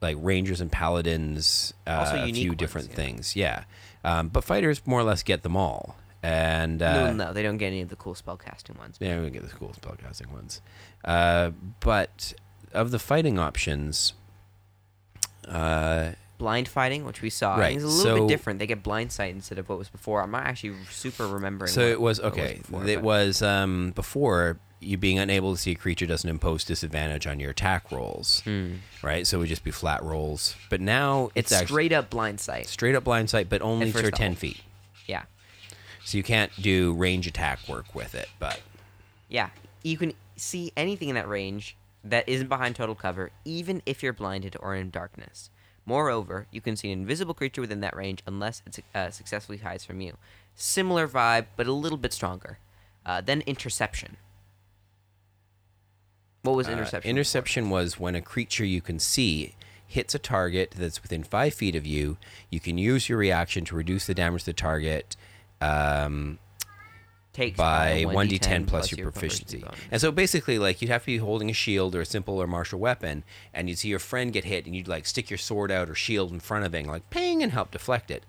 like 0.00 0.16
rangers 0.18 0.60
and 0.60 0.72
paladins 0.72 1.74
uh, 1.86 2.10
a 2.14 2.32
few 2.32 2.50
ones, 2.50 2.58
different 2.58 2.88
yeah. 2.90 2.96
things. 2.96 3.36
Yeah, 3.36 3.64
um, 4.04 4.28
but 4.28 4.44
fighters 4.44 4.82
more 4.86 5.00
or 5.00 5.04
less 5.04 5.22
get 5.22 5.42
them 5.42 5.56
all. 5.56 5.96
And 6.22 6.80
uh, 6.82 7.10
no, 7.10 7.26
no, 7.26 7.32
they 7.32 7.42
don't 7.42 7.56
get 7.56 7.66
any 7.68 7.80
of 7.80 7.88
the 7.88 7.96
cool 7.96 8.14
spellcasting 8.14 8.78
ones. 8.78 8.96
yeah, 9.00 9.20
we 9.20 9.30
get 9.30 9.42
the 9.42 9.54
cool 9.56 9.74
spellcasting 9.80 10.30
ones. 10.32 10.60
Uh, 11.04 11.50
but 11.80 12.32
of 12.72 12.90
the 12.92 12.98
fighting 13.00 13.38
options, 13.38 14.12
uh, 15.48 16.12
Blind 16.38 16.66
fighting, 16.66 17.04
which 17.04 17.22
we 17.22 17.30
saw, 17.30 17.54
Right, 17.56 17.76
is 17.76 17.84
a 17.84 17.86
little 17.86 18.02
so- 18.02 18.14
bit 18.26 18.28
different. 18.28 18.58
They 18.58 18.66
get 18.66 18.82
blind 18.82 19.12
sight 19.12 19.32
instead 19.34 19.58
of 19.58 19.68
what 19.68 19.78
was 19.78 19.88
before. 19.88 20.20
I'm 20.22 20.32
not 20.32 20.44
actually 20.44 20.74
super 20.90 21.26
remembering. 21.28 21.70
so 21.70 21.82
it 21.82 22.00
was 22.00 22.18
okay. 22.18 22.58
before, 22.62 22.84
it 22.88 23.00
was 23.02 23.42
um, 23.42 23.92
before 23.94 24.58
you 24.80 24.96
being 24.98 25.20
unable 25.20 25.54
to 25.54 25.60
see 25.60 25.70
a 25.70 25.74
creature 25.76 26.04
doesn't 26.06 26.28
impose 26.28 26.64
disadvantage 26.64 27.28
on 27.28 27.38
your 27.38 27.50
attack 27.52 27.92
rolls, 27.92 28.40
Hmm. 28.40 28.72
right? 29.02 29.24
So 29.24 29.36
it 29.36 29.40
would 29.40 29.48
just 29.50 29.62
be 29.62 29.70
flat 29.70 30.02
rolls. 30.02 30.56
But 30.68 30.80
now 30.80 31.30
It's, 31.36 31.52
it's, 31.52 31.60
actually 31.60 31.66
straight 31.66 31.92
up 31.92 32.10
blind 32.10 32.40
sight. 32.40 32.66
straight 32.66 32.96
up 32.96 33.04
blind 33.04 33.30
sight, 33.30 33.48
but 33.48 33.62
only 33.62 33.92
for 33.92 34.10
ten 34.10 34.34
feet. 34.34 34.60
Yeah, 35.06 35.22
So 36.04 36.16
you 36.16 36.22
can't 36.22 36.50
do 36.60 36.92
range 36.94 37.26
attack 37.26 37.60
work 37.68 37.94
with 37.94 38.14
it. 38.14 38.28
But 38.38 38.60
yeah. 39.28 39.50
You 39.82 39.96
can 39.96 40.12
see 40.36 40.72
anything 40.76 41.08
in 41.08 41.14
that 41.16 41.28
range 41.28 41.76
that 42.04 42.28
isn't 42.28 42.48
behind 42.48 42.76
total 42.76 42.94
cover, 42.94 43.30
even 43.44 43.82
if 43.86 44.02
you're 44.02 44.12
blinded 44.12 44.56
or 44.60 44.74
in 44.74 44.90
darkness. 44.90 45.50
Moreover, 45.84 46.46
you 46.52 46.60
can 46.60 46.76
see 46.76 46.92
an 46.92 47.00
invisible 47.00 47.34
creature 47.34 47.60
within 47.60 47.80
that 47.80 47.96
range 47.96 48.22
unless 48.26 48.62
it 48.66 48.84
uh, 48.94 49.10
successfully 49.10 49.58
hides 49.58 49.84
from 49.84 50.00
you. 50.00 50.16
Similar 50.54 51.08
vibe, 51.08 51.46
but 51.56 51.66
a 51.66 51.72
little 51.72 51.98
bit 51.98 52.12
stronger. 52.12 52.58
Uh, 53.04 53.20
then 53.20 53.40
interception. 53.42 54.16
What 56.42 56.56
was 56.56 56.68
Uh, 56.68 56.72
interception? 56.72 57.10
interception 57.10 57.70
was 57.70 57.98
when 57.98 58.14
a 58.14 58.20
creature 58.22 58.64
you 58.64 58.80
can 58.80 58.98
see 58.98 59.54
hits 59.86 60.14
a 60.14 60.18
target 60.18 60.72
that's 60.76 61.02
within 61.02 61.22
five 61.24 61.54
feet 61.54 61.74
of 61.74 61.86
you. 61.86 62.16
You 62.50 62.60
can 62.60 62.78
use 62.78 63.08
your 63.08 63.18
reaction 63.18 63.64
to 63.66 63.76
reduce 63.76 64.06
the 64.06 64.14
damage 64.14 64.42
to 64.42 64.46
the 64.46 64.52
target 64.54 65.16
um, 65.62 66.38
Takes 67.32 67.56
by 67.56 68.04
uh, 68.04 68.10
1d10 68.10 68.66
plus 68.66 68.92
your 68.92 69.10
proficiency. 69.10 69.60
bonus. 69.60 69.78
And 69.90 70.00
so 70.00 70.12
basically, 70.12 70.58
like 70.58 70.82
you'd 70.82 70.90
have 70.90 71.02
to 71.02 71.06
be 71.06 71.16
holding 71.16 71.48
a 71.48 71.54
shield 71.54 71.94
or 71.94 72.02
a 72.02 72.06
simple 72.06 72.36
or 72.36 72.46
martial 72.46 72.78
weapon, 72.78 73.24
and 73.54 73.70
you'd 73.70 73.78
see 73.78 73.88
your 73.88 73.98
friend 73.98 74.32
get 74.34 74.44
hit, 74.44 74.66
and 74.66 74.76
you'd 74.76 74.88
like 74.88 75.06
stick 75.06 75.30
your 75.30 75.38
sword 75.38 75.70
out 75.70 75.88
or 75.88 75.94
shield 75.94 76.30
in 76.30 76.40
front 76.40 76.66
of 76.66 76.74
it, 76.74 76.80
and 76.80 76.88
like 76.88 77.08
ping, 77.08 77.42
and 77.42 77.52
help 77.52 77.70
deflect 77.70 78.10
it. 78.10 78.24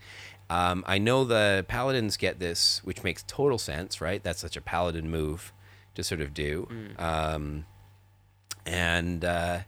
Um, 0.49 0.83
I 0.87 0.99
know 0.99 1.25
the 1.25 1.65
paladins 1.67 2.15
get 2.15 2.39
this, 2.39 2.79
which 2.85 3.03
makes 3.03 3.23
total 3.27 3.57
sense, 3.57 3.99
right? 3.99 4.23
That's 4.23 4.39
such 4.39 4.55
a 4.55 4.61
paladin 4.61 5.09
move 5.09 5.51
to 5.95 6.03
sort 6.03 6.21
of 6.21 6.33
do. 6.33 6.67
Um, 6.97 7.65
and 8.65 9.25
uh, 9.25 9.59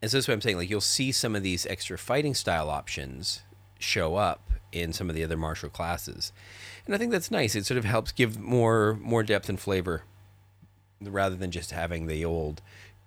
and 0.00 0.10
so 0.10 0.16
that's 0.16 0.28
what 0.28 0.34
I'm 0.34 0.40
saying. 0.40 0.56
Like 0.56 0.70
you'll 0.70 0.80
see 0.80 1.12
some 1.12 1.36
of 1.36 1.42
these 1.42 1.66
extra 1.66 1.98
fighting 1.98 2.34
style 2.34 2.70
options 2.70 3.42
show 3.78 4.16
up 4.16 4.50
in 4.72 4.92
some 4.92 5.08
of 5.08 5.16
the 5.16 5.24
other 5.24 5.36
martial 5.36 5.68
classes, 5.68 6.32
and 6.86 6.94
I 6.94 6.98
think 6.98 7.12
that's 7.12 7.30
nice. 7.30 7.54
It 7.54 7.66
sort 7.66 7.78
of 7.78 7.84
helps 7.84 8.12
give 8.12 8.38
more 8.38 8.98
more 9.00 9.22
depth 9.22 9.48
and 9.48 9.58
flavor, 9.60 10.02
rather 11.02 11.36
than 11.36 11.50
just 11.50 11.70
having 11.72 12.06
the 12.06 12.24
old, 12.24 12.62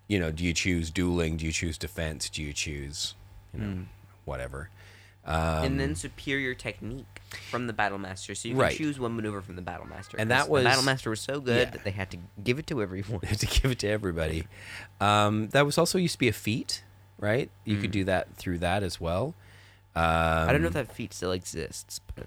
you 0.07 0.19
know, 0.19 0.32
do 0.32 0.43
you 0.43 0.53
choose 0.53 0.91
dueling? 0.91 1.38
Do 1.38 1.45
you 1.45 1.51
choose 1.51 1.77
defense? 1.77 2.30
Do 2.30 2.43
you 2.43 2.53
choose, 2.53 3.15
you 3.53 3.59
know, 3.61 3.77
whatever. 4.25 4.69
Um, 5.25 5.63
and 5.63 5.80
then 5.80 5.95
superior 5.95 6.53
technique 6.55 7.05
from 7.51 7.67
the 7.67 7.73
battle 7.73 7.97
master. 7.99 8.34
So 8.34 8.47
you 8.47 8.53
can 8.55 8.61
Right. 8.61 8.75
choose 8.75 8.99
one 8.99 9.15
maneuver 9.15 9.41
from 9.41 9.55
the 9.57 9.61
battle 9.61 9.86
master. 9.86 10.17
And 10.17 10.32
that 10.32 10.49
was- 10.49 10.63
the 10.63 10.69
battle 10.69 10.84
master 10.84 11.09
was 11.11 11.19
so 11.19 11.39
good 11.39 11.67
yeah. 11.67 11.71
that 11.71 11.84
they 11.84 11.91
had 11.91 12.09
to 12.11 12.17
give 12.43 12.57
it 12.57 12.65
to 12.67 12.82
everyone. 12.82 13.19
They 13.21 13.27
had 13.27 13.39
to 13.39 13.45
give 13.45 13.69
it 13.69 13.80
to 13.80 13.88
everybody. 13.89 14.47
Um, 14.99 15.49
that 15.49 15.65
was 15.65 15.77
also 15.77 15.97
used 15.99 16.13
to 16.13 16.19
be 16.19 16.30
a 16.30 16.34
feat, 16.34 16.84
right? 17.19 17.51
You 17.65 17.77
Mm. 17.77 17.82
could 17.82 17.91
do 17.91 18.03
that 18.05 18.36
through 18.38 18.59
that 18.59 18.82
as 18.82 18.99
well. 18.99 19.36
Um, 19.95 20.03
I 20.03 20.51
don't 20.51 20.61
know 20.61 20.67
if 20.69 20.73
that 20.73 20.91
feat 20.95 21.13
still 21.13 21.32
exists, 21.34 21.99
but 22.15 22.25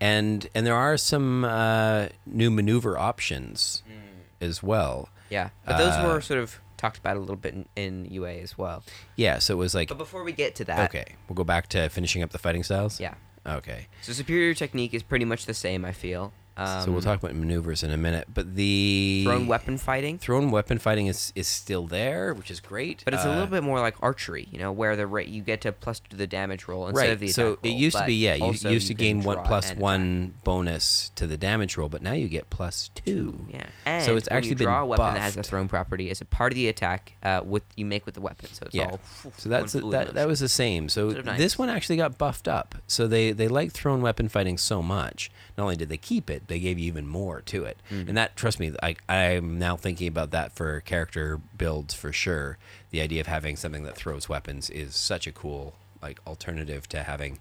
and 0.00 0.48
and 0.54 0.66
there 0.66 0.74
are 0.74 0.96
some 0.96 1.44
uh, 1.44 2.06
new 2.26 2.50
maneuver 2.50 2.98
options 2.98 3.82
Mm. 3.88 4.46
as 4.46 4.62
well. 4.62 5.08
yeah. 5.30 5.50
But 5.64 5.78
those 5.78 5.94
Uh, 5.94 6.04
were 6.06 6.20
sort 6.20 6.40
of 6.40 6.60
talked 6.76 6.98
about 6.98 7.16
a 7.16 7.20
little 7.20 7.36
bit 7.36 7.54
in, 7.54 7.66
in 7.74 8.04
UA 8.10 8.32
as 8.42 8.58
well. 8.58 8.82
Yeah, 9.16 9.38
so 9.38 9.54
it 9.54 9.56
was 9.56 9.74
like 9.74 9.88
But 9.88 9.98
before 9.98 10.24
we 10.24 10.32
get 10.32 10.54
to 10.56 10.64
that, 10.66 10.90
okay, 10.90 11.14
we'll 11.28 11.34
go 11.36 11.44
back 11.44 11.68
to 11.70 11.88
finishing 11.88 12.22
up 12.22 12.30
the 12.30 12.38
fighting 12.38 12.62
styles. 12.62 13.00
yeah. 13.00 13.14
Okay. 13.46 13.86
So 14.02 14.12
superior 14.12 14.54
technique 14.54 14.92
is 14.92 15.02
pretty 15.02 15.24
much 15.24 15.46
the 15.46 15.54
same. 15.54 15.84
I 15.84 15.92
feel. 15.92 16.32
Um, 16.58 16.84
so 16.84 16.90
we'll 16.92 17.02
talk 17.02 17.18
about 17.22 17.34
maneuvers 17.34 17.82
in 17.82 17.90
a 17.90 17.96
minute, 17.96 18.28
but 18.32 18.54
the 18.56 19.22
thrown 19.24 19.46
weapon 19.46 19.76
fighting. 19.78 20.18
thrown 20.18 20.50
weapon 20.50 20.78
fighting 20.78 21.06
is 21.06 21.32
is 21.34 21.46
still 21.46 21.86
there, 21.86 22.32
which 22.32 22.50
is 22.50 22.60
great. 22.60 23.02
But 23.04 23.12
it's 23.14 23.24
a 23.24 23.28
Uh, 23.28 23.32
little 23.34 23.46
bit 23.48 23.62
more 23.62 23.78
like 23.80 23.94
archery, 24.02 24.48
you 24.50 24.58
know, 24.58 24.72
where 24.72 24.96
the 24.96 25.06
rate 25.06 25.28
you 25.28 25.42
get 25.42 25.60
to 25.62 25.72
plus 25.72 26.00
to 26.10 26.16
the 26.16 26.26
damage 26.26 26.66
roll 26.66 26.86
instead 26.88 27.02
right. 27.02 27.10
of 27.12 27.20
the 27.20 27.26
attack. 27.26 27.34
so 27.34 27.52
it 27.62 27.68
roll, 27.68 27.78
used 27.78 27.96
to 27.98 28.04
be 28.06 28.14
yeah, 28.14 28.34
you 28.34 28.52
used 28.70 28.86
to 28.86 28.94
gain 28.94 29.22
one 29.22 29.38
plus 29.44 29.64
and 29.70 29.72
attack. 29.72 29.82
one 29.82 30.34
bonus 30.44 31.10
to 31.16 31.26
the 31.26 31.36
damage 31.36 31.76
roll, 31.76 31.88
but 31.88 32.00
now 32.02 32.12
you 32.12 32.28
get 32.28 32.48
plus 32.50 32.90
two. 32.94 33.46
Yeah, 33.52 33.66
and 33.84 34.02
So 34.04 34.16
it's 34.16 34.28
actually 34.30 34.50
you 34.50 34.54
draw 34.56 34.80
a 34.82 34.86
weapon 34.86 35.14
that 35.14 35.20
has 35.20 35.34
a 35.34 35.38
buffed. 35.40 35.50
thrown 35.50 35.68
property 35.68 36.08
as 36.10 36.20
a 36.20 36.24
part 36.24 36.52
of 36.52 36.56
the 36.56 36.68
attack 36.68 37.12
uh, 37.22 37.42
with 37.44 37.64
you 37.76 37.84
make 37.84 38.06
with 38.06 38.14
the 38.14 38.20
weapon. 38.20 38.48
So 38.52 38.64
it's 38.66 38.74
Yeah. 38.74 38.90
all 38.92 39.00
So 39.36 39.48
that's 39.48 39.74
one 39.74 39.82
fluid 39.82 40.08
that. 40.08 40.14
That 40.14 40.26
was 40.28 40.40
the 40.40 40.48
same. 40.48 40.88
So 40.88 41.08
of 41.10 41.36
this 41.36 41.58
one 41.58 41.68
actually 41.68 41.96
got 41.98 42.16
buffed 42.16 42.48
up. 42.48 42.76
So 42.86 43.06
they 43.06 43.32
they 43.32 43.48
like 43.48 43.72
thrown 43.72 44.00
weapon 44.00 44.28
fighting 44.30 44.56
so 44.56 44.82
much. 44.82 45.30
Not 45.58 45.64
only 45.64 45.76
did 45.76 45.88
they 45.88 45.96
keep 45.96 46.28
it, 46.30 46.45
they 46.48 46.58
gave 46.58 46.78
you 46.78 46.86
even 46.86 47.06
more 47.06 47.40
to 47.42 47.64
it, 47.64 47.78
Mm-hmm. 47.90 48.08
and 48.08 48.16
that 48.18 48.36
trust 48.36 48.58
me, 48.60 48.72
I 48.82 48.96
I'm 49.08 49.58
now 49.58 49.76
thinking 49.76 50.08
about 50.08 50.30
that 50.32 50.52
for 50.52 50.80
character 50.80 51.40
builds 51.56 51.94
for 51.94 52.12
sure. 52.12 52.58
The 52.90 53.00
idea 53.00 53.20
of 53.20 53.26
having 53.26 53.56
something 53.56 53.82
that 53.84 53.96
throws 53.96 54.28
weapons 54.28 54.70
is 54.70 54.94
such 54.96 55.26
a 55.26 55.32
cool 55.32 55.74
like 56.02 56.18
alternative 56.26 56.88
to 56.90 57.02
having, 57.02 57.38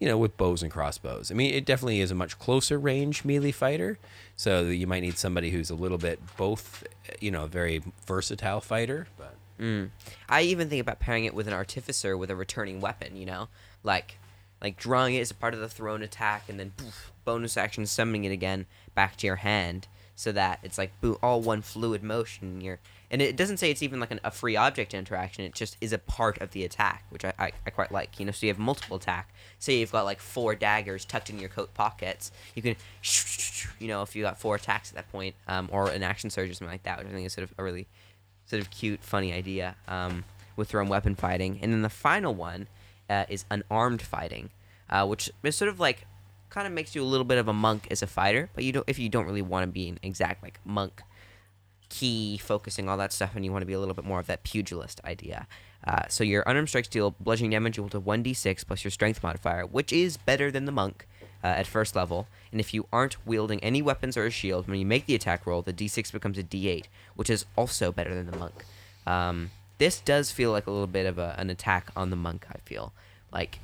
you 0.00 0.08
know, 0.08 0.18
with 0.18 0.36
bows 0.36 0.62
and 0.62 0.72
crossbows. 0.72 1.30
I 1.30 1.34
mean, 1.34 1.54
it 1.54 1.64
definitely 1.64 2.00
is 2.00 2.10
a 2.10 2.14
much 2.14 2.38
closer 2.38 2.78
range 2.78 3.24
melee 3.24 3.52
fighter, 3.52 3.98
so 4.36 4.62
you 4.62 4.86
might 4.86 5.00
need 5.00 5.18
somebody 5.18 5.50
who's 5.50 5.70
a 5.70 5.74
little 5.74 5.98
bit 5.98 6.18
both, 6.36 6.84
you 7.20 7.30
know, 7.30 7.44
a 7.44 7.48
very 7.48 7.82
versatile 8.06 8.60
fighter, 8.60 9.06
but. 9.16 9.34
Mm. 9.60 9.90
I 10.28 10.42
even 10.42 10.68
think 10.68 10.80
about 10.80 11.00
pairing 11.00 11.24
it 11.24 11.34
with 11.34 11.48
an 11.48 11.52
artificer 11.52 12.16
with 12.16 12.30
a 12.30 12.36
returning 12.36 12.80
weapon. 12.80 13.16
You 13.16 13.26
know, 13.26 13.48
like 13.82 14.16
like 14.62 14.76
drawing 14.76 15.14
it 15.16 15.20
as 15.20 15.32
a 15.32 15.34
part 15.34 15.52
of 15.52 15.58
the 15.58 15.68
thrown 15.68 16.00
attack, 16.02 16.44
and 16.48 16.60
then 16.60 16.70
poof, 16.76 17.10
bonus 17.28 17.58
action 17.58 17.84
summoning 17.84 18.24
it 18.24 18.32
again 18.32 18.64
back 18.94 19.16
to 19.16 19.26
your 19.26 19.36
hand, 19.36 19.86
so 20.16 20.32
that 20.32 20.60
it's 20.62 20.78
like 20.78 20.98
boo, 21.02 21.18
all 21.22 21.42
one 21.42 21.60
fluid 21.60 22.02
motion. 22.02 22.48
And 22.48 22.62
you're 22.62 22.78
and 23.10 23.20
it 23.20 23.36
doesn't 23.36 23.58
say 23.58 23.70
it's 23.70 23.82
even 23.82 24.00
like 24.00 24.10
an, 24.10 24.20
a 24.24 24.30
free 24.30 24.56
object 24.56 24.94
interaction. 24.94 25.44
It 25.44 25.54
just 25.54 25.76
is 25.78 25.92
a 25.92 25.98
part 25.98 26.40
of 26.40 26.52
the 26.52 26.64
attack, 26.64 27.04
which 27.10 27.26
I, 27.26 27.34
I, 27.38 27.52
I 27.66 27.70
quite 27.70 27.92
like. 27.92 28.18
You 28.18 28.24
know, 28.24 28.32
so 28.32 28.46
you 28.46 28.50
have 28.50 28.58
multiple 28.58 28.96
attack. 28.96 29.28
Say 29.58 29.78
you've 29.78 29.92
got 29.92 30.06
like 30.06 30.20
four 30.20 30.54
daggers 30.54 31.04
tucked 31.04 31.28
in 31.28 31.38
your 31.38 31.50
coat 31.50 31.74
pockets. 31.74 32.32
You 32.54 32.62
can, 32.62 32.76
you 33.78 33.88
know, 33.88 34.00
if 34.00 34.16
you 34.16 34.22
got 34.22 34.38
four 34.38 34.54
attacks 34.54 34.90
at 34.90 34.96
that 34.96 35.12
point, 35.12 35.34
um, 35.48 35.68
or 35.70 35.90
an 35.90 36.02
action 36.02 36.30
surge 36.30 36.48
or 36.48 36.54
something 36.54 36.72
like 36.72 36.84
that, 36.84 36.98
which 36.98 37.08
I 37.08 37.10
think 37.10 37.26
is 37.26 37.34
sort 37.34 37.44
of 37.44 37.52
a 37.58 37.62
really 37.62 37.86
sort 38.46 38.62
of 38.62 38.70
cute, 38.70 39.02
funny 39.02 39.34
idea 39.34 39.76
um, 39.86 40.24
with 40.56 40.70
thrown 40.70 40.88
weapon 40.88 41.14
fighting. 41.14 41.58
And 41.60 41.74
then 41.74 41.82
the 41.82 41.90
final 41.90 42.34
one 42.34 42.68
uh, 43.10 43.26
is 43.28 43.44
unarmed 43.50 44.00
fighting, 44.00 44.48
uh, 44.88 45.06
which 45.06 45.30
is 45.42 45.56
sort 45.56 45.68
of 45.68 45.78
like 45.78 46.06
kind 46.50 46.66
of 46.66 46.72
makes 46.72 46.94
you 46.94 47.02
a 47.02 47.04
little 47.04 47.24
bit 47.24 47.38
of 47.38 47.48
a 47.48 47.52
monk 47.52 47.86
as 47.90 48.02
a 48.02 48.06
fighter, 48.06 48.50
but 48.54 48.64
you 48.64 48.72
don't 48.72 48.84
if 48.88 48.98
you 48.98 49.08
don't 49.08 49.26
really 49.26 49.42
want 49.42 49.64
to 49.64 49.66
be 49.70 49.88
an 49.88 49.98
exact 50.02 50.42
like 50.42 50.60
monk 50.64 51.02
ki 51.88 52.38
focusing 52.38 52.88
all 52.88 52.96
that 52.98 53.12
stuff 53.12 53.34
and 53.34 53.44
you 53.44 53.52
want 53.52 53.62
to 53.62 53.66
be 53.66 53.72
a 53.72 53.78
little 53.78 53.94
bit 53.94 54.04
more 54.04 54.20
of 54.20 54.26
that 54.26 54.42
pugilist 54.42 55.00
idea. 55.04 55.46
Uh, 55.86 56.02
so 56.08 56.24
your 56.24 56.42
unarmed 56.46 56.68
strikes 56.68 56.88
deal 56.88 57.14
bludgeoning 57.20 57.50
damage 57.50 57.78
equal 57.78 57.88
to 57.88 58.00
1d6 58.00 58.66
plus 58.66 58.84
your 58.84 58.90
strength 58.90 59.22
modifier, 59.22 59.64
which 59.64 59.92
is 59.92 60.16
better 60.16 60.50
than 60.50 60.64
the 60.64 60.72
monk 60.72 61.06
uh, 61.42 61.46
at 61.46 61.66
first 61.66 61.94
level. 61.94 62.26
And 62.50 62.60
if 62.60 62.74
you 62.74 62.86
aren't 62.92 63.24
wielding 63.26 63.62
any 63.62 63.80
weapons 63.80 64.16
or 64.16 64.26
a 64.26 64.30
shield, 64.30 64.68
when 64.68 64.78
you 64.78 64.86
make 64.86 65.06
the 65.06 65.14
attack 65.14 65.46
roll, 65.46 65.62
the 65.62 65.72
d6 65.72 66.12
becomes 66.12 66.36
a 66.36 66.42
d8, 66.42 66.86
which 67.14 67.30
is 67.30 67.46
also 67.56 67.92
better 67.92 68.14
than 68.14 68.30
the 68.30 68.36
monk. 68.36 68.64
Um, 69.06 69.50
this 69.78 70.00
does 70.00 70.30
feel 70.32 70.50
like 70.50 70.66
a 70.66 70.70
little 70.70 70.88
bit 70.88 71.06
of 71.06 71.18
a, 71.18 71.34
an 71.38 71.50
attack 71.50 71.90
on 71.96 72.10
the 72.10 72.16
monk, 72.16 72.46
I 72.52 72.58
feel. 72.58 72.92
Like, 73.32 73.60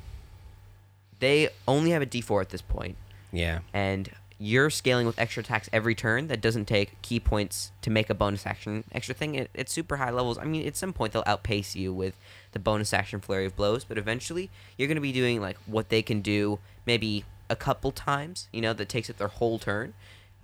they 1.24 1.48
only 1.66 1.90
have 1.90 2.02
a 2.02 2.06
d4 2.06 2.40
at 2.42 2.50
this 2.50 2.62
point, 2.62 2.96
Yeah. 3.32 3.60
and 3.72 4.10
you're 4.38 4.68
scaling 4.68 5.06
with 5.06 5.18
extra 5.18 5.42
attacks 5.42 5.70
every 5.72 5.94
turn 5.94 6.26
that 6.26 6.40
doesn't 6.40 6.66
take 6.66 7.00
ki 7.02 7.20
points 7.20 7.70
to 7.82 7.88
make 7.88 8.10
a 8.10 8.14
bonus 8.14 8.44
action 8.46 8.82
extra 8.92 9.14
thing 9.14 9.38
at, 9.38 9.48
at 9.56 9.68
super 9.70 9.96
high 9.96 10.10
levels. 10.10 10.36
I 10.38 10.44
mean, 10.44 10.66
at 10.66 10.76
some 10.76 10.92
point 10.92 11.12
they'll 11.12 11.22
outpace 11.26 11.76
you 11.76 11.94
with 11.94 12.16
the 12.52 12.58
bonus 12.58 12.92
action 12.92 13.20
flurry 13.20 13.46
of 13.46 13.54
blows, 13.56 13.84
but 13.84 13.96
eventually 13.96 14.50
you're 14.76 14.88
going 14.88 14.96
to 14.96 15.00
be 15.00 15.12
doing 15.12 15.40
like 15.40 15.56
what 15.66 15.88
they 15.88 16.02
can 16.02 16.20
do 16.20 16.58
maybe 16.84 17.24
a 17.48 17.56
couple 17.56 17.92
times, 17.92 18.48
you 18.52 18.60
know, 18.60 18.72
that 18.72 18.88
takes 18.88 19.08
up 19.08 19.18
their 19.18 19.28
whole 19.28 19.58
turn. 19.58 19.94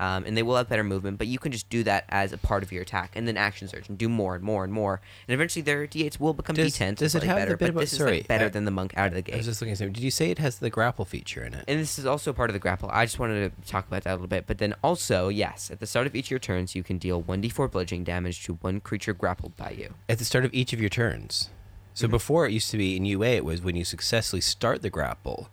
Um, 0.00 0.24
and 0.24 0.34
they 0.34 0.42
will 0.42 0.56
have 0.56 0.66
better 0.70 0.82
movement, 0.82 1.18
but 1.18 1.26
you 1.26 1.38
can 1.38 1.52
just 1.52 1.68
do 1.68 1.82
that 1.84 2.06
as 2.08 2.32
a 2.32 2.38
part 2.38 2.62
of 2.62 2.72
your 2.72 2.80
attack, 2.80 3.12
and 3.14 3.28
then 3.28 3.36
action 3.36 3.68
surge 3.68 3.86
and 3.90 3.98
do 3.98 4.08
more 4.08 4.34
and 4.34 4.42
more 4.42 4.64
and 4.64 4.72
more, 4.72 5.02
and 5.28 5.34
eventually 5.34 5.60
their 5.62 5.86
d8s 5.86 6.18
will 6.18 6.32
become 6.32 6.56
Does- 6.56 6.72
d10s. 6.74 6.96
does 6.96 7.14
it 7.14 7.22
have 7.22 7.36
the 7.36 7.40
better, 7.42 7.56
bit 7.58 7.68
about- 7.68 7.80
this 7.80 7.92
is 7.92 8.00
like 8.00 8.26
better 8.26 8.46
I- 8.46 8.48
than 8.48 8.64
the 8.64 8.70
monk 8.70 8.94
out 8.96 9.08
of 9.08 9.12
the 9.14 9.20
gate? 9.20 9.34
I 9.34 9.36
was 9.36 9.44
just 9.46 9.60
looking 9.60 9.72
at. 9.74 9.78
Did 9.92 9.98
you 10.02 10.10
say 10.10 10.30
it 10.30 10.38
has 10.38 10.58
the 10.58 10.70
grapple 10.70 11.04
feature 11.04 11.44
in 11.44 11.52
it? 11.52 11.66
And 11.68 11.78
this 11.78 11.98
is 11.98 12.06
also 12.06 12.32
part 12.32 12.48
of 12.48 12.54
the 12.54 12.58
grapple. 12.58 12.88
I 12.90 13.04
just 13.04 13.18
wanted 13.18 13.52
to 13.62 13.70
talk 13.70 13.86
about 13.86 14.04
that 14.04 14.12
a 14.12 14.14
little 14.14 14.26
bit. 14.26 14.46
But 14.46 14.56
then 14.56 14.74
also, 14.82 15.28
yes, 15.28 15.70
at 15.70 15.80
the 15.80 15.86
start 15.86 16.06
of 16.06 16.16
each 16.16 16.28
of 16.28 16.30
your 16.30 16.38
turns, 16.40 16.74
you 16.74 16.82
can 16.82 16.96
deal 16.96 17.20
1d4 17.22 17.68
bludgeoning 17.68 18.04
damage 18.04 18.42
to 18.44 18.54
one 18.54 18.80
creature 18.80 19.12
grappled 19.12 19.54
by 19.58 19.72
you. 19.72 19.92
At 20.08 20.16
the 20.18 20.24
start 20.24 20.46
of 20.46 20.54
each 20.54 20.72
of 20.72 20.80
your 20.80 20.88
turns. 20.88 21.50
So 21.92 22.08
Mhm. 22.08 22.12
before 22.12 22.46
it 22.46 22.52
used 22.52 22.70
to 22.70 22.78
be 22.78 22.96
in 22.96 23.04
UA, 23.04 23.36
it 23.36 23.44
was 23.44 23.60
when 23.60 23.76
you 23.76 23.84
successfully 23.84 24.40
start 24.40 24.80
the 24.80 24.88
grapple, 24.88 25.50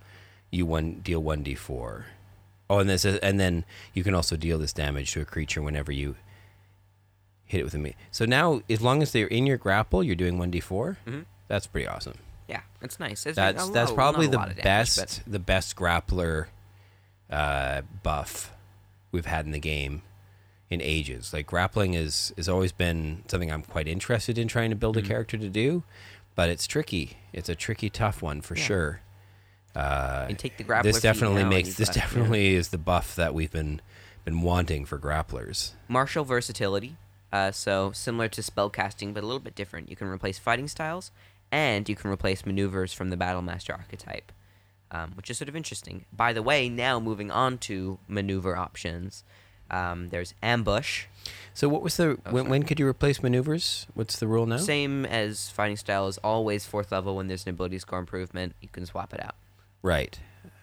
you 0.51 0.65
one 0.65 1.01
deal 1.03 1.21
one 1.21 1.43
d4. 1.43 2.05
Oh, 2.69 2.79
and 2.79 2.89
this 2.89 3.05
is, 3.05 3.17
and 3.19 3.39
then 3.39 3.63
you 3.93 4.03
can 4.03 4.13
also 4.13 4.35
deal 4.35 4.57
this 4.59 4.73
damage 4.73 5.11
to 5.13 5.21
a 5.21 5.25
creature 5.25 5.61
whenever 5.61 5.91
you 5.91 6.15
hit 7.45 7.61
it 7.61 7.63
with 7.63 7.73
a 7.73 7.77
me. 7.77 7.95
So 8.11 8.25
now, 8.25 8.61
as 8.69 8.81
long 8.81 9.01
as 9.01 9.11
they're 9.13 9.27
in 9.27 9.45
your 9.47 9.57
grapple, 9.57 10.03
you're 10.03 10.15
doing 10.15 10.37
one 10.37 10.51
d4. 10.51 10.97
Mhm. 11.07 11.25
That's 11.47 11.65
pretty 11.67 11.87
awesome. 11.87 12.15
Yeah, 12.49 12.61
it's 12.81 12.99
nice. 12.99 13.25
It's 13.25 13.35
That's 13.37 13.69
a 13.69 13.71
that's 13.71 13.91
probably 13.91 14.27
the 14.27 14.37
damage, 14.37 14.63
best 14.63 15.21
the 15.29 15.39
best 15.39 15.75
grappler 15.77 16.47
uh, 17.29 17.81
buff 18.03 18.51
we've 19.11 19.25
had 19.25 19.45
in 19.45 19.51
the 19.51 19.59
game 19.59 20.01
in 20.69 20.81
ages. 20.81 21.31
Like 21.33 21.47
grappling 21.47 21.93
is 21.93 22.33
has 22.35 22.49
always 22.49 22.71
been 22.73 23.23
something 23.27 23.51
I'm 23.51 23.63
quite 23.63 23.87
interested 23.87 24.37
in 24.37 24.47
trying 24.49 24.69
to 24.71 24.75
build 24.75 24.97
a 24.97 25.01
Mhm. 25.01 25.07
character 25.07 25.37
to 25.37 25.47
do, 25.49 25.83
but 26.35 26.49
it's 26.49 26.67
tricky. 26.67 27.17
It's 27.31 27.47
a 27.49 27.55
tricky, 27.55 27.89
tough 27.89 28.21
one 28.21 28.41
for 28.41 28.55
Yeah. 28.57 28.63
sure. 28.63 29.01
Uh, 29.77 30.25
And 30.29 30.39
take 30.39 30.57
the 30.57 30.63
grappler 30.63 30.83
this 30.83 31.01
definitely 31.01 31.43
makes 31.43 31.75
this 31.75 31.89
know. 31.89 31.93
definitely 32.01 32.55
is 32.55 32.69
the 32.69 32.77
buff 32.79 33.15
that 33.15 33.33
we've 33.33 33.51
been 33.51 33.79
been 34.25 34.41
wanting 34.41 34.85
for 34.85 34.97
grapplers. 34.97 35.71
Martial 35.87 36.25
versatility. 36.25 36.97
Uh, 37.31 37.51
so 37.51 37.91
similar 37.93 38.27
to 38.27 38.41
spellcasting, 38.41 39.13
but 39.13 39.21
a 39.23 39.25
little 39.27 39.39
bit 39.39 39.55
different. 39.55 39.89
You 39.89 39.95
can 39.95 40.07
replace 40.07 40.39
fighting 40.39 40.67
styles, 40.67 41.11
and 41.51 41.87
you 41.87 41.95
can 41.95 42.09
replace 42.11 42.45
maneuvers 42.45 42.91
from 42.91 43.09
the 43.09 43.17
Battle 43.17 43.41
Master 43.41 43.73
archetype, 43.73 44.31
um, 44.91 45.11
which 45.15 45.29
is 45.29 45.37
sort 45.37 45.47
of 45.49 45.55
interesting. 45.55 46.05
By 46.11 46.33
the 46.33 46.41
way, 46.41 46.67
now 46.69 46.99
moving 46.99 47.29
on 47.31 47.57
to 47.59 47.99
maneuver 48.07 48.57
options. 48.57 49.23
Um, 49.69 50.09
there's 50.09 50.33
ambush, 50.41 51.05
So 51.53 51.67
what 51.69 51.81
was 51.81 51.97
the 51.97 52.17
Oh, 52.25 52.31
when, 52.31 52.47
when 52.49 52.63
could 52.63 52.79
you 52.79 52.87
replace 52.87 53.21
maneuvers? 53.21 53.85
What's 53.93 54.17
the 54.17 54.25
rule 54.27 54.45
now? 54.45 54.57
Same 54.57 55.05
as 55.05 55.49
fighting 55.49 55.75
style 55.77 56.07
is 56.07 56.17
always 56.19 56.65
fourth 56.65 56.91
level 56.91 57.17
when 57.17 57.27
there's 57.27 57.43
an 57.45 57.49
ability 57.49 57.79
score 57.79 57.99
improvement. 57.99 58.55
You 58.61 58.69
can 58.69 58.85
swap 58.85 59.13
it 59.13 59.21
out. 59.21 59.35
Right. 59.81 60.19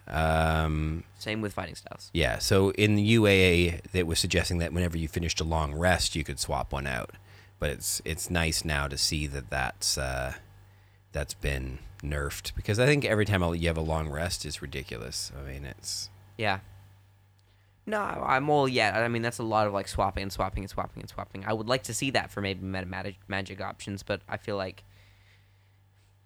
Um, 0.07 1.03
Same 1.17 1.41
with 1.41 1.53
fighting 1.53 1.75
styles. 1.75 2.11
Yeah, 2.13 2.37
so 2.37 2.69
in 2.71 2.95
the 2.95 3.15
UAA, 3.15 3.81
it 3.93 4.05
was 4.05 4.19
suggesting 4.19 4.59
that 4.59 4.71
whenever 4.71 4.97
you 4.97 5.07
finished 5.07 5.41
a 5.41 5.43
long 5.43 5.73
rest, 5.73 6.15
you 6.15 6.23
could 6.23 6.39
swap 6.39 6.71
one 6.71 6.87
out. 6.87 7.11
But 7.57 7.69
it's 7.71 8.01
it's 8.05 8.29
nice 8.29 8.65
now 8.65 8.87
to 8.87 8.97
see 8.97 9.27
that 9.27 9.49
that's 9.49 9.97
uh, 9.97 10.33
that's 11.11 11.33
been 11.33 11.79
nerfed 12.03 12.53
because 12.55 12.79
I 12.79 12.85
think 12.85 13.05
every 13.05 13.25
time 13.25 13.41
you 13.55 13.67
have 13.67 13.77
a 13.77 13.81
long 13.81 14.09
rest 14.09 14.45
is 14.45 14.61
ridiculous. 14.61 15.31
I 15.37 15.49
mean, 15.49 15.65
it's 15.65 16.09
Yeah. 16.37 16.59
No, 17.87 17.99
I'm 17.99 18.49
all 18.49 18.67
yeah. 18.67 18.99
I 18.99 19.07
mean, 19.07 19.21
that's 19.21 19.39
a 19.39 19.43
lot 19.43 19.67
of 19.67 19.73
like 19.73 19.87
swapping 19.87 20.23
and 20.23 20.31
swapping 20.31 20.63
and 20.63 20.69
swapping 20.69 21.01
and 21.01 21.09
swapping. 21.09 21.45
I 21.45 21.53
would 21.53 21.67
like 21.67 21.83
to 21.83 21.93
see 21.93 22.09
that 22.11 22.31
for 22.31 22.41
maybe 22.41 22.63
meta 22.63 22.85
magic, 22.85 23.15
magic 23.27 23.61
options, 23.61 24.03
but 24.03 24.21
I 24.27 24.37
feel 24.37 24.57
like 24.57 24.83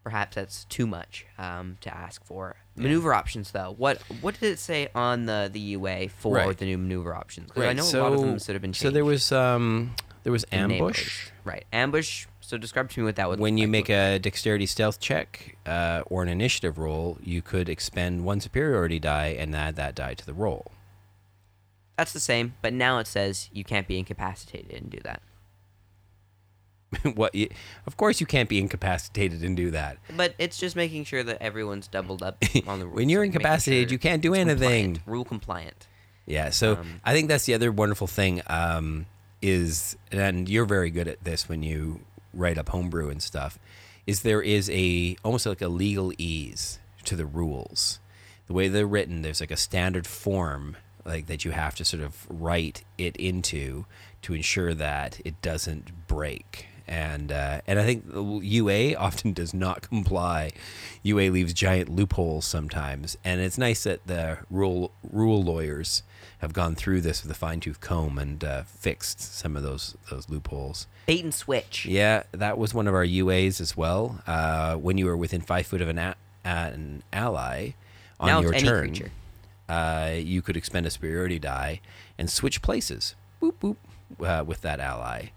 perhaps 0.03 0.35
that's 0.35 0.65
too 0.65 0.87
much 0.87 1.25
um, 1.37 1.77
to 1.81 1.93
ask 1.95 2.23
for. 2.25 2.55
Maneuver 2.75 3.13
options, 3.13 3.51
though, 3.51 3.73
what 3.77 4.01
what 4.21 4.39
did 4.39 4.53
it 4.53 4.59
say 4.59 4.87
on 4.95 5.25
the 5.25 5.49
the 5.51 5.59
UA 5.59 6.07
for 6.09 6.35
Right. 6.35 6.57
the 6.57 6.65
new 6.65 6.77
maneuver 6.77 7.13
options? 7.13 7.51
'Cause 7.51 7.63
I 7.63 7.67
Right, 7.67 7.75
know 7.75 7.83
a 7.83 7.99
lot 8.01 8.13
of 8.13 8.21
them 8.21 8.39
sort 8.39 8.55
of 8.55 8.61
been 8.61 8.71
changed. 8.71 8.81
so 8.83 8.89
there 8.89 9.03
was 9.05 9.31
um 9.31 9.95
there 10.23 10.31
was 10.31 10.45
ambush. 10.51 11.29
right? 11.43 11.65
Ambush. 11.73 12.25
So 12.41 12.57
describe 12.57 12.89
to 12.91 12.99
me 12.99 13.05
what 13.05 13.15
that 13.17 13.29
would. 13.29 13.39
When 13.39 13.57
you 13.57 13.65
like. 13.67 13.71
make 13.71 13.89
a 13.89 14.17
dexterity 14.17 14.65
stealth 14.65 14.99
check 14.99 15.57
uh, 15.67 16.01
or 16.07 16.23
an 16.23 16.29
initiative 16.29 16.77
roll, 16.79 17.17
you 17.21 17.41
could 17.43 17.69
expend 17.69 18.25
one 18.25 18.39
superiority 18.41 18.97
die 18.99 19.35
and 19.37 19.55
add 19.55 19.75
that 19.75 19.93
die 19.95 20.13
to 20.15 20.25
the 20.25 20.33
roll. 20.33 20.71
that's 21.97 22.13
the 22.13 22.19
same, 22.19 22.53
but 22.61 22.71
now 22.73 22.97
it 22.99 23.05
says 23.07 23.49
you 23.51 23.63
can't 23.65 23.85
be 23.87 23.99
incapacitated 23.99 24.71
and 24.71 24.89
do 24.89 24.99
that. 25.03 25.21
what? 27.15 27.33
You, 27.35 27.49
of 27.85 27.97
course, 27.97 28.19
you 28.19 28.25
can't 28.27 28.49
be 28.49 28.59
incapacitated 28.59 29.43
and 29.43 29.55
do 29.55 29.71
that. 29.71 29.97
But 30.15 30.35
it's 30.37 30.57
just 30.57 30.75
making 30.75 31.03
sure 31.05 31.23
that 31.23 31.41
everyone's 31.41 31.87
doubled 31.87 32.23
up 32.23 32.43
on 32.67 32.79
the 32.79 32.85
rules. 32.85 32.95
When 32.95 33.09
you're 33.09 33.21
like 33.21 33.27
incapacitated, 33.27 33.89
sure 33.89 33.93
you 33.93 33.99
can't 33.99 34.21
do 34.21 34.33
anything. 34.33 34.95
compliant, 34.95 34.99
rule 35.05 35.25
compliant. 35.25 35.87
Yeah, 36.25 36.51
so 36.51 36.77
Um, 36.77 37.01
I 37.03 37.13
think 37.13 37.27
that's 37.27 37.45
the 37.45 37.55
other 37.55 37.71
wonderful 37.71 38.05
thing 38.07 38.41
um, 38.47 39.07
is, 39.41 39.97
and 40.11 40.47
you're 40.47 40.65
very 40.65 40.91
good 40.91 41.07
at 41.07 41.23
this 41.23 41.49
when 41.49 41.63
you 41.63 42.01
write 42.33 42.57
up 42.57 42.69
homebrew 42.69 43.09
and 43.09 43.21
stuff, 43.21 43.57
is 44.05 44.21
there 44.21 44.41
is 44.41 44.69
a 44.69 45.15
almost 45.23 45.45
like 45.45 45.61
a 45.61 45.67
legal 45.67 46.11
ease 46.17 46.79
to 47.05 47.15
the 47.15 47.25
rules. 47.25 47.99
The 48.47 48.53
way 48.53 48.67
they're 48.67 48.87
written, 48.87 49.21
there's 49.23 49.41
like 49.41 49.51
a 49.51 49.57
standard 49.57 50.05
form 50.07 50.77
like 51.05 51.25
that 51.27 51.45
you 51.45 51.51
have 51.51 51.75
to 51.75 51.85
sort 51.85 52.03
of 52.03 52.27
write 52.29 52.83
it 52.97 53.15
into 53.17 53.85
to 54.21 54.33
ensure 54.33 54.73
that 54.75 55.19
it 55.25 55.41
doesn't 55.41 56.07
break. 56.07 56.67
And 56.89 57.31
uh, 57.31 57.61
and 57.67 57.77
I 57.77 57.85
think 57.85 58.11
the 58.11 58.23
UA 58.23 58.95
often 58.97 59.31
does 59.31 59.53
not 59.53 59.83
comply. 59.83 60.51
UA 61.03 61.29
leaves 61.29 61.53
giant 61.53 61.87
loopholes 61.87 62.45
sometimes, 62.45 63.15
and 63.23 63.39
it's 63.39 63.59
nice 63.59 63.83
that 63.83 64.05
the 64.07 64.39
rule 64.49 64.91
rule 65.09 65.43
lawyers 65.43 66.01
have 66.39 66.51
gone 66.51 66.73
through 66.73 67.01
this 67.01 67.21
with 67.21 67.31
a 67.31 67.35
fine 67.35 67.59
tooth 67.59 67.79
comb 67.79 68.17
and 68.17 68.43
uh, 68.43 68.63
fixed 68.63 69.19
some 69.21 69.55
of 69.55 69.61
those 69.61 69.95
those 70.09 70.29
loopholes. 70.29 70.87
Bait 71.05 71.23
and 71.23 71.31
switch. 71.33 71.85
Yeah, 71.85 72.23
that 72.31 72.57
was 72.57 72.73
one 72.73 72.87
of 72.87 72.95
our 72.95 73.05
UAs 73.05 73.61
as 73.61 73.77
well. 73.77 74.21
Uh, 74.25 74.75
when 74.75 74.97
you 74.97 75.05
were 75.05 75.17
within 75.17 75.41
five 75.41 75.67
foot 75.67 75.81
of 75.81 75.89
an, 75.89 75.99
a- 75.99 76.15
an 76.43 77.03
ally 77.13 77.71
on 78.19 78.27
now 78.29 78.41
your 78.41 78.53
turn, 78.53 78.95
uh, 79.69 80.11
you 80.17 80.41
could 80.41 80.57
expend 80.57 80.87
a 80.87 80.89
superiority 80.89 81.37
die 81.37 81.81
and 82.17 82.31
switch 82.31 82.63
places. 82.63 83.13
Boop 83.41 83.53
boop 83.61 83.75
uh, 84.25 84.43
with 84.43 84.61
that 84.61 84.79
ally. 84.79 85.27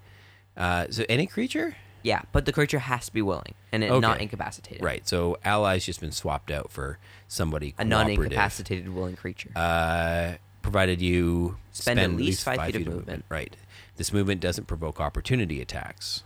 Uh, 0.56 0.86
so 0.90 1.04
any 1.08 1.26
creature, 1.26 1.76
Yeah, 2.02 2.22
but 2.32 2.44
the 2.44 2.52
creature 2.52 2.78
has 2.78 3.06
to 3.06 3.12
be 3.12 3.22
willing 3.22 3.54
and 3.72 3.82
it 3.82 4.00
not 4.00 4.20
incapacitated. 4.20 4.82
right? 4.82 5.06
So 5.06 5.38
allies 5.44 5.86
just 5.86 6.00
been 6.00 6.12
swapped 6.12 6.50
out 6.50 6.70
for 6.70 6.98
somebody 7.28 7.74
A 7.78 7.84
non-incapacitated 7.84 8.88
willing 8.88 9.16
creature. 9.16 9.50
Uh, 9.56 10.34
provided 10.62 11.00
you 11.00 11.56
Spend 11.72 11.98
spend, 11.98 12.12
at 12.14 12.18
least 12.18 12.44
five 12.44 12.64
feet 12.66 12.76
of 12.76 12.86
movement. 12.86 13.24
Right. 13.28 13.56
This 13.96 14.12
movement 14.12 14.40
doesn't 14.40 14.66
provoke 14.66 15.00
opportunity 15.00 15.60
attacks. 15.60 16.22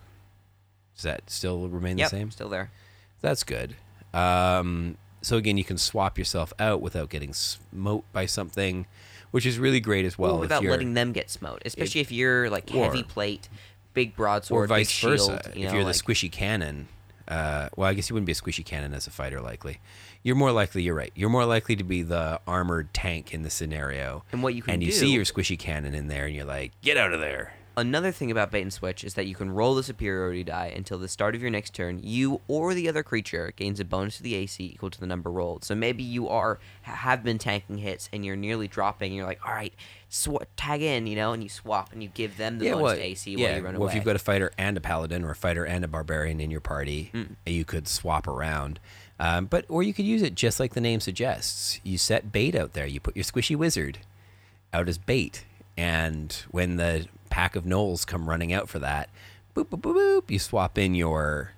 Does 0.95 1.03
that 1.05 1.31
still 1.31 1.69
remain 1.69 1.99
yep, 1.99 2.11
the 2.11 2.17
same? 2.17 2.31
still 2.31 2.49
there. 2.49 2.71
That's 3.21 3.43
good. 3.43 3.77
Um, 4.15 4.97
so 5.21 5.37
again, 5.37 5.57
you 5.59 5.65
can 5.65 5.79
swap 5.79 6.19
yourself 6.19 6.53
out 6.59 6.81
without 6.81 7.11
getting 7.11 7.33
smote 7.33 8.05
by 8.13 8.27
something, 8.27 8.87
which 9.31 9.45
is 9.45 9.59
really 9.59 9.81
great 9.81 10.05
as 10.05 10.19
well. 10.19 10.37
If 10.37 10.41
without 10.43 10.65
letting 10.65 10.95
them 10.95 11.13
get 11.13 11.29
smote, 11.31 11.63
especially 11.65 12.01
if 12.01 12.13
you're 12.13 12.49
like 12.49 12.71
heavy 12.71 13.03
plate, 13.03 13.49
big 13.97 14.15
broadsword, 14.15 14.65
or 14.65 14.67
vice 14.69 15.01
big 15.01 15.11
versa. 15.11 15.25
shield. 15.43 15.57
You 15.57 15.65
if 15.65 15.71
know, 15.73 15.79
you're 15.79 15.85
like, 15.85 15.97
the 15.97 16.03
squishy 16.05 16.31
cannon, 16.31 16.87
uh, 17.27 17.71
well, 17.77 17.89
I 17.89 17.95
guess 17.95 18.09
you 18.09 18.15
wouldn't 18.15 18.27
be 18.27 18.33
a 18.33 18.37
squishy 18.37 18.65
cannon 18.65 18.95
as 18.95 19.09
a 19.09 19.11
fighter, 19.11 19.41
likely. 19.41 19.81
You're 20.23 20.37
more 20.37 20.53
likely. 20.53 20.83
You're 20.83 20.95
right. 20.95 21.13
You're 21.17 21.31
more 21.31 21.45
likely 21.47 21.75
to 21.77 21.83
be 21.85 22.03
the 22.03 22.41
armored 22.47 22.93
tank 22.95 23.35
in 23.35 23.43
the 23.43 23.51
scenario. 23.51 24.23
And 24.31 24.43
what 24.43 24.55
you 24.55 24.63
can 24.63 24.75
and 24.75 24.83
you 24.83 24.91
do- 24.91 24.97
see 24.97 25.11
your 25.11 25.25
squishy 25.25 25.59
cannon 25.59 25.95
in 25.95 26.07
there, 26.09 26.27
and 26.27 26.35
you're 26.37 26.45
like, 26.45 26.73
get 26.83 26.97
out 26.97 27.13
of 27.13 27.21
there. 27.21 27.55
Another 27.79 28.11
thing 28.11 28.31
about 28.31 28.51
bait 28.51 28.63
and 28.63 28.73
switch 28.73 29.05
is 29.05 29.15
that 29.15 29.27
you 29.27 29.35
can 29.35 29.51
roll 29.51 29.75
the 29.75 29.83
superiority 29.83 30.43
die 30.43 30.73
until 30.75 30.97
the 30.97 31.09
start 31.09 31.35
of 31.35 31.43
your 31.43 31.51
next 31.51 31.75
turn. 31.75 32.01
You 32.03 32.41
or 32.49 32.73
the 32.73 32.89
other 32.89 33.03
creature 33.03 33.53
gains 33.55 33.79
a 33.81 33.85
bonus 33.85 34.17
to 34.17 34.23
the 34.23 34.35
AC 34.35 34.65
equal 34.65 34.89
to 34.89 34.99
the 34.99 35.07
number 35.07 35.31
rolled. 35.31 35.63
So 35.63 35.75
maybe 35.75 36.03
you 36.03 36.27
are 36.27 36.59
have 36.83 37.23
been 37.23 37.37
tanking 37.37 37.77
hits 37.77 38.09
and 38.15 38.25
you're 38.25 38.35
nearly 38.35 38.67
dropping. 38.67 39.09
And 39.09 39.17
you're 39.17 39.27
like, 39.27 39.47
all 39.47 39.53
right, 39.53 39.75
sw- 40.09 40.43
tag 40.57 40.81
in, 40.81 41.07
you 41.07 41.17
know, 41.17 41.35
and 41.35 41.43
you 41.43 41.51
swap 41.51 41.93
and 41.93 42.03
you 42.03 42.09
give 42.09 42.39
them 42.39 42.59
the 42.59 42.71
bonus 42.71 42.83
well, 42.83 42.95
to 42.97 43.03
AC 43.03 43.31
yeah. 43.33 43.37
while 43.37 43.49
you 43.49 43.55
run 43.57 43.63
well, 43.63 43.71
away. 43.73 43.79
Well, 43.81 43.89
if 43.91 43.95
you've 43.95 44.05
got 44.05 44.17
a 44.17 44.21
fighter 44.21 44.53
and 44.57 44.79
a 44.79 44.81
paladin, 44.81 45.23
or 45.23 45.33
a 45.33 45.37
fighter 45.37 45.67
and 45.67 45.85
a 45.85 45.89
barbarian 45.89 46.41
in 46.41 46.51
your 46.51 46.63
party, 46.63 47.11
Hmm. 47.13 47.35
you 47.45 47.67
could 47.67 47.89
swap 47.89 48.27
around. 48.27 48.81
Um, 49.21 49.45
but 49.47 49.67
or 49.69 49.83
you 49.83 49.93
could 49.93 50.07
use 50.07 50.23
it 50.23 50.35
just 50.35 50.59
like 50.59 50.73
the 50.73 50.81
name 50.81 51.01
suggests. 51.01 51.79
You 51.83 51.99
set 51.99 52.33
bait 52.33 52.55
out 52.55 52.73
there. 52.73 52.87
You 52.87 53.01
put 53.01 53.17
your 53.17 53.25
squishy 53.25 53.55
wizard 53.55 53.99
out 54.73 54.89
as 54.89 54.97
bait, 54.97 55.45
and 55.77 56.33
when 56.51 56.77
the 56.77 57.07
pack 57.37 57.55
of 57.55 57.65
gnolls 57.67 58.07
come 58.07 58.27
running 58.27 58.55
out 58.55 58.67
for 58.67 58.79
that, 58.79 59.11
boop 59.55 59.67
boop 59.67 59.83
boop 59.83 59.95
boop, 59.95 60.31
you 60.31 60.39
swap 60.39 60.79
in 60.79 60.95
your 60.95 61.53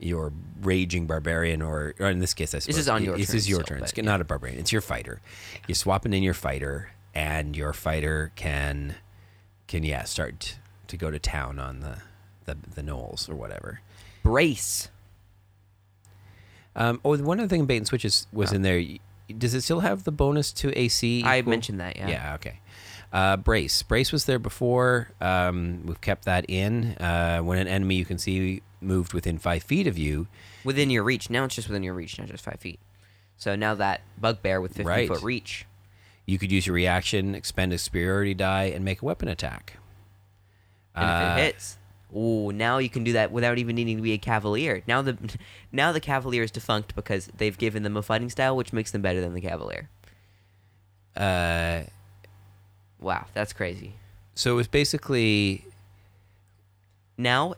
your 0.00 0.32
raging 0.60 1.06
barbarian, 1.06 1.62
or, 1.62 1.94
or 2.00 2.08
in 2.08 2.18
this 2.18 2.34
case, 2.34 2.52
I 2.52 2.58
suppose 2.58 2.78
is 2.78 2.88
on 2.88 3.04
your 3.04 3.16
this 3.16 3.28
turn 3.28 3.36
is 3.36 3.48
your 3.48 3.60
still, 3.60 3.76
turn. 3.76 3.84
It's 3.84 3.92
but, 3.92 4.04
not 4.04 4.20
a 4.20 4.24
barbarian. 4.24 4.58
It's 4.58 4.72
your 4.72 4.80
fighter. 4.80 5.20
You're 5.68 5.76
swapping 5.76 6.12
in 6.14 6.24
your 6.24 6.34
fighter, 6.34 6.90
and 7.14 7.56
your 7.56 7.72
fighter 7.72 8.32
can 8.34 8.96
can 9.68 9.84
yeah 9.84 10.02
start 10.02 10.58
to 10.88 10.96
go 10.96 11.12
to 11.12 11.20
town 11.20 11.60
on 11.60 11.78
the 11.78 11.98
the, 12.46 12.56
the 12.74 12.82
gnolls 12.82 13.28
or 13.30 13.36
whatever. 13.36 13.82
brace. 14.24 14.88
Um, 16.74 17.00
oh, 17.04 17.16
one 17.18 17.38
other 17.38 17.48
thing, 17.48 17.66
bait 17.66 17.76
and 17.76 17.86
switches 17.86 18.26
was 18.32 18.52
in 18.52 18.62
there. 18.62 18.82
Does 19.38 19.54
it 19.54 19.60
still 19.60 19.80
have 19.80 20.02
the 20.02 20.12
bonus 20.12 20.50
to 20.54 20.76
AC? 20.76 21.22
I 21.24 21.42
mentioned 21.42 21.78
that, 21.78 21.96
yeah. 21.96 22.08
Yeah. 22.08 22.34
Okay. 22.34 22.58
Uh, 23.12 23.36
brace. 23.36 23.82
Brace 23.82 24.12
was 24.12 24.24
there 24.26 24.38
before. 24.38 25.10
Um, 25.20 25.82
we've 25.84 26.00
kept 26.00 26.24
that 26.26 26.44
in. 26.48 26.94
Uh, 26.98 27.40
when 27.40 27.58
an 27.58 27.66
enemy 27.66 27.96
you 27.96 28.04
can 28.04 28.18
see 28.18 28.62
moved 28.80 29.12
within 29.12 29.38
five 29.38 29.62
feet 29.62 29.86
of 29.86 29.98
you, 29.98 30.26
Within 30.64 30.90
your 30.90 31.02
reach. 31.02 31.28
Now 31.30 31.44
it's 31.44 31.54
just 31.54 31.68
within 31.68 31.82
your 31.82 31.94
reach, 31.94 32.18
not 32.18 32.28
just 32.28 32.44
five 32.44 32.60
feet. 32.60 32.78
So 33.36 33.56
now 33.56 33.74
that 33.74 34.02
bugbear 34.20 34.60
with 34.60 34.72
50 34.72 34.84
Right. 34.84 35.08
foot 35.08 35.22
reach. 35.22 35.66
you 36.26 36.38
could 36.38 36.52
use 36.52 36.66
your 36.66 36.74
reaction, 36.74 37.34
expend 37.34 37.72
a 37.72 37.78
superiority 37.78 38.34
die, 38.34 38.64
and 38.64 38.84
make 38.84 39.02
a 39.02 39.04
weapon 39.04 39.26
attack. 39.26 39.78
And 40.94 41.04
if 41.04 41.10
Uh, 41.10 41.40
it 41.40 41.44
hits, 41.44 41.78
ooh, 42.16 42.52
now 42.52 42.78
you 42.78 42.88
can 42.90 43.02
do 43.02 43.14
that 43.14 43.32
without 43.32 43.58
even 43.58 43.74
needing 43.74 43.96
to 43.96 44.02
be 44.02 44.12
a 44.12 44.18
cavalier. 44.18 44.82
Now 44.86 45.02
the 45.02 45.16
now 45.72 45.90
the 45.92 45.98
cavalier 46.00 46.42
is 46.44 46.50
defunct 46.52 46.94
because 46.94 47.26
they've 47.36 47.56
given 47.58 47.82
them 47.82 47.96
a 47.96 48.02
fighting 48.02 48.30
style 48.30 48.54
which 48.56 48.72
makes 48.72 48.90
them 48.92 49.02
better 49.02 49.20
than 49.20 49.34
the 49.34 49.40
cavalier. 49.40 49.88
Uh, 51.16 51.82
Wow, 53.00 53.26
that's 53.34 53.52
crazy. 53.52 53.94
so 54.34 54.52
it 54.52 54.56
was 54.56 54.68
basically 54.68 55.64
Now, 57.16 57.54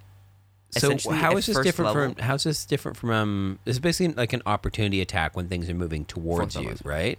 So 0.71 0.97
how 1.11 1.37
is 1.37 1.47
this 1.47 1.59
different 1.59 1.95
level- 1.95 2.15
from? 2.15 2.23
How's 2.25 2.45
this 2.45 2.65
different 2.65 2.97
from? 2.97 3.11
Um, 3.11 3.59
this 3.65 3.77
is 3.77 3.81
basically 3.81 4.15
like 4.15 4.33
an 4.33 4.43
opportunity 4.47 5.01
attack 5.01 5.37
when 5.37 5.49
things 5.49 5.69
are 5.69 5.75
moving 5.75 6.05
towards 6.05 6.57
you, 6.57 6.75
right? 6.85 7.19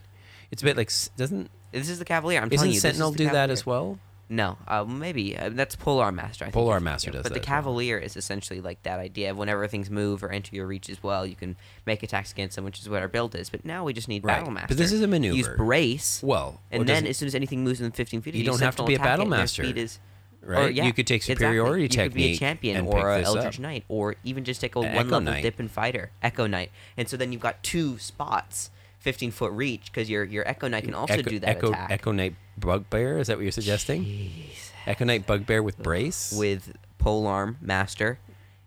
It's 0.51 0.61
a 0.61 0.65
bit 0.65 0.75
like 0.77 0.91
doesn't 1.17 1.49
this 1.71 1.89
is 1.89 1.99
the 1.99 2.05
cavalier. 2.05 2.41
I'm 2.41 2.49
telling 2.49 2.71
you, 2.71 2.79
Sentinel 2.79 3.11
this 3.11 3.21
is 3.21 3.25
the 3.25 3.29
do 3.29 3.33
that 3.33 3.49
as 3.49 3.65
well? 3.65 3.99
No, 4.29 4.57
uh, 4.67 4.83
maybe 4.85 5.37
uh, 5.37 5.49
that's 5.53 5.75
Polearm 5.75 6.15
Master. 6.15 6.45
I 6.45 6.49
think 6.49 6.55
Polearm 6.55 6.83
Master 6.83 7.11
does 7.11 7.23
but 7.23 7.33
that 7.33 7.33
the 7.33 7.39
as 7.41 7.47
well. 7.47 7.55
Cavalier 7.57 7.97
is 7.97 8.15
essentially 8.15 8.61
like 8.61 8.81
that 8.83 8.99
idea 8.99 9.29
of 9.31 9.37
whenever 9.37 9.67
things 9.67 9.89
move 9.89 10.23
or 10.23 10.31
enter 10.31 10.55
your 10.55 10.65
reach 10.65 10.89
as 10.89 11.03
well, 11.03 11.25
you 11.25 11.35
can 11.35 11.55
make 11.85 12.01
attacks 12.03 12.31
against 12.31 12.55
them, 12.55 12.65
which 12.65 12.79
is 12.79 12.89
what 12.89 13.01
our 13.01 13.07
build 13.07 13.35
is. 13.35 13.49
But 13.49 13.65
now 13.65 13.83
we 13.83 13.93
just 13.93 14.07
need 14.07 14.23
Right. 14.23 14.37
Battle 14.39 14.51
Master. 14.51 14.69
But 14.69 14.77
this 14.77 14.91
is 14.91 15.01
a 15.01 15.07
maneuver. 15.07 15.35
Use 15.37 15.47
brace, 15.49 16.21
Well, 16.23 16.61
and 16.71 16.81
then 16.87 16.95
doesn't- 17.03 17.07
as 17.09 17.17
soon 17.17 17.27
as 17.27 17.35
anything 17.35 17.63
moves 17.63 17.79
within 17.79 17.91
15 17.91 18.21
feet, 18.21 18.31
of 18.31 18.35
You 18.35 18.41
you 18.43 18.45
don't 18.49 18.59
have 18.61 18.75
to 18.75 18.83
Sentinel 18.83 18.87
be 18.87 18.93
a 18.93 18.95
attack 18.95 19.05
Battle 19.05 19.21
it, 19.21 19.25
and 19.25 19.33
their 19.33 19.39
Master. 19.39 19.63
Speed 19.65 19.77
is, 19.77 19.99
right? 20.41 20.65
Or, 20.65 20.69
yeah, 20.69 20.85
you 20.85 20.93
could 20.93 21.05
take 21.07 21.17
exactly. 21.17 21.35
superiority 21.45 21.83
You 21.83 21.89
could 21.89 21.95
be 21.95 22.03
a 22.03 22.09
technique 22.27 22.39
champion 22.39 22.77
and 22.77 22.87
or 22.87 22.93
pick 22.93 23.03
a 23.03 23.17
this 23.19 23.27
Eldritch 23.27 23.55
up. 23.55 23.59
Knight, 23.59 23.83
or 23.89 24.15
even 24.23 24.43
just 24.45 24.61
take 24.61 24.75
a 24.75 24.79
one 24.79 24.87
Echo 24.89 25.03
level 25.03 25.21
Knight. 25.21 25.43
dip 25.43 25.59
and 25.59 25.69
fighter, 25.69 26.11
Echo 26.23 26.47
Knight, 26.47 26.71
and 26.97 27.07
so 27.09 27.17
then 27.17 27.31
you've 27.33 27.41
got 27.41 27.61
two 27.61 27.97
spots, 27.99 28.71
15 29.03 29.31
foot 29.31 29.51
reach, 29.51 29.91
because 29.91 30.09
your 30.09 30.23
your 30.23 30.47
Echo 30.47 30.67
Knight 30.67 30.85
can 30.85 30.93
also 30.93 31.13
Echo, 31.13 31.29
do 31.29 31.39
that 31.39 31.49
Echo, 31.49 31.69
attack. 31.69 31.91
Echo 31.91 32.11
Knight 32.11 32.35
Bugbear. 32.57 33.19
Is 33.19 33.27
that 33.27 33.37
what 33.37 33.43
you're 33.43 33.51
suggesting? 33.51 34.03
Jeez. 34.03 34.71
Echo 34.87 35.05
Knight 35.05 35.27
Bugbear 35.27 35.61
with 35.61 35.77
brace. 35.77 36.33
with 36.35 36.75
polearm 36.97 37.57
master 37.61 38.17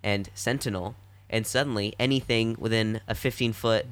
and 0.03 0.29
sentinel 0.35 0.95
and 1.31 1.47
suddenly 1.47 1.95
anything 1.99 2.55
within 2.59 3.01
a 3.09 3.15
15 3.15 3.55
foot 3.55 3.87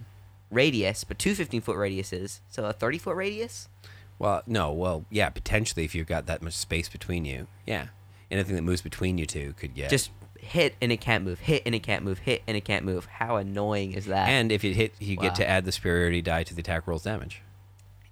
radius 0.50 1.02
but 1.02 1.18
two 1.18 1.34
15 1.34 1.62
foot 1.62 1.76
radiuses 1.76 2.40
so 2.50 2.66
a 2.66 2.72
30 2.74 2.98
foot 2.98 3.16
radius 3.16 3.68
well, 4.18 4.42
no. 4.46 4.72
Well, 4.72 5.04
yeah. 5.10 5.28
Potentially, 5.30 5.84
if 5.84 5.94
you've 5.94 6.06
got 6.06 6.26
that 6.26 6.42
much 6.42 6.54
space 6.54 6.88
between 6.88 7.24
you, 7.24 7.46
yeah. 7.66 7.86
Anything 8.30 8.56
that 8.56 8.62
moves 8.62 8.82
between 8.82 9.18
you 9.18 9.26
two 9.26 9.54
could 9.56 9.74
get 9.74 9.90
just 9.90 10.10
hit 10.44 10.74
and 10.80 10.92
it 10.92 11.00
can't 11.00 11.24
move 11.24 11.40
hit 11.40 11.62
and 11.66 11.74
it 11.74 11.80
can't 11.82 12.04
move 12.04 12.18
hit 12.20 12.42
and 12.46 12.56
it 12.56 12.64
can't 12.64 12.84
move 12.84 13.06
how 13.06 13.36
annoying 13.36 13.92
is 13.92 14.06
that 14.06 14.28
And 14.28 14.52
if 14.52 14.62
you 14.64 14.74
hit, 14.74 14.92
you 15.00 15.16
get 15.16 15.34
to 15.36 15.48
add 15.48 15.64
the 15.64 15.72
superiority 15.72 16.22
die 16.22 16.42
to 16.44 16.54
the 16.54 16.60
attack 16.60 16.86
rolls 16.86 17.02
damage. 17.04 17.42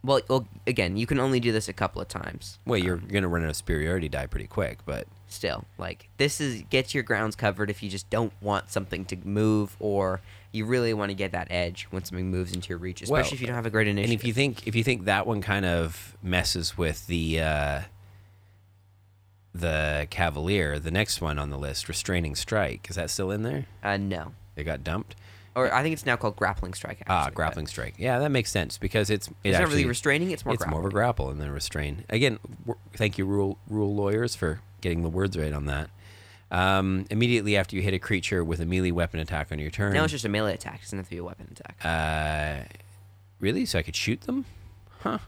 well, 0.02 0.20
well 0.28 0.46
again 0.66 0.96
you 0.96 1.06
can 1.06 1.18
only 1.20 1.40
do 1.40 1.52
this 1.52 1.68
a 1.68 1.72
couple 1.72 2.00
of 2.02 2.08
times 2.08 2.58
Well, 2.66 2.78
you're 2.78 2.96
gonna 2.96 3.28
run 3.28 3.42
out 3.44 3.50
of 3.50 3.56
superiority 3.56 4.08
die 4.08 4.26
pretty 4.26 4.46
quick, 4.48 4.78
but 4.84 5.06
still 5.28 5.64
like 5.78 6.08
this 6.18 6.40
is 6.42 6.62
gets 6.68 6.92
your 6.92 7.02
grounds 7.02 7.34
covered 7.36 7.70
if 7.70 7.82
you 7.82 7.88
just 7.88 8.10
don't 8.10 8.32
want 8.42 8.70
something 8.70 9.02
to 9.06 9.16
move 9.24 9.76
or 9.80 10.20
you 10.54 10.66
really 10.66 10.92
want 10.92 11.08
to 11.08 11.14
get 11.14 11.32
that 11.32 11.46
edge 11.50 11.84
when 11.90 12.04
something 12.04 12.30
moves 12.30 12.52
into 12.52 12.68
your 12.68 12.76
reach 12.76 13.00
especially 13.00 13.22
Well, 13.22 13.32
if 13.32 13.40
you 13.40 13.46
don't 13.46 13.56
have 13.56 13.64
a 13.64 13.70
great 13.70 13.88
initiative. 13.88 14.10
and 14.12 14.20
if 14.20 14.26
you 14.26 14.34
think 14.34 14.66
if 14.66 14.74
you 14.74 14.84
think 14.84 15.06
that 15.06 15.26
one 15.26 15.40
kind 15.40 15.64
of 15.64 16.16
messes 16.22 16.76
with 16.76 17.06
the 17.06 17.40
uh, 17.40 17.80
the 19.54 20.06
Cavalier, 20.10 20.78
the 20.78 20.90
next 20.90 21.20
one 21.20 21.38
on 21.38 21.50
the 21.50 21.58
list, 21.58 21.88
restraining 21.88 22.34
strike, 22.34 22.88
is 22.90 22.96
that 22.96 23.10
still 23.10 23.30
in 23.30 23.42
there? 23.42 23.66
uh, 23.82 23.96
no 23.96 24.32
It 24.56 24.64
got 24.64 24.82
dumped. 24.82 25.14
or 25.54 25.72
I 25.72 25.82
think 25.82 25.92
it's 25.92 26.06
now 26.06 26.16
called 26.16 26.36
grappling 26.36 26.72
strike. 26.74 27.00
Actually, 27.02 27.14
Ah, 27.14 27.30
grappling 27.34 27.66
strike. 27.66 27.94
Yeah, 27.98 28.18
that 28.20 28.30
makes 28.30 28.50
sense 28.50 28.78
because 28.78 29.10
it's 29.10 29.28
it 29.28 29.34
It's 29.50 29.58
not 29.58 29.68
really 29.68 29.84
restraining. 29.84 30.30
It's 30.30 30.44
more. 30.44 30.54
it's 30.54 30.66
more 30.66 30.80
of 30.80 30.86
a 30.86 30.90
grapple 30.90 31.28
and 31.30 31.40
then 31.40 31.50
restrain. 31.50 32.04
Again, 32.08 32.38
w- 32.66 32.78
thank 32.94 33.18
you, 33.18 33.26
rule 33.26 33.58
rule 33.68 33.94
lawyers, 33.94 34.34
for 34.34 34.60
getting 34.80 35.02
the 35.02 35.10
words 35.10 35.36
right 35.36 35.52
on 35.52 35.66
that. 35.66 35.90
Um, 36.50 37.06
immediately 37.10 37.56
after 37.56 37.76
you 37.76 37.82
hit 37.82 37.94
a 37.94 37.98
creature 37.98 38.44
with 38.44 38.60
a 38.60 38.66
melee 38.66 38.90
weapon 38.90 39.20
attack 39.20 39.50
on 39.52 39.58
your 39.58 39.70
turn. 39.70 39.92
Now 39.94 40.04
it's 40.04 40.12
just 40.12 40.24
a 40.24 40.28
melee 40.28 40.52
attack. 40.54 40.80
It 40.80 40.82
doesn't 40.82 40.98
have 40.98 41.06
to 41.06 41.10
be 41.10 41.16
a 41.18 41.24
weapon 41.24 41.48
attack. 41.50 41.76
uh, 41.84 42.64
really? 43.40 43.64
So 43.66 43.78
I 43.78 43.82
could 43.82 43.96
shoot 43.96 44.22
them? 44.22 44.44
Huh? 45.00 45.18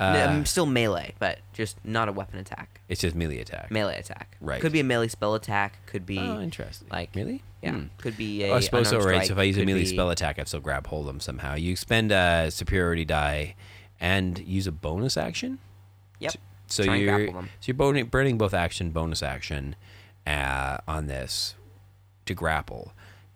No, 0.00 0.06
Uh, 0.06 0.26
I'm 0.28 0.44
still 0.46 0.66
melee, 0.66 1.14
but 1.20 1.38
just 1.52 1.76
not 1.84 2.08
a 2.08 2.12
weapon 2.12 2.38
attack. 2.40 2.80
it's 2.88 3.00
just 3.00 3.14
melee 3.14 3.38
attack. 3.38 3.70
Melee 3.70 3.96
attack. 3.98 4.36
Right. 4.40 4.60
Could 4.60 4.72
be 4.72 4.80
a 4.80 4.84
melee 4.84 5.08
spell 5.08 5.34
attack. 5.34 5.78
Could 5.86 6.04
be. 6.04 6.18
Oh, 6.18 6.40
interesting. 6.40 6.88
like- 6.90 7.10
really? 7.14 7.42
yeah. 7.62 7.72
Hmm. 7.72 7.82
Could 7.98 8.16
be 8.16 8.42
a. 8.44 8.50
Oh, 8.50 8.56
I 8.56 8.60
suppose 8.60 8.88
so, 8.88 8.96
right? 8.98 9.04
strike, 9.14 9.26
So 9.28 9.32
if 9.34 9.38
I 9.38 9.42
use 9.44 9.56
a 9.56 9.64
melee 9.64 9.80
be- 9.80 9.86
spell 9.86 10.10
attack, 10.10 10.38
I 10.38 10.44
still 10.44 10.60
grab 10.60 10.86
hold 10.88 11.02
of 11.02 11.06
them 11.06 11.20
somehow. 11.20 11.54
You 11.54 11.70
expend 11.70 12.10
a 12.12 12.50
superiority 12.50 13.04
die 13.04 13.54
and 14.00 14.38
use 14.40 14.66
a 14.66 14.72
bonus 14.72 15.16
action. 15.16 15.58
Yep. 16.18 16.34
So 16.66 16.84
Try 16.84 16.96
you're 16.96 17.16
grapple 17.18 17.34
them. 17.40 17.50
so 17.60 17.66
you're 17.66 17.74
burning, 17.76 18.06
burning 18.06 18.36
both 18.38 18.54
action, 18.54 18.90
bonus 18.90 19.22
action, 19.22 19.76
uh, 20.26 20.78
on 20.88 21.06
this 21.06 21.54
to 22.26 22.34
grapple. 22.34 22.92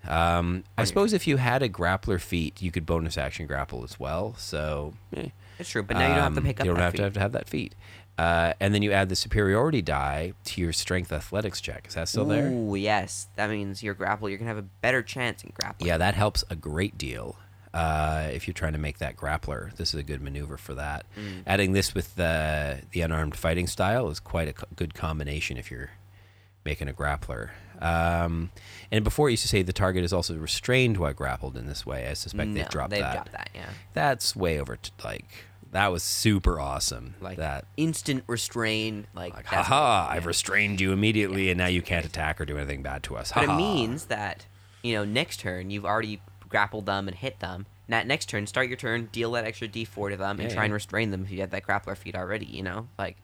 Um, 0.07 0.65
I 0.79 0.85
suppose 0.85 1.13
if 1.13 1.27
you 1.27 1.37
had 1.37 1.63
a 1.63 1.69
grappler 1.69 2.21
feat, 2.21 2.63
you 2.63 2.71
could 2.71 2.87
bonus 2.87 3.19
action 3.19 3.47
grapple 3.47 3.85
as 3.85 4.01
well. 4.01 4.35
So 4.39 4.95
eh. 5.15 5.29
It's 5.59 5.69
true, 5.69 5.83
but 5.83 5.97
now 5.97 6.09
you 6.09 6.15
don't 6.15 6.23
have 6.25 6.35
to 6.35 6.41
Um, 6.41 6.47
pick 6.47 6.61
up. 6.61 6.67
You 6.67 6.71
don't 6.73 6.79
that 6.79 6.85
have 6.85 6.93
to 6.95 6.97
feat. 6.99 7.05
have 7.05 7.13
to 7.15 7.21
have 7.21 7.33
that 7.33 7.49
feat. 7.49 7.75
Uh, 8.17 8.53
and 8.59 8.75
then 8.75 8.83
you 8.83 8.91
add 8.93 9.09
the 9.09 9.15
superiority 9.17 9.81
die 9.81 10.33
to 10.45 10.61
your 10.61 10.73
strength 10.73 11.13
athletics 11.13 11.61
check. 11.61 11.87
Is 11.87 11.95
that 11.95 12.09
still 12.09 12.25
there? 12.25 12.49
Ooh, 12.49 12.75
yes. 12.75 13.29
That 13.37 13.49
means 13.51 13.83
your 13.83 13.95
grapple. 13.95 14.29
You're 14.29 14.39
gonna 14.39 14.49
have 14.49 14.59
a 14.59 14.63
better 14.83 15.03
chance 15.03 15.45
in 15.45 15.53
grappling. 15.55 15.87
Yeah, 15.87 15.99
that 15.99 16.15
helps 16.15 16.43
a 16.51 16.57
great 16.57 16.99
deal. 16.99 17.37
Uh, 17.73 18.29
if 18.33 18.49
you're 18.49 18.55
trying 18.55 18.73
to 18.73 18.79
make 18.79 18.99
that 18.99 19.15
grappler, 19.17 19.73
this 19.77 19.95
is 19.95 20.01
a 20.01 20.03
good 20.03 20.21
maneuver 20.23 20.57
for 20.57 20.75
that. 20.75 21.07
Mm. 21.17 21.43
Adding 21.47 21.73
this 21.75 21.95
with 21.95 22.17
the 22.17 22.81
the 22.93 23.03
unarmed 23.03 23.37
fighting 23.37 23.67
style 23.69 24.09
is 24.09 24.19
quite 24.19 24.49
a 24.49 24.53
co- 24.55 24.67
good 24.75 24.95
combination 24.95 25.57
if 25.57 25.71
you're 25.71 25.91
making 26.65 26.89
a 26.89 26.93
grappler. 26.93 27.51
Um, 27.81 28.51
and 28.91 29.05
before 29.05 29.29
it 29.29 29.33
used 29.33 29.43
to 29.43 29.49
say 29.49 29.63
the 29.63 29.73
target 29.73 30.03
is 30.03 30.13
also 30.13 30.35
restrained 30.37 30.97
while 30.97 31.13
grappled 31.13 31.57
in 31.57 31.67
this 31.67 31.87
way. 31.87 32.09
I 32.09 32.15
suspect 32.15 32.49
no, 32.49 32.55
they've 32.55 32.69
dropped 32.69 32.91
they've 32.91 33.01
that. 33.01 33.13
dropped 33.13 33.33
that. 33.33 33.51
Yeah, 33.55 33.69
That's 33.95 34.35
way 34.35 34.59
over. 34.59 34.77
T- 34.77 34.91
like 35.05 35.45
that 35.73 35.89
was 35.93 36.03
super 36.03 36.59
awesome. 36.61 37.15
like 37.21 37.39
that. 37.39 37.67
instant 37.77 38.25
restrain. 38.27 39.07
Like, 39.15 39.35
Like, 39.35 39.47
haha! 39.47 40.09
I've 40.11 40.27
restrained 40.27 40.81
you 40.81 40.93
immediately, 40.93 41.51
and 41.51 41.59
now 41.59 41.67
you 41.67 41.83
can't 41.83 42.07
attack 42.07 42.41
or 42.41 42.45
do 42.45 42.57
anything 42.57 42.83
bad 42.83 43.03
to 43.05 43.17
us. 43.17 43.33
But 43.33 43.45
it 43.45 43.55
means 43.55 44.07
that 44.07 44.47
you 44.83 44.95
know 44.95 45.05
next 45.05 45.41
turn 45.41 45.71
you've 45.71 45.85
already 45.85 46.21
grappled 46.49 46.87
them 46.87 47.09
and 47.09 47.17
hit 47.17 47.41
them. 47.41 47.67
That 47.89 48.07
next 48.07 48.27
turn, 48.27 48.47
start 48.47 48.69
your 48.69 48.77
turn, 48.77 49.09
deal 49.13 49.33
that 49.33 49.45
extra 49.47 49.67
D4 49.67 50.11
to 50.11 50.17
them, 50.19 50.41
and 50.41 50.51
Yeah, 50.51 50.55
try 50.55 50.65
and 50.65 50.75
restrain 50.75 51.11
them 51.11 51.25
if 51.25 51.31
you 51.31 51.41
have 51.41 51.51
that 51.51 51.67
grappler 51.67 51.97
feat 51.97 52.15
already. 52.15 52.47
You 52.47 52.63
know, 52.63 52.89
like 52.99 53.17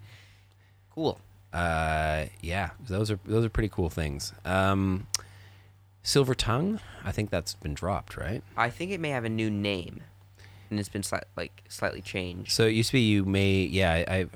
cool. 0.94 1.20
Uh, 1.52 2.26
yeah, 2.40 2.70
those 2.88 3.10
are 3.10 3.18
those 3.24 3.44
are 3.44 3.48
pretty 3.50 3.68
cool 3.68 3.88
things. 3.90 4.32
Um, 4.44 5.06
Silver 6.02 6.34
Tongue, 6.34 6.80
I 7.04 7.12
think 7.12 7.30
that's 7.30 7.54
been 7.54 7.74
dropped, 7.74 8.16
right? 8.16 8.42
I 8.56 8.68
think 8.70 8.90
it 8.90 9.00
may 9.00 9.10
have 9.10 9.24
a 9.24 9.28
new 9.28 9.50
name, 9.50 10.02
and 10.70 10.78
it's 10.80 10.88
been 10.88 11.02
sli- 11.02 11.22
like 11.36 11.62
slightly 11.68 12.00
changed. 12.00 12.52
So 12.52 12.66
it 12.66 12.72
used 12.74 12.90
to 12.90 12.94
be 12.94 13.00
you 13.02 13.24
may, 13.24 13.62
yeah, 13.64 13.92
I. 14.08 14.14
I, 14.16 14.26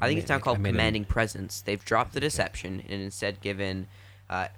I 0.00 0.08
think 0.08 0.20
it's 0.20 0.28
now 0.28 0.38
called 0.40 0.58
made 0.60 0.70
a- 0.70 0.72
Commanding 0.72 1.04
Presence. 1.04 1.60
They've 1.60 1.84
dropped 1.84 2.14
the 2.14 2.20
deception 2.20 2.82
and 2.88 3.00
instead 3.00 3.40
given 3.40 3.86
uh, 4.28 4.48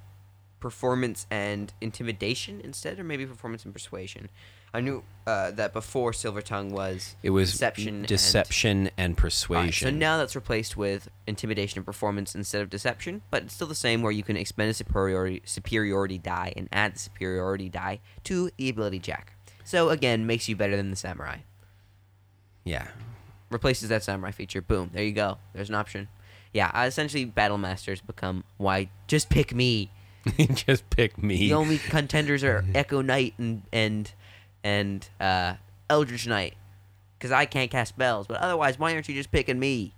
performance 0.60 1.26
and 1.30 1.72
intimidation 1.80 2.60
instead, 2.62 2.98
or 2.98 3.04
maybe 3.04 3.26
performance 3.26 3.64
and 3.64 3.72
persuasion. 3.72 4.30
I 4.74 4.80
knew 4.80 5.04
uh, 5.26 5.52
that 5.52 5.72
before 5.72 6.12
Silver 6.12 6.42
Tongue 6.42 6.70
was 6.70 7.16
It 7.22 7.30
was 7.30 7.52
deception. 7.52 7.96
and- 7.98 8.06
deception 8.06 8.90
and, 8.98 9.12
Alright, 9.12 9.16
persuasion. 9.16 9.88
so 9.88 9.90
now 9.94 10.18
that's 10.18 10.34
replaced 10.34 10.76
with 10.76 11.08
intimidation 11.26 11.78
and 11.78 11.86
performance 11.86 12.34
instead 12.34 12.60
of 12.62 12.68
deception, 12.70 13.22
but 13.30 13.44
it's 13.44 13.54
still 13.54 13.68
the 13.68 13.74
same 13.74 14.02
where 14.02 14.12
you 14.12 14.22
can 14.22 14.36
expend 14.36 14.70
a 14.70 14.74
superiority 14.74 15.42
superiority 15.44 16.18
die 16.18 16.52
and 16.56 16.68
add 16.72 16.94
the 16.94 16.98
superiority 16.98 17.68
die 17.68 18.00
to 18.24 18.50
the 18.58 18.68
ability 18.68 18.98
check. 18.98 19.34
So 19.66 19.90
again, 19.90 20.26
makes 20.26 20.48
you 20.48 20.54
better 20.54 20.76
than 20.76 20.90
the 20.90 20.96
samurai. 20.96 21.38
yeah, 22.64 22.86
Replaces 23.50 23.88
that 23.90 24.02
samurai 24.02 24.30
feature. 24.30 24.62
Boom, 24.62 24.90
there 24.92 25.02
you 25.04 25.12
go. 25.12 25.38
There's 25.52 25.68
an 25.68 25.74
option. 25.74 26.08
Yeah, 26.52 26.84
essentially, 26.84 27.24
battle 27.24 27.58
masters 27.58 28.00
become 28.00 28.44
why 28.56 28.88
just 29.08 29.28
pick 29.28 29.54
me. 29.54 29.90
just 30.54 30.88
pick 30.90 31.20
me. 31.22 31.36
The 31.36 31.52
only 31.54 31.78
contenders 31.78 32.42
are 32.42 32.64
Echo 32.74 33.02
Knight 33.02 33.34
and 33.38 33.62
and 33.72 34.10
and 34.64 35.08
uh, 35.20 35.54
Eldritch 35.90 36.26
Knight, 36.26 36.54
because 37.18 37.30
I 37.32 37.44
can't 37.44 37.70
cast 37.70 37.90
spells. 37.90 38.26
But 38.26 38.38
otherwise, 38.38 38.78
why 38.78 38.94
aren't 38.94 39.08
you 39.08 39.14
just 39.14 39.30
picking 39.30 39.58
me? 39.58 39.94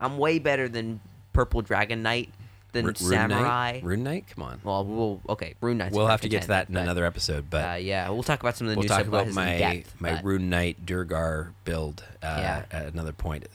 I'm 0.00 0.18
way 0.18 0.38
better 0.38 0.68
than 0.68 1.00
Purple 1.32 1.62
Dragon 1.62 2.02
Knight, 2.02 2.30
than 2.72 2.86
Rune 2.86 2.94
Samurai. 2.94 3.72
Knight? 3.72 3.84
Rune 3.84 4.02
Knight, 4.02 4.24
come 4.34 4.44
on. 4.44 4.60
Well, 4.64 4.84
we'll 4.84 5.20
okay, 5.30 5.54
Rune 5.60 5.78
Knight's 5.78 5.94
we'll 5.94 6.06
have 6.06 6.20
to 6.22 6.28
get 6.28 6.42
to 6.42 6.48
that 6.48 6.68
in 6.68 6.76
another 6.76 7.04
episode, 7.04 7.50
but, 7.50 7.68
uh, 7.70 7.74
yeah, 7.74 8.08
we'll 8.10 8.22
talk 8.22 8.40
about 8.40 8.56
some 8.56 8.66
of 8.68 8.72
the 8.72 8.76
we'll 8.78 8.84
new 8.84 8.88
talk 8.88 9.06
about 9.06 9.26
subclasses 9.26 9.34
my 9.34 9.58
depth. 9.58 9.94
my 10.00 10.12
but 10.14 10.24
Rune 10.24 10.48
Knight 10.50 10.84
Duergar 10.86 11.52
build 11.64 12.04
uh, 12.22 12.36
Yeah. 12.38 12.64
at 12.70 12.86
another 12.92 13.12
point. 13.12 13.46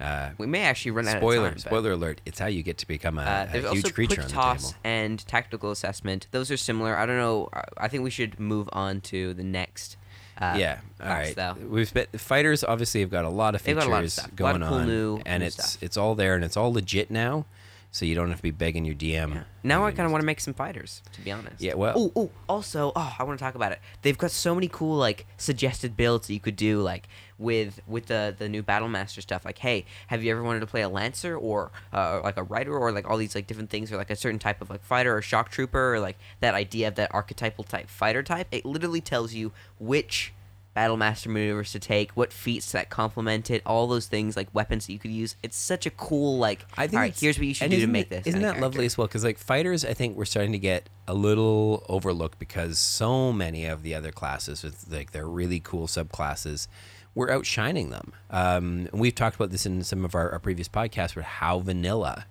Uh, 0.00 0.30
we 0.38 0.46
may 0.46 0.60
actually 0.62 0.92
run 0.92 1.08
out 1.08 1.16
spoiler, 1.16 1.46
of 1.48 1.52
time. 1.54 1.58
spoiler 1.58 1.90
alert! 1.92 2.20
It's 2.24 2.38
how 2.38 2.46
you 2.46 2.62
get 2.62 2.78
to 2.78 2.86
become 2.86 3.18
a, 3.18 3.22
Uh, 3.22 3.46
a 3.52 3.56
huge 3.56 3.64
also 3.64 3.88
creature 3.90 4.14
quick 4.14 4.24
on 4.26 4.28
the 4.28 4.32
toss 4.34 4.62
table. 4.70 4.80
and 4.84 5.26
tactical 5.26 5.70
assessment. 5.72 6.28
Those 6.30 6.52
are 6.52 6.56
similar. 6.56 6.96
I 6.96 7.04
don't 7.04 7.16
know. 7.16 7.48
I- 7.76 7.88
think 7.88 8.04
we 8.04 8.10
should 8.10 8.38
move 8.38 8.68
on 8.72 9.00
to 9.02 9.34
the 9.34 9.42
next. 9.42 9.96
Uh, 10.40 10.54
yeah, 10.56 10.78
all 11.02 11.08
right. 11.08 11.34
though. 11.34 11.56
We've 11.68 11.88
spent 11.88 12.20
fighters 12.20 12.62
obviously 12.62 13.00
have 13.00 13.10
got 13.10 13.24
a 13.24 13.28
lot 13.28 13.56
of 13.56 13.60
features 13.60 13.86
lot 13.88 14.04
of 14.04 14.12
stuff. 14.12 14.36
Going 14.36 14.62
cool 14.62 14.74
on, 14.74 14.86
new- 14.86 15.20
and 15.26 15.40
new 15.40 15.46
it's 15.48 15.56
stuff. 15.56 15.82
it's 15.82 15.96
all 15.96 16.14
there 16.14 16.36
and 16.36 16.44
it's 16.44 16.56
all 16.56 16.72
legit 16.72 17.10
now, 17.10 17.44
so 17.90 18.04
you 18.04 18.14
don't 18.14 18.28
have 18.28 18.36
to 18.38 18.42
be 18.42 18.50
begging 18.50 18.84
your 18.84 18.94
DM. 18.94 19.34
Yeah. 19.34 19.42
Now 19.62 19.86
I 19.86 19.90
kind 19.92 20.06
of 20.06 20.12
want 20.12 20.22
to 20.22 20.26
make 20.26 20.40
some 20.40 20.54
fighters, 20.54 21.02
to 21.12 21.20
be 21.20 21.32
honest. 21.32 21.60
Yeah, 21.60 21.74
well- 21.74 21.94
Oh, 21.96 22.12
oh, 22.14 22.30
also, 22.48 22.92
oh, 22.94 23.16
I 23.18 23.24
want 23.24 23.38
to 23.38 23.42
talk 23.44 23.54
about 23.54 23.72
it. 23.72 23.80
They've 24.02 24.16
got 24.16 24.30
so 24.30 24.54
many 24.54 24.68
cool 24.68 24.96
like 24.96 25.26
suggested 25.36 25.96
builds 25.96 26.26
that 26.28 26.34
you 26.34 26.40
could 26.40 26.56
do, 26.56 26.80
like 26.82 27.08
with 27.38 27.80
with 27.86 28.06
the 28.06 28.34
the 28.36 28.48
new 28.48 28.62
Battle 28.62 28.88
Master 28.88 29.20
stuff. 29.20 29.44
Like, 29.44 29.58
hey, 29.58 29.84
have 30.08 30.22
you 30.22 30.30
ever 30.32 30.42
wanted 30.42 30.60
to 30.60 30.66
play 30.66 30.82
a 30.82 30.88
Lancer 30.88 31.36
or 31.36 31.70
uh, 31.92 32.20
like 32.22 32.36
a 32.36 32.42
Rider 32.42 32.76
or 32.76 32.92
like 32.92 33.08
all 33.08 33.16
these 33.16 33.34
like 33.34 33.46
different 33.46 33.70
things 33.70 33.90
or 33.92 33.96
like 33.96 34.10
a 34.10 34.16
certain 34.16 34.38
type 34.38 34.60
of 34.60 34.70
like 34.70 34.84
fighter 34.84 35.16
or 35.16 35.22
shock 35.22 35.50
trooper 35.50 35.94
or 35.94 36.00
like 36.00 36.18
that 36.40 36.54
idea 36.54 36.88
of 36.88 36.94
that 36.96 37.14
archetypal 37.14 37.64
type 37.64 37.88
fighter 37.88 38.22
type? 38.22 38.48
It 38.50 38.64
literally 38.64 39.00
tells 39.00 39.34
you 39.34 39.52
which 39.78 40.32
Battle 40.78 40.96
Master 40.96 41.28
maneuvers 41.28 41.72
to 41.72 41.80
take, 41.80 42.12
what 42.12 42.32
feats 42.32 42.70
that 42.70 42.88
complement 42.88 43.50
it, 43.50 43.62
all 43.66 43.88
those 43.88 44.06
things 44.06 44.36
like 44.36 44.46
weapons 44.54 44.86
that 44.86 44.92
you 44.92 45.00
could 45.00 45.10
use. 45.10 45.34
It's 45.42 45.56
such 45.56 45.86
a 45.86 45.90
cool 45.90 46.38
like. 46.38 46.64
I 46.76 46.86
think 46.86 46.94
all 46.94 47.00
right, 47.00 47.18
here's 47.18 47.36
what 47.36 47.48
you 47.48 47.54
should 47.54 47.72
do 47.72 47.80
to 47.80 47.88
make 47.88 48.10
this. 48.10 48.28
Isn't 48.28 48.42
that 48.42 48.60
lovely 48.60 48.86
as 48.86 48.96
well? 48.96 49.08
Because 49.08 49.24
like 49.24 49.38
fighters, 49.38 49.84
I 49.84 49.92
think 49.92 50.16
we're 50.16 50.24
starting 50.24 50.52
to 50.52 50.58
get 50.58 50.88
a 51.08 51.14
little 51.14 51.84
overlooked 51.88 52.38
because 52.38 52.78
so 52.78 53.32
many 53.32 53.66
of 53.66 53.82
the 53.82 53.92
other 53.92 54.12
classes 54.12 54.62
with 54.62 54.86
like 54.88 55.10
their 55.10 55.26
really 55.26 55.58
cool 55.58 55.88
subclasses, 55.88 56.68
we're 57.12 57.32
outshining 57.32 57.90
them. 57.90 58.12
Um, 58.30 58.86
and 58.92 59.00
we've 59.00 59.16
talked 59.16 59.34
about 59.34 59.50
this 59.50 59.66
in 59.66 59.82
some 59.82 60.04
of 60.04 60.14
our, 60.14 60.30
our 60.30 60.38
previous 60.38 60.68
podcasts, 60.68 61.16
where 61.16 61.24
how 61.24 61.58
vanilla 61.58 62.26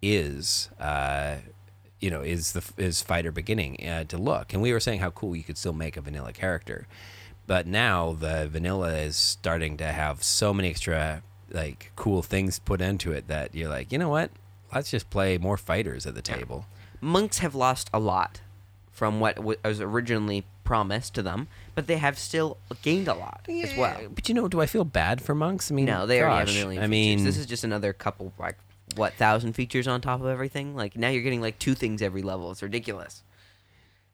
is. 0.00 0.70
Uh, 0.80 1.36
you 2.00 2.10
know, 2.10 2.22
is 2.22 2.52
the 2.52 2.62
is 2.76 3.02
fighter 3.02 3.30
beginning 3.32 3.76
uh, 3.86 4.04
to 4.04 4.18
look, 4.18 4.52
and 4.52 4.62
we 4.62 4.72
were 4.72 4.80
saying 4.80 5.00
how 5.00 5.10
cool 5.10 5.36
you 5.36 5.42
could 5.42 5.56
still 5.56 5.72
make 5.72 5.96
a 5.96 6.02
vanilla 6.02 6.34
character, 6.34 6.86
but 7.46 7.66
now 7.66 8.12
the 8.12 8.48
vanilla 8.48 8.94
is 8.96 9.16
starting 9.16 9.76
to 9.78 9.86
have 9.86 10.22
so 10.22 10.52
many 10.54 10.68
extra 10.70 11.22
like 11.50 11.92
cool 11.96 12.22
things 12.22 12.58
put 12.58 12.80
into 12.80 13.12
it 13.12 13.28
that 13.28 13.54
you're 13.54 13.68
like, 13.68 13.92
you 13.92 13.98
know 13.98 14.08
what? 14.08 14.30
Let's 14.74 14.90
just 14.90 15.08
play 15.10 15.38
more 15.38 15.56
fighters 15.56 16.06
at 16.06 16.14
the 16.14 16.22
table. 16.22 16.66
monks 17.00 17.38
have 17.38 17.54
lost 17.54 17.88
a 17.92 17.98
lot 18.00 18.40
from 18.90 19.20
what 19.20 19.38
was 19.42 19.80
originally 19.80 20.44
promised 20.64 21.14
to 21.14 21.22
them, 21.22 21.46
but 21.74 21.86
they 21.86 21.98
have 21.98 22.18
still 22.18 22.56
gained 22.82 23.06
a 23.06 23.14
lot 23.14 23.42
as 23.48 23.76
well. 23.76 24.00
But 24.14 24.28
you 24.28 24.34
know, 24.34 24.48
do 24.48 24.60
I 24.60 24.66
feel 24.66 24.84
bad 24.84 25.20
for 25.20 25.34
monks? 25.34 25.70
I 25.70 25.74
mean, 25.74 25.84
No, 25.84 26.06
they 26.06 26.22
already 26.22 26.38
have 26.38 26.48
a 26.48 26.52
million. 26.52 26.82
I 26.82 26.86
features. 26.86 26.90
mean, 27.20 27.24
this 27.24 27.36
is 27.36 27.46
just 27.46 27.64
another 27.64 27.92
couple 27.92 28.32
like 28.38 28.56
what 28.96 29.14
thousand 29.14 29.52
features 29.54 29.86
on 29.86 30.00
top 30.00 30.20
of 30.20 30.26
everything. 30.26 30.74
Like 30.74 30.96
now 30.96 31.08
you're 31.08 31.22
getting 31.22 31.40
like 31.40 31.58
two 31.58 31.74
things 31.74 32.00
every 32.02 32.22
level. 32.22 32.50
It's 32.50 32.62
ridiculous. 32.62 33.22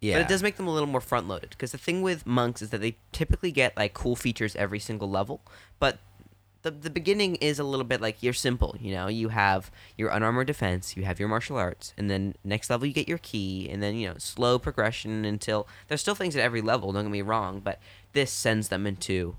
Yeah, 0.01 0.17
But 0.17 0.23
it 0.23 0.29
does 0.29 0.43
make 0.43 0.57
them 0.57 0.67
a 0.67 0.73
little 0.73 0.89
more 0.89 1.03
front 1.03 1.29
loaded 1.29 1.51
because 1.51 1.73
the 1.73 1.79
thing 1.79 2.01
with 2.01 2.27
monks 2.27 2.63
is 2.63 2.71
that 2.71 2.81
they 2.81 2.97
typically 3.13 3.53
get 3.53 3.77
like 3.77 3.93
cool 3.93 4.17
features 4.17 4.57
every 4.57 4.79
single 4.79 5.11
level, 5.11 5.43
but 5.79 5.99
the 6.63 6.71
the 6.71 6.91
beginning 6.91 7.37
is 7.37 7.59
a 7.59 7.65
little 7.65 7.85
bit 7.85 8.01
like 8.01 8.23
you're 8.23 8.33
simple. 8.33 8.77
You 8.81 8.93
know, 8.93 9.09
you 9.09 9.29
have 9.29 9.71
your 9.97 10.11
unarmored 10.11 10.47
defense, 10.47 10.97
you 10.97 11.05
have 11.05 11.19
your 11.19 11.29
martial 11.29 11.57
arts, 11.57 11.95
and 11.97 12.11
then 12.11 12.35
next 12.45 12.71
level 12.71 12.87
you 12.87 12.93
get 12.93 13.09
your 13.09 13.19
ki, 13.19 13.69
and 13.71 13.83
then 13.83 13.95
you 13.95 14.09
know 14.09 14.15
slow 14.19 14.59
progression 14.59 15.25
until 15.25 15.67
there's 15.89 16.01
still 16.01 16.15
things 16.15 16.37
at 16.37 16.43
every 16.43 16.61
level. 16.61 16.93
Don't 16.93 17.05
get 17.05 17.11
me 17.11 17.23
wrong, 17.23 17.61
but 17.61 17.79
this 18.13 18.31
sends 18.31 18.69
them 18.69 18.87
into, 18.87 19.37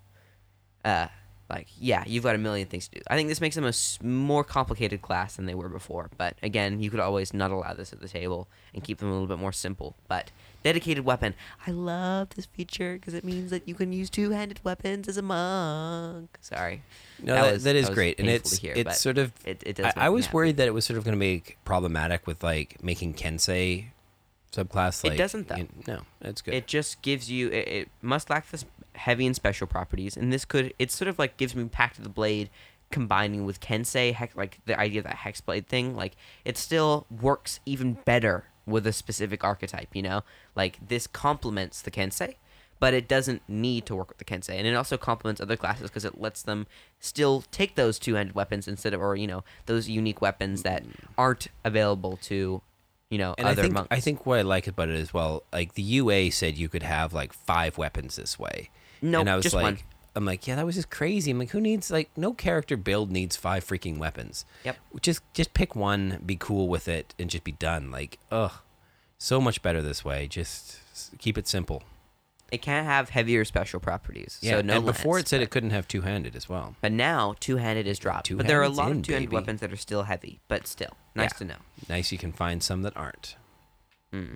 uh, 0.83 1.07
like 1.49 1.67
yeah, 1.77 2.03
you've 2.07 2.23
got 2.23 2.35
a 2.35 2.39
million 2.39 2.67
things 2.67 2.87
to 2.87 2.95
do. 2.95 3.01
I 3.07 3.15
think 3.15 3.29
this 3.29 3.41
makes 3.41 3.55
them 3.55 3.65
a 3.65 3.73
more 4.03 4.43
complicated 4.43 5.01
class 5.01 5.35
than 5.35 5.45
they 5.45 5.55
were 5.55 5.69
before. 5.69 6.09
But 6.17 6.37
again, 6.41 6.81
you 6.81 6.89
could 6.89 6.99
always 6.99 7.33
not 7.33 7.51
allow 7.51 7.73
this 7.73 7.93
at 7.93 8.01
the 8.01 8.07
table 8.07 8.47
and 8.73 8.83
keep 8.83 8.97
them 8.97 9.09
a 9.09 9.11
little 9.11 9.27
bit 9.27 9.39
more 9.39 9.51
simple. 9.51 9.95
But 10.07 10.31
dedicated 10.63 11.05
weapon, 11.05 11.33
I 11.65 11.71
love 11.71 12.29
this 12.35 12.45
feature 12.45 12.93
because 12.93 13.13
it 13.13 13.23
means 13.23 13.51
that 13.51 13.67
you 13.67 13.75
can 13.75 13.91
use 13.93 14.09
two-handed 14.09 14.59
weapons 14.63 15.07
as 15.07 15.17
a 15.17 15.21
monk. 15.21 16.37
Sorry. 16.41 16.81
no, 17.21 17.33
that, 17.35 17.53
was- 17.53 17.63
that 17.63 17.75
is 17.75 17.87
was 17.89 17.95
great, 17.95 18.19
and 18.19 18.29
it's 18.29 18.55
to 18.57 18.61
hear, 18.61 18.73
it's 18.75 18.99
sort 18.99 19.17
of. 19.17 19.31
it, 19.45 19.63
it 19.65 19.75
does. 19.77 19.93
I, 19.95 20.07
I 20.07 20.09
was 20.09 20.25
happy. 20.25 20.35
worried 20.35 20.57
that 20.57 20.67
it 20.67 20.73
was 20.73 20.85
sort 20.85 20.97
of 20.97 21.03
going 21.03 21.13
to 21.13 21.19
make 21.19 21.57
problematic 21.65 22.27
with 22.27 22.43
like 22.43 22.83
making 22.83 23.13
Kensei 23.13 23.87
subclass. 24.51 25.03
Like, 25.03 25.13
It 25.13 25.17
doesn't, 25.17 25.47
though. 25.47 25.55
in- 25.55 25.83
no, 25.87 26.01
it's 26.21 26.41
good. 26.41 26.53
It 26.53 26.67
just 26.67 27.01
gives 27.01 27.29
you. 27.31 27.49
It, 27.49 27.67
it 27.67 27.89
must 28.01 28.29
lack 28.29 28.49
this 28.51 28.65
heavy 28.95 29.25
and 29.25 29.35
special 29.35 29.67
properties, 29.67 30.17
and 30.17 30.31
this 30.31 30.45
could. 30.45 30.73
It 30.79 30.91
sort 30.91 31.07
of 31.07 31.17
like 31.19 31.37
gives 31.37 31.55
me 31.55 31.63
Pact 31.65 31.97
of 31.97 32.03
the 32.03 32.09
Blade 32.09 32.49
combining 32.89 33.45
with 33.45 33.61
Kensei, 33.61 34.13
heck, 34.13 34.35
like 34.35 34.59
the 34.65 34.77
idea 34.77 34.99
of 34.99 35.05
that 35.05 35.15
Hexblade 35.17 35.65
thing. 35.67 35.95
Like 35.95 36.13
it 36.43 36.57
still 36.57 37.07
works 37.09 37.59
even 37.65 37.93
better 38.05 38.43
with 38.65 38.85
a 38.87 38.93
specific 38.93 39.43
archetype. 39.43 39.95
You 39.95 40.01
know, 40.03 40.23
like 40.55 40.79
this 40.87 41.07
complements 41.07 41.81
the 41.81 41.91
Kensei. 41.91 42.35
But 42.79 42.95
it 42.95 43.07
doesn't 43.07 43.43
need 43.47 43.85
to 43.85 43.95
work 43.95 44.09
with 44.09 44.17
the 44.17 44.25
Kensei, 44.25 44.55
and 44.55 44.65
it 44.65 44.73
also 44.73 44.97
complements 44.97 45.39
other 45.39 45.55
classes 45.55 45.91
because 45.91 46.03
it 46.03 46.19
lets 46.19 46.41
them 46.41 46.65
still 46.99 47.43
take 47.51 47.75
those 47.75 47.99
two-handed 47.99 48.33
weapons 48.33 48.67
instead 48.67 48.95
of, 48.95 49.01
or 49.03 49.15
you 49.15 49.27
know, 49.27 49.43
those 49.67 49.87
unique 49.87 50.19
weapons 50.19 50.63
that 50.63 50.83
aren't 51.15 51.49
available 51.63 52.17
to, 52.23 52.63
you 53.11 53.19
know, 53.19 53.35
and 53.37 53.45
other 53.45 53.61
I 53.61 53.65
think 53.65 53.73
monks. 53.75 53.87
I 53.91 53.99
think 53.99 54.25
what 54.25 54.39
I 54.39 54.41
like 54.41 54.65
about 54.65 54.89
it 54.89 54.95
as 54.95 55.13
well, 55.13 55.43
like 55.53 55.75
the 55.75 55.83
UA 55.83 56.31
said 56.31 56.57
you 56.57 56.69
could 56.69 56.81
have 56.81 57.13
like 57.13 57.33
five 57.33 57.77
weapons 57.77 58.15
this 58.15 58.39
way. 58.39 58.71
No, 58.99 59.19
and 59.19 59.29
I 59.29 59.35
was 59.35 59.43
just 59.43 59.53
like, 59.53 59.63
one. 59.63 59.77
I'm 60.15 60.25
like, 60.25 60.45
yeah, 60.45 60.55
that 60.55 60.65
was 60.65 60.75
just 60.75 60.89
crazy. 60.89 61.31
I'm 61.31 61.39
like, 61.39 61.51
who 61.51 61.61
needs 61.61 61.89
like 61.89 62.09
no 62.17 62.33
character 62.33 62.75
build 62.75 63.11
needs 63.11 63.35
five 63.37 63.65
freaking 63.65 63.97
weapons. 63.97 64.45
Yep. 64.65 64.77
Just 65.01 65.21
just 65.33 65.53
pick 65.53 65.75
one, 65.75 66.21
be 66.25 66.35
cool 66.35 66.67
with 66.67 66.87
it, 66.87 67.13
and 67.17 67.29
just 67.29 67.43
be 67.45 67.53
done. 67.53 67.91
Like, 67.91 68.19
ugh, 68.31 68.51
so 69.17 69.39
much 69.39 69.61
better 69.61 69.81
this 69.81 70.03
way. 70.03 70.27
Just 70.27 70.79
keep 71.17 71.37
it 71.37 71.47
simple. 71.47 71.83
It 72.51 72.61
can't 72.61 72.85
have 72.85 73.11
heavier 73.11 73.45
special 73.45 73.79
properties. 73.79 74.37
Yeah, 74.41 74.57
so 74.57 74.61
no 74.61 74.75
and 74.77 74.85
before 74.85 75.17
it 75.17 75.29
said 75.29 75.37
but- 75.37 75.43
it 75.43 75.49
couldn't 75.51 75.69
have 75.69 75.87
two 75.87 76.01
handed 76.01 76.35
as 76.35 76.49
well. 76.49 76.75
But 76.81 76.91
now 76.91 77.33
two-handed 77.39 77.87
is 77.87 77.97
dropped. 77.97 78.35
but 78.35 78.45
there 78.45 78.59
are 78.59 78.63
a 78.63 78.69
lot 78.69 78.91
in, 78.91 78.97
of 78.97 79.03
two-handed 79.03 79.31
weapons 79.31 79.61
that 79.61 79.71
are 79.71 79.77
still 79.77 80.03
heavy, 80.03 80.41
but 80.49 80.67
still 80.67 80.97
nice 81.15 81.29
Yeah. 81.35 81.37
to 81.37 81.45
know. 81.45 81.55
Nice, 81.87 82.11
you 82.11 82.17
can 82.17 82.33
find 82.33 82.61
some 82.61 82.81
that 82.81 82.97
aren't. 82.97 83.37
Mm. 84.13 84.35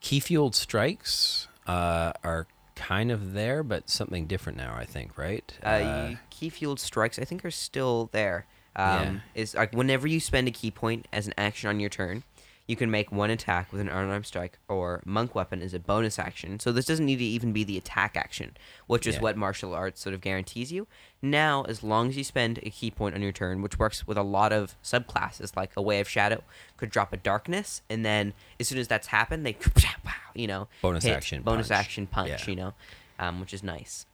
Ki 0.00 0.20
fueled 0.20 0.54
strikes 0.54 1.48
uh, 1.66 2.14
are 2.24 2.46
kind 2.80 3.10
of 3.10 3.34
there, 3.34 3.62
but 3.62 3.90
something 3.90 4.26
different 4.26 4.56
now. 4.58 4.74
I 4.74 4.84
think, 4.84 5.18
right? 5.18 5.56
Uh, 5.62 6.14
ki 6.30 6.48
fueled 6.48 6.80
strikes, 6.80 7.18
I 7.18 7.24
think, 7.24 7.44
are 7.44 7.50
still 7.50 8.08
there. 8.12 8.46
Um, 8.76 9.22
Is 9.34 9.54
like 9.54 9.72
whenever 9.74 10.06
you 10.06 10.20
spend 10.20 10.48
a 10.48 10.50
ki 10.50 10.70
point 10.70 11.06
as 11.12 11.26
an 11.26 11.34
action 11.36 11.68
on 11.68 11.80
your 11.80 11.90
turn, 11.90 12.22
you 12.70 12.76
can 12.76 12.88
make 12.88 13.10
one 13.10 13.30
attack 13.30 13.72
with 13.72 13.80
an 13.80 13.88
unarmed 13.88 14.24
strike 14.24 14.56
or 14.68 15.02
monk 15.04 15.34
weapon 15.34 15.60
as 15.60 15.74
a 15.74 15.78
bonus 15.80 16.20
action. 16.20 16.60
So 16.60 16.70
this 16.70 16.84
doesn't 16.86 17.04
need 17.04 17.16
to 17.16 17.24
even 17.24 17.52
be 17.52 17.64
the 17.64 17.76
attack 17.76 18.16
action, 18.16 18.56
which 18.86 19.08
is 19.08 19.16
Yeah. 19.16 19.22
what 19.22 19.36
martial 19.36 19.74
arts 19.74 20.00
sort 20.00 20.14
of 20.14 20.20
guarantees 20.20 20.70
you. 20.70 20.86
Now, 21.20 21.64
as 21.64 21.82
long 21.82 22.08
as 22.10 22.16
you 22.16 22.22
spend 22.22 22.58
a 22.62 22.70
ki 22.70 22.92
point 22.92 23.16
on 23.16 23.22
your 23.22 23.32
turn, 23.32 23.60
which 23.60 23.76
works 23.78 24.06
with 24.06 24.16
a 24.16 24.22
lot 24.22 24.52
of 24.52 24.76
subclasses, 24.84 25.56
like 25.56 25.72
a 25.76 25.82
way 25.82 25.98
of 25.98 26.08
shadow 26.08 26.44
could 26.76 26.90
drop 26.90 27.12
a 27.12 27.16
darkness, 27.16 27.82
and 27.90 28.04
then 28.06 28.34
as 28.60 28.68
soon 28.68 28.78
as 28.78 28.86
that's 28.86 29.08
happened, 29.08 29.44
they 29.44 29.56
you 30.34 30.46
know 30.46 30.68
Bonus 30.80 31.02
hit, 31.04 31.16
action 31.16 31.42
bonus 31.42 31.68
punch. 31.68 31.80
action 31.80 32.06
punch, 32.06 32.28
Yeah. 32.30 32.44
you 32.46 32.54
know, 32.56 32.74
um, 33.18 33.40
which 33.40 33.52
is 33.52 33.64
nice. 33.64 34.06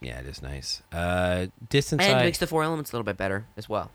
yeah, 0.00 0.20
it 0.20 0.26
is 0.26 0.40
nice. 0.40 0.82
Uh, 0.92 1.46
distance 1.68 2.02
And 2.02 2.18
makes 2.20 2.38
the 2.38 2.46
four 2.46 2.62
elements 2.62 2.92
a 2.92 2.94
little 2.94 3.04
bit 3.04 3.16
better 3.16 3.46
as 3.56 3.68
well. 3.68 3.90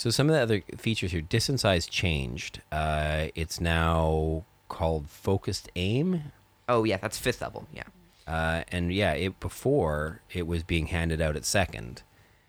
So 0.00 0.08
some 0.08 0.30
of 0.30 0.34
the 0.34 0.40
other 0.40 0.62
features 0.78 1.12
here, 1.12 1.20
distance 1.20 1.60
size 1.60 1.84
changed. 1.84 2.62
Uh, 2.72 3.26
it's 3.34 3.60
now 3.60 4.44
called 4.70 5.10
focused 5.10 5.68
aim, 5.76 6.32
Oh 6.70 6.84
yeah, 6.84 6.96
that's 6.96 7.18
fifth 7.18 7.42
level. 7.42 7.66
Yeah, 7.70 7.82
uh, 8.26 8.62
and 8.72 8.94
yeah, 8.94 9.12
it 9.12 9.40
before 9.40 10.22
it 10.32 10.46
was 10.46 10.62
being 10.62 10.86
handed 10.86 11.20
out 11.20 11.36
at 11.36 11.44
second, 11.44 12.02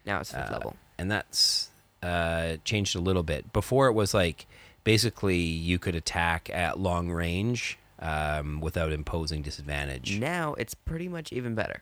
now 0.06 0.22
it's 0.22 0.32
fifth 0.32 0.49
uh, 0.49 0.54
level. 0.54 0.78
and 0.97 1.12
that's 1.12 1.72
uh, 2.02 2.56
changed 2.64 2.95
a 2.95 3.02
little 3.02 3.24
bit. 3.24 3.52
Before 3.52 3.88
it 3.88 3.93
was 3.93 4.14
like 4.14 4.45
basically 4.86 5.36
you 5.36 5.78
could 5.78 5.95
attack 5.95 6.49
at 6.54 6.80
long 6.80 7.12
range 7.12 7.78
um, 7.99 8.62
without 8.62 8.93
imposing 8.93 9.41
disadvantage. 9.41 10.20
Now 10.20 10.54
it's 10.54 10.74
pretty 10.74 11.10
much 11.10 11.34
even 11.34 11.54
better. 11.54 11.82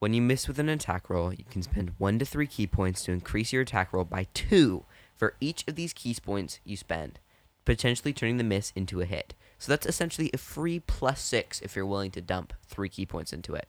When 0.00 0.12
you 0.12 0.22
miss 0.22 0.48
with 0.48 0.58
an 0.58 0.68
attack 0.68 1.08
roll, 1.08 1.32
you 1.32 1.44
can 1.50 1.62
spend 1.62 1.92
one 1.98 2.18
to 2.18 2.24
three 2.24 2.46
ki 2.46 2.66
points 2.66 3.04
to 3.04 3.12
increase 3.12 3.52
your 3.52 3.62
attack 3.62 3.92
roll 3.92 4.04
by 4.04 4.26
two 4.34 4.84
for 5.20 5.34
each 5.38 5.68
of 5.68 5.74
these 5.76 5.92
ki 5.92 6.16
points 6.24 6.60
you 6.64 6.78
spend, 6.78 7.20
potentially 7.66 8.14
turning 8.14 8.38
the 8.38 8.42
miss 8.42 8.72
into 8.74 9.02
a 9.02 9.04
hit. 9.04 9.34
So 9.58 9.70
that's 9.70 9.84
essentially 9.84 10.30
a 10.32 10.38
free 10.38 10.80
plus 10.80 11.20
six 11.20 11.60
if 11.60 11.76
you're 11.76 11.84
willing 11.84 12.10
to 12.12 12.22
dump 12.22 12.54
three 12.66 12.88
ki 12.88 13.04
points 13.04 13.30
into 13.30 13.54
it 13.54 13.68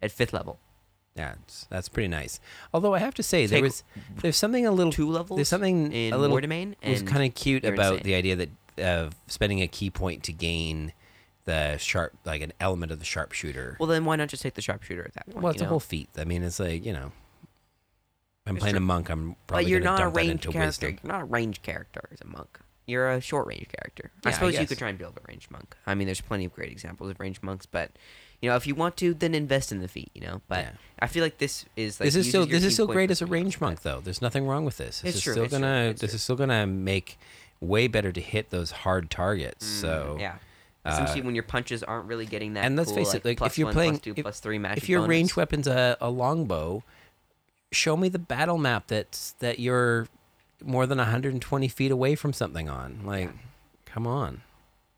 at 0.00 0.10
fifth 0.10 0.32
level. 0.32 0.58
Yeah, 1.14 1.34
that's 1.68 1.90
pretty 1.90 2.08
nice. 2.08 2.40
Although 2.72 2.94
I 2.94 2.98
have 3.00 3.12
to 3.14 3.22
say 3.22 3.44
there 3.44 3.60
was 3.60 3.84
there's 4.22 4.38
something 4.38 4.66
a 4.66 4.70
little 4.70 4.90
Two 4.90 5.10
levels 5.10 5.36
There's 5.36 5.48
something 5.48 5.92
in 5.92 6.14
a 6.14 6.18
little 6.18 6.34
Mordomain 6.34 6.74
was 6.82 7.00
and 7.00 7.08
kind 7.08 7.26
of 7.26 7.34
cute 7.34 7.64
about 7.66 7.98
insane. 7.98 8.04
the 8.04 8.14
idea 8.14 8.36
that 8.36 8.48
of 8.78 9.14
spending 9.26 9.60
a 9.60 9.68
ki 9.68 9.90
point 9.90 10.22
to 10.24 10.32
gain 10.32 10.94
the 11.44 11.76
sharp 11.76 12.14
like 12.24 12.40
an 12.40 12.54
element 12.58 12.90
of 12.90 13.00
the 13.00 13.04
sharpshooter. 13.04 13.76
Well, 13.78 13.86
then 13.86 14.06
why 14.06 14.16
not 14.16 14.28
just 14.28 14.42
take 14.42 14.54
the 14.54 14.62
sharpshooter 14.62 15.04
at 15.04 15.12
that 15.12 15.26
point? 15.26 15.42
Well, 15.42 15.52
it's 15.52 15.60
you 15.60 15.66
a 15.66 15.68
whole 15.68 15.80
feat. 15.80 16.08
I 16.16 16.24
mean, 16.24 16.42
it's 16.42 16.58
like 16.58 16.86
you 16.86 16.94
know, 16.94 17.12
I'm 18.46 18.56
playing 18.56 18.74
true. 18.74 18.78
a 18.78 18.86
monk. 18.86 19.10
I'm 19.10 19.36
probably 19.46 19.64
But 19.64 19.70
you're 19.70 19.80
not 19.80 20.00
a 20.00 20.04
dump 20.04 20.14
that 20.14 20.18
ranged 20.20 20.32
into 20.46 20.52
character. 20.52 20.86
wisdom. 20.86 20.98
You're 21.02 21.12
not 21.12 21.22
a 21.22 21.24
ranged 21.24 21.62
character 21.62 22.08
as 22.12 22.20
a 22.20 22.26
monk. 22.26 22.60
You're 22.86 23.10
a 23.10 23.20
short 23.20 23.46
range 23.48 23.66
character. 23.76 24.12
I 24.24 24.28
Yeah, 24.28 24.30
I 24.30 24.32
suppose 24.34 24.58
you 24.58 24.66
could 24.66 24.78
try 24.78 24.88
and 24.90 24.98
build 24.98 25.16
a 25.16 25.20
ranged 25.28 25.50
monk. 25.50 25.76
I 25.86 25.94
mean, 25.96 26.06
there's 26.06 26.20
plenty 26.20 26.44
of 26.44 26.52
great 26.54 26.70
examples 26.70 27.10
of 27.10 27.18
ranged 27.18 27.42
monks, 27.42 27.66
but 27.66 27.90
you 28.40 28.48
know, 28.48 28.54
if 28.56 28.66
you 28.66 28.74
want 28.76 28.96
to, 28.98 29.12
then 29.14 29.34
invest 29.34 29.72
in 29.72 29.80
the 29.80 29.88
feat. 29.88 30.10
You 30.14 30.20
know, 30.20 30.42
but 30.46 30.60
Yeah. 30.64 30.70
I 31.00 31.08
feel 31.08 31.24
like 31.24 31.38
this 31.38 31.64
is 31.74 31.98
like 31.98 32.06
this 32.06 32.14
is 32.14 32.28
still 32.28 32.46
this 32.46 32.62
is 32.62 32.74
still 32.74 32.86
great 32.86 33.10
as 33.10 33.20
a 33.20 33.26
ranged 33.26 33.60
monk, 33.60 33.82
though. 33.82 34.00
There's 34.00 34.22
nothing 34.22 34.46
wrong 34.46 34.64
with 34.64 34.76
this. 34.76 35.00
This 35.00 35.08
It's 35.08 35.16
is 35.18 35.22
true, 35.24 35.32
still 35.32 35.46
gonna 35.48 35.92
this 35.98 36.10
true. 36.10 36.14
is 36.16 36.22
still 36.22 36.36
gonna 36.36 36.66
make 36.66 37.18
way 37.60 37.88
better 37.88 38.12
to 38.12 38.20
hit 38.20 38.50
those 38.50 38.70
hard 38.70 39.10
targets. 39.10 39.66
so 39.66 40.14
Mm, 40.18 40.20
yeah. 40.20 40.34
uh, 40.84 41.14
when 41.22 41.34
your 41.34 41.42
punches 41.42 41.82
aren't 41.82 42.06
really 42.06 42.26
getting 42.26 42.52
that, 42.54 42.64
and 42.66 42.76
let's 42.76 42.90
cool, 42.92 42.98
face 43.04 43.14
it, 43.14 43.24
like 43.24 43.38
plus 43.38 43.52
if 43.52 43.58
you're 43.58 43.66
one, 43.66 43.74
playing, 43.74 43.92
plus 43.94 44.02
two, 44.02 44.14
if, 44.16 44.22
plus 44.22 44.38
three 44.38 44.58
magic 44.58 44.84
if 44.84 44.88
your 44.88 45.00
bonus, 45.00 45.10
ranged 45.10 45.36
weapon's 45.36 45.66
a, 45.66 45.96
a 46.00 46.08
longbow, 46.10 46.84
show 47.72 47.96
me 47.96 48.08
the 48.08 48.18
battle 48.18 48.58
map 48.58 48.86
that's 48.88 49.32
that 49.40 49.58
you're 49.58 50.08
more 50.64 50.86
than 50.86 50.98
120 50.98 51.68
feet 51.68 51.90
away 51.90 52.14
from 52.14 52.32
something 52.32 52.68
on. 52.68 53.00
Like, 53.04 53.30
come 53.84 54.06
on. 54.06 54.42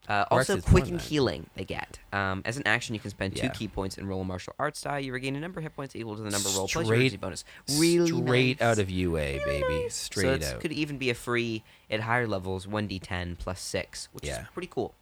Uh, 0.09 0.25
also, 0.31 0.55
actually, 0.55 0.59
it's 0.61 0.66
more 0.69 0.81
quickened 0.81 1.01
healing 1.03 1.47
they 1.55 1.64
get. 1.64 1.99
Um, 2.14 2.41
as 2.47 2.57
an 2.57 2.62
action, 2.66 2.95
you 2.95 3.01
can 3.01 3.11
spend 3.11 3.37
two 3.37 3.43
Yeah. 3.47 3.53
ki 3.53 3.69
points 3.69 3.99
and 3.99 4.09
roll 4.09 4.23
a 4.23 4.25
martial 4.25 4.55
arts 4.59 4.81
die. 4.81 5.01
You 5.01 5.12
regain 5.12 5.37
a 5.37 5.41
number 5.41 5.61
of 5.61 5.64
hit 5.64 5.77
points 5.77 5.95
equal 5.95 6.16
to 6.16 6.23
the 6.23 6.31
number 6.31 6.49
roll 6.49 6.66
plus 6.66 6.75
your 6.75 6.85
Straight- 6.87 7.21
bonus. 7.21 7.45
Really 7.77 8.09
straight 8.25 8.59
nice. 8.61 8.66
out 8.66 8.79
of 8.79 8.89
UA, 8.89 9.39
baby. 9.45 9.89
Straight 9.91 10.43
so 10.43 10.55
out. 10.55 10.61
could 10.61 10.73
even 10.73 10.97
be 10.97 11.11
a 11.11 11.14
free 11.14 11.62
at 11.91 12.01
higher 12.01 12.27
levels, 12.27 12.66
one 12.66 12.89
d10 12.89 13.37
plus 13.37 13.61
six, 13.61 14.09
which 14.12 14.25
Yeah. 14.25 14.43
is 14.43 14.49
pretty 14.55 14.69
cool. 14.73 14.95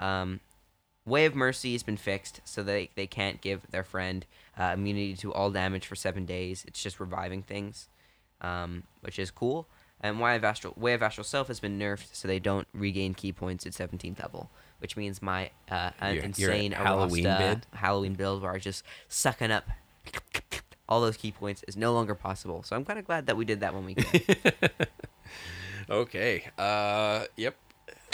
Um, 0.00 0.40
Way 1.04 1.24
of 1.26 1.34
Mercy 1.34 1.72
has 1.72 1.82
been 1.82 1.96
fixed, 1.96 2.40
so 2.44 2.62
they 2.62 2.90
they 2.94 3.06
can't 3.06 3.40
give 3.40 3.62
their 3.70 3.82
friend 3.84 4.24
uh, 4.58 4.72
immunity 4.74 5.14
to 5.16 5.32
all 5.32 5.50
damage 5.50 5.86
for 5.86 5.96
seven 5.96 6.24
days. 6.24 6.64
It's 6.68 6.82
just 6.82 7.00
reviving 7.00 7.42
things, 7.42 7.88
um, 8.40 8.84
which 9.00 9.18
is 9.18 9.30
cool. 9.30 9.66
And 10.00 10.20
Way 10.20 10.36
of 10.36 10.44
Astral 10.44 10.74
Way 10.76 10.94
of 10.94 11.02
Astral 11.02 11.24
Self 11.24 11.48
has 11.48 11.58
been 11.60 11.78
nerfed, 11.78 12.14
so 12.14 12.28
they 12.28 12.38
don't 12.38 12.66
regain 12.72 13.14
ki 13.14 13.32
points 13.32 13.66
at 13.66 13.72
17th 13.72 14.20
level, 14.20 14.50
which 14.78 14.96
means 14.96 15.20
my 15.22 15.50
uh, 15.70 15.90
Your- 16.02 16.14
your 16.14 16.24
insane 16.24 16.72
Halloween 16.72 17.24
Arasta 17.24 17.38
bid? 17.38 17.66
Halloween 17.74 18.14
build 18.14 18.42
where 18.42 18.52
I 18.52 18.58
just 18.58 18.84
sucking 19.08 19.50
up 19.50 19.64
all 20.88 21.00
those 21.00 21.16
ki 21.16 21.32
points 21.32 21.64
is 21.68 21.76
no 21.76 21.92
longer 21.92 22.14
possible. 22.14 22.62
So 22.64 22.74
I'm 22.76 22.84
kind 22.84 22.98
of 22.98 23.04
glad 23.06 23.26
that 23.26 23.36
we 23.36 23.44
did 23.44 23.60
that 23.60 23.74
when 23.74 23.84
we. 23.84 23.96
Okay. 25.90 26.44
Uh, 26.56 27.24
yep. 27.36 27.56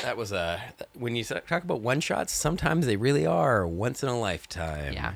That 0.02 0.16
was 0.16 0.32
a 0.32 0.62
when 0.94 1.16
you 1.16 1.24
talk 1.24 1.50
about 1.64 1.80
one 1.80 2.00
shots. 2.00 2.32
Sometimes 2.32 2.86
they 2.86 2.96
really 2.96 3.26
are 3.26 3.66
once 3.66 4.02
in 4.02 4.08
a 4.08 4.18
lifetime. 4.18 4.92
Yeah. 4.92 5.14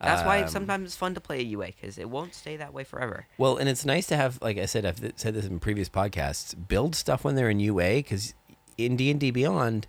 That's 0.00 0.24
why 0.24 0.42
Um, 0.42 0.48
sometimes 0.48 0.86
it's 0.86 0.96
fun 0.96 1.12
to 1.14 1.20
play 1.20 1.40
a 1.40 1.42
UA 1.42 1.66
because 1.66 1.98
it 1.98 2.08
won't 2.08 2.34
stay 2.34 2.56
that 2.56 2.72
way 2.72 2.84
forever. 2.84 3.26
Well, 3.36 3.58
and 3.58 3.68
it's 3.68 3.84
nice 3.84 4.06
to 4.06 4.16
have, 4.16 4.38
like 4.40 4.56
I 4.56 4.64
said, 4.64 4.86
I've 4.86 4.98
said 5.16 5.34
this 5.34 5.44
in 5.44 5.60
previous 5.60 5.90
podcasts. 5.90 6.54
Build 6.68 6.94
stuff 6.94 7.22
when 7.22 7.34
they're 7.34 7.50
in 7.50 7.60
UA 7.60 7.96
because 7.96 8.32
in 8.78 8.96
D 8.96 9.10
and 9.10 9.20
D 9.20 9.30
Beyond, 9.30 9.86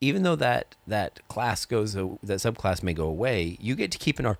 even 0.00 0.22
though 0.22 0.36
that 0.36 0.74
that 0.86 1.20
class 1.28 1.66
goes, 1.66 1.92
that 1.92 2.06
subclass 2.22 2.82
may 2.82 2.94
go 2.94 3.06
away, 3.06 3.58
you 3.60 3.74
get 3.74 3.90
to 3.92 3.98
keep 3.98 4.18
an 4.18 4.24
ar- 4.26 4.38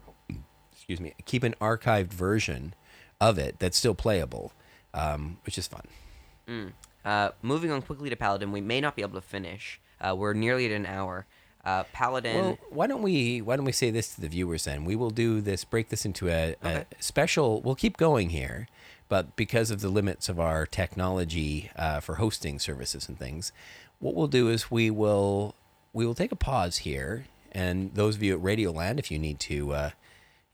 excuse 0.72 1.00
me, 1.00 1.14
keep 1.26 1.42
an 1.42 1.54
archived 1.60 2.12
version 2.12 2.74
of 3.20 3.38
it 3.38 3.58
that's 3.58 3.76
still 3.76 3.94
playable, 3.94 4.52
um, 4.94 5.36
which 5.44 5.58
is 5.58 5.66
fun. 5.66 6.68
Uh, 7.06 7.30
moving 7.40 7.70
on 7.70 7.80
quickly 7.80 8.10
to 8.10 8.16
Paladin, 8.16 8.50
we 8.50 8.60
may 8.60 8.80
not 8.80 8.96
be 8.96 9.02
able 9.02 9.14
to 9.14 9.26
finish. 9.26 9.80
Uh, 10.00 10.14
we're 10.14 10.32
nearly 10.34 10.66
at 10.66 10.72
an 10.72 10.84
hour. 10.84 11.24
Uh, 11.64 11.84
Paladin. 11.92 12.36
Well, 12.36 12.58
why 12.70 12.86
don't 12.86 13.02
we 13.02 13.40
why 13.40 13.56
don't 13.56 13.64
we 13.64 13.72
say 13.72 13.90
this 13.90 14.14
to 14.16 14.20
the 14.20 14.28
viewers 14.28 14.64
then? 14.64 14.84
We 14.84 14.94
will 14.96 15.10
do 15.10 15.40
this, 15.40 15.64
break 15.64 15.88
this 15.88 16.04
into 16.04 16.28
a, 16.28 16.56
Okay. 16.64 16.84
a 16.98 17.02
special. 17.02 17.60
We'll 17.60 17.74
keep 17.74 17.96
going 17.96 18.30
here, 18.30 18.68
but 19.08 19.34
because 19.36 19.70
of 19.70 19.80
the 19.80 19.88
limits 19.88 20.28
of 20.28 20.38
our 20.38 20.66
technology 20.66 21.70
uh, 21.76 22.00
for 22.00 22.16
hosting 22.16 22.58
services 22.58 23.08
and 23.08 23.18
things, 23.18 23.52
what 24.00 24.14
we'll 24.14 24.26
do 24.28 24.48
is 24.48 24.70
we 24.70 24.90
will 24.90 25.54
we 25.92 26.04
will 26.06 26.14
take 26.14 26.30
a 26.32 26.36
pause 26.36 26.78
here, 26.78 27.26
and 27.52 27.94
those 27.94 28.16
of 28.16 28.22
you 28.22 28.36
at 28.36 28.42
Radioland, 28.42 28.98
if 28.98 29.10
you 29.10 29.18
need 29.18 29.38
to. 29.40 29.72
Uh, 29.72 29.90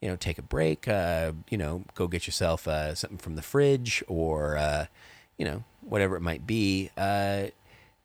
you 0.01 0.09
know, 0.09 0.17
take 0.17 0.37
a 0.37 0.43
break. 0.43 0.89
Uh, 0.89 1.31
you 1.49 1.57
know, 1.57 1.85
go 1.95 2.09
get 2.09 2.27
yourself 2.27 2.67
uh, 2.67 2.93
something 2.93 3.19
from 3.19 3.37
the 3.37 3.43
fridge, 3.43 4.03
or 4.09 4.57
uh, 4.57 4.87
you 5.39 5.45
know, 5.45 5.63
whatever 5.83 6.17
it 6.17 6.21
might 6.21 6.47
be. 6.47 6.91
Uh, 6.97 7.47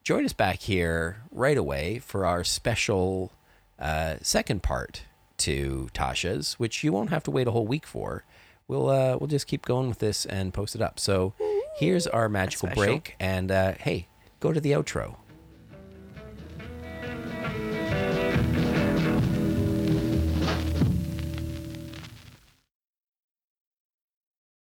join 0.03 0.25
us 0.25 0.33
back 0.33 0.59
here 0.59 1.21
right 1.31 1.57
away 1.57 1.99
for 1.99 2.25
our 2.25 2.43
special 2.43 3.31
uh, 3.79 4.15
second 4.21 4.63
part 4.63 5.03
to 5.37 5.89
Tasha's, 5.93 6.53
which 6.53 6.83
you 6.83 6.91
won't 6.91 7.09
have 7.09 7.23
to 7.23 7.31
wait 7.31 7.47
a 7.47 7.51
whole 7.51 7.67
week 7.67 7.85
for. 7.85 8.23
We'll 8.67 8.89
uh, 8.89 9.17
we'll 9.17 9.27
just 9.27 9.47
keep 9.47 9.65
going 9.65 9.87
with 9.87 9.99
this 9.99 10.25
and 10.25 10.53
post 10.53 10.75
it 10.75 10.81
up. 10.81 10.99
So 10.99 11.33
here's 11.77 12.05
our 12.07 12.27
magical 12.27 12.67
break, 12.75 13.15
and 13.19 13.51
uh, 13.51 13.73
hey, 13.79 14.07
go 14.39 14.51
to 14.51 14.59
the 14.59 14.71
outro. 14.71 15.15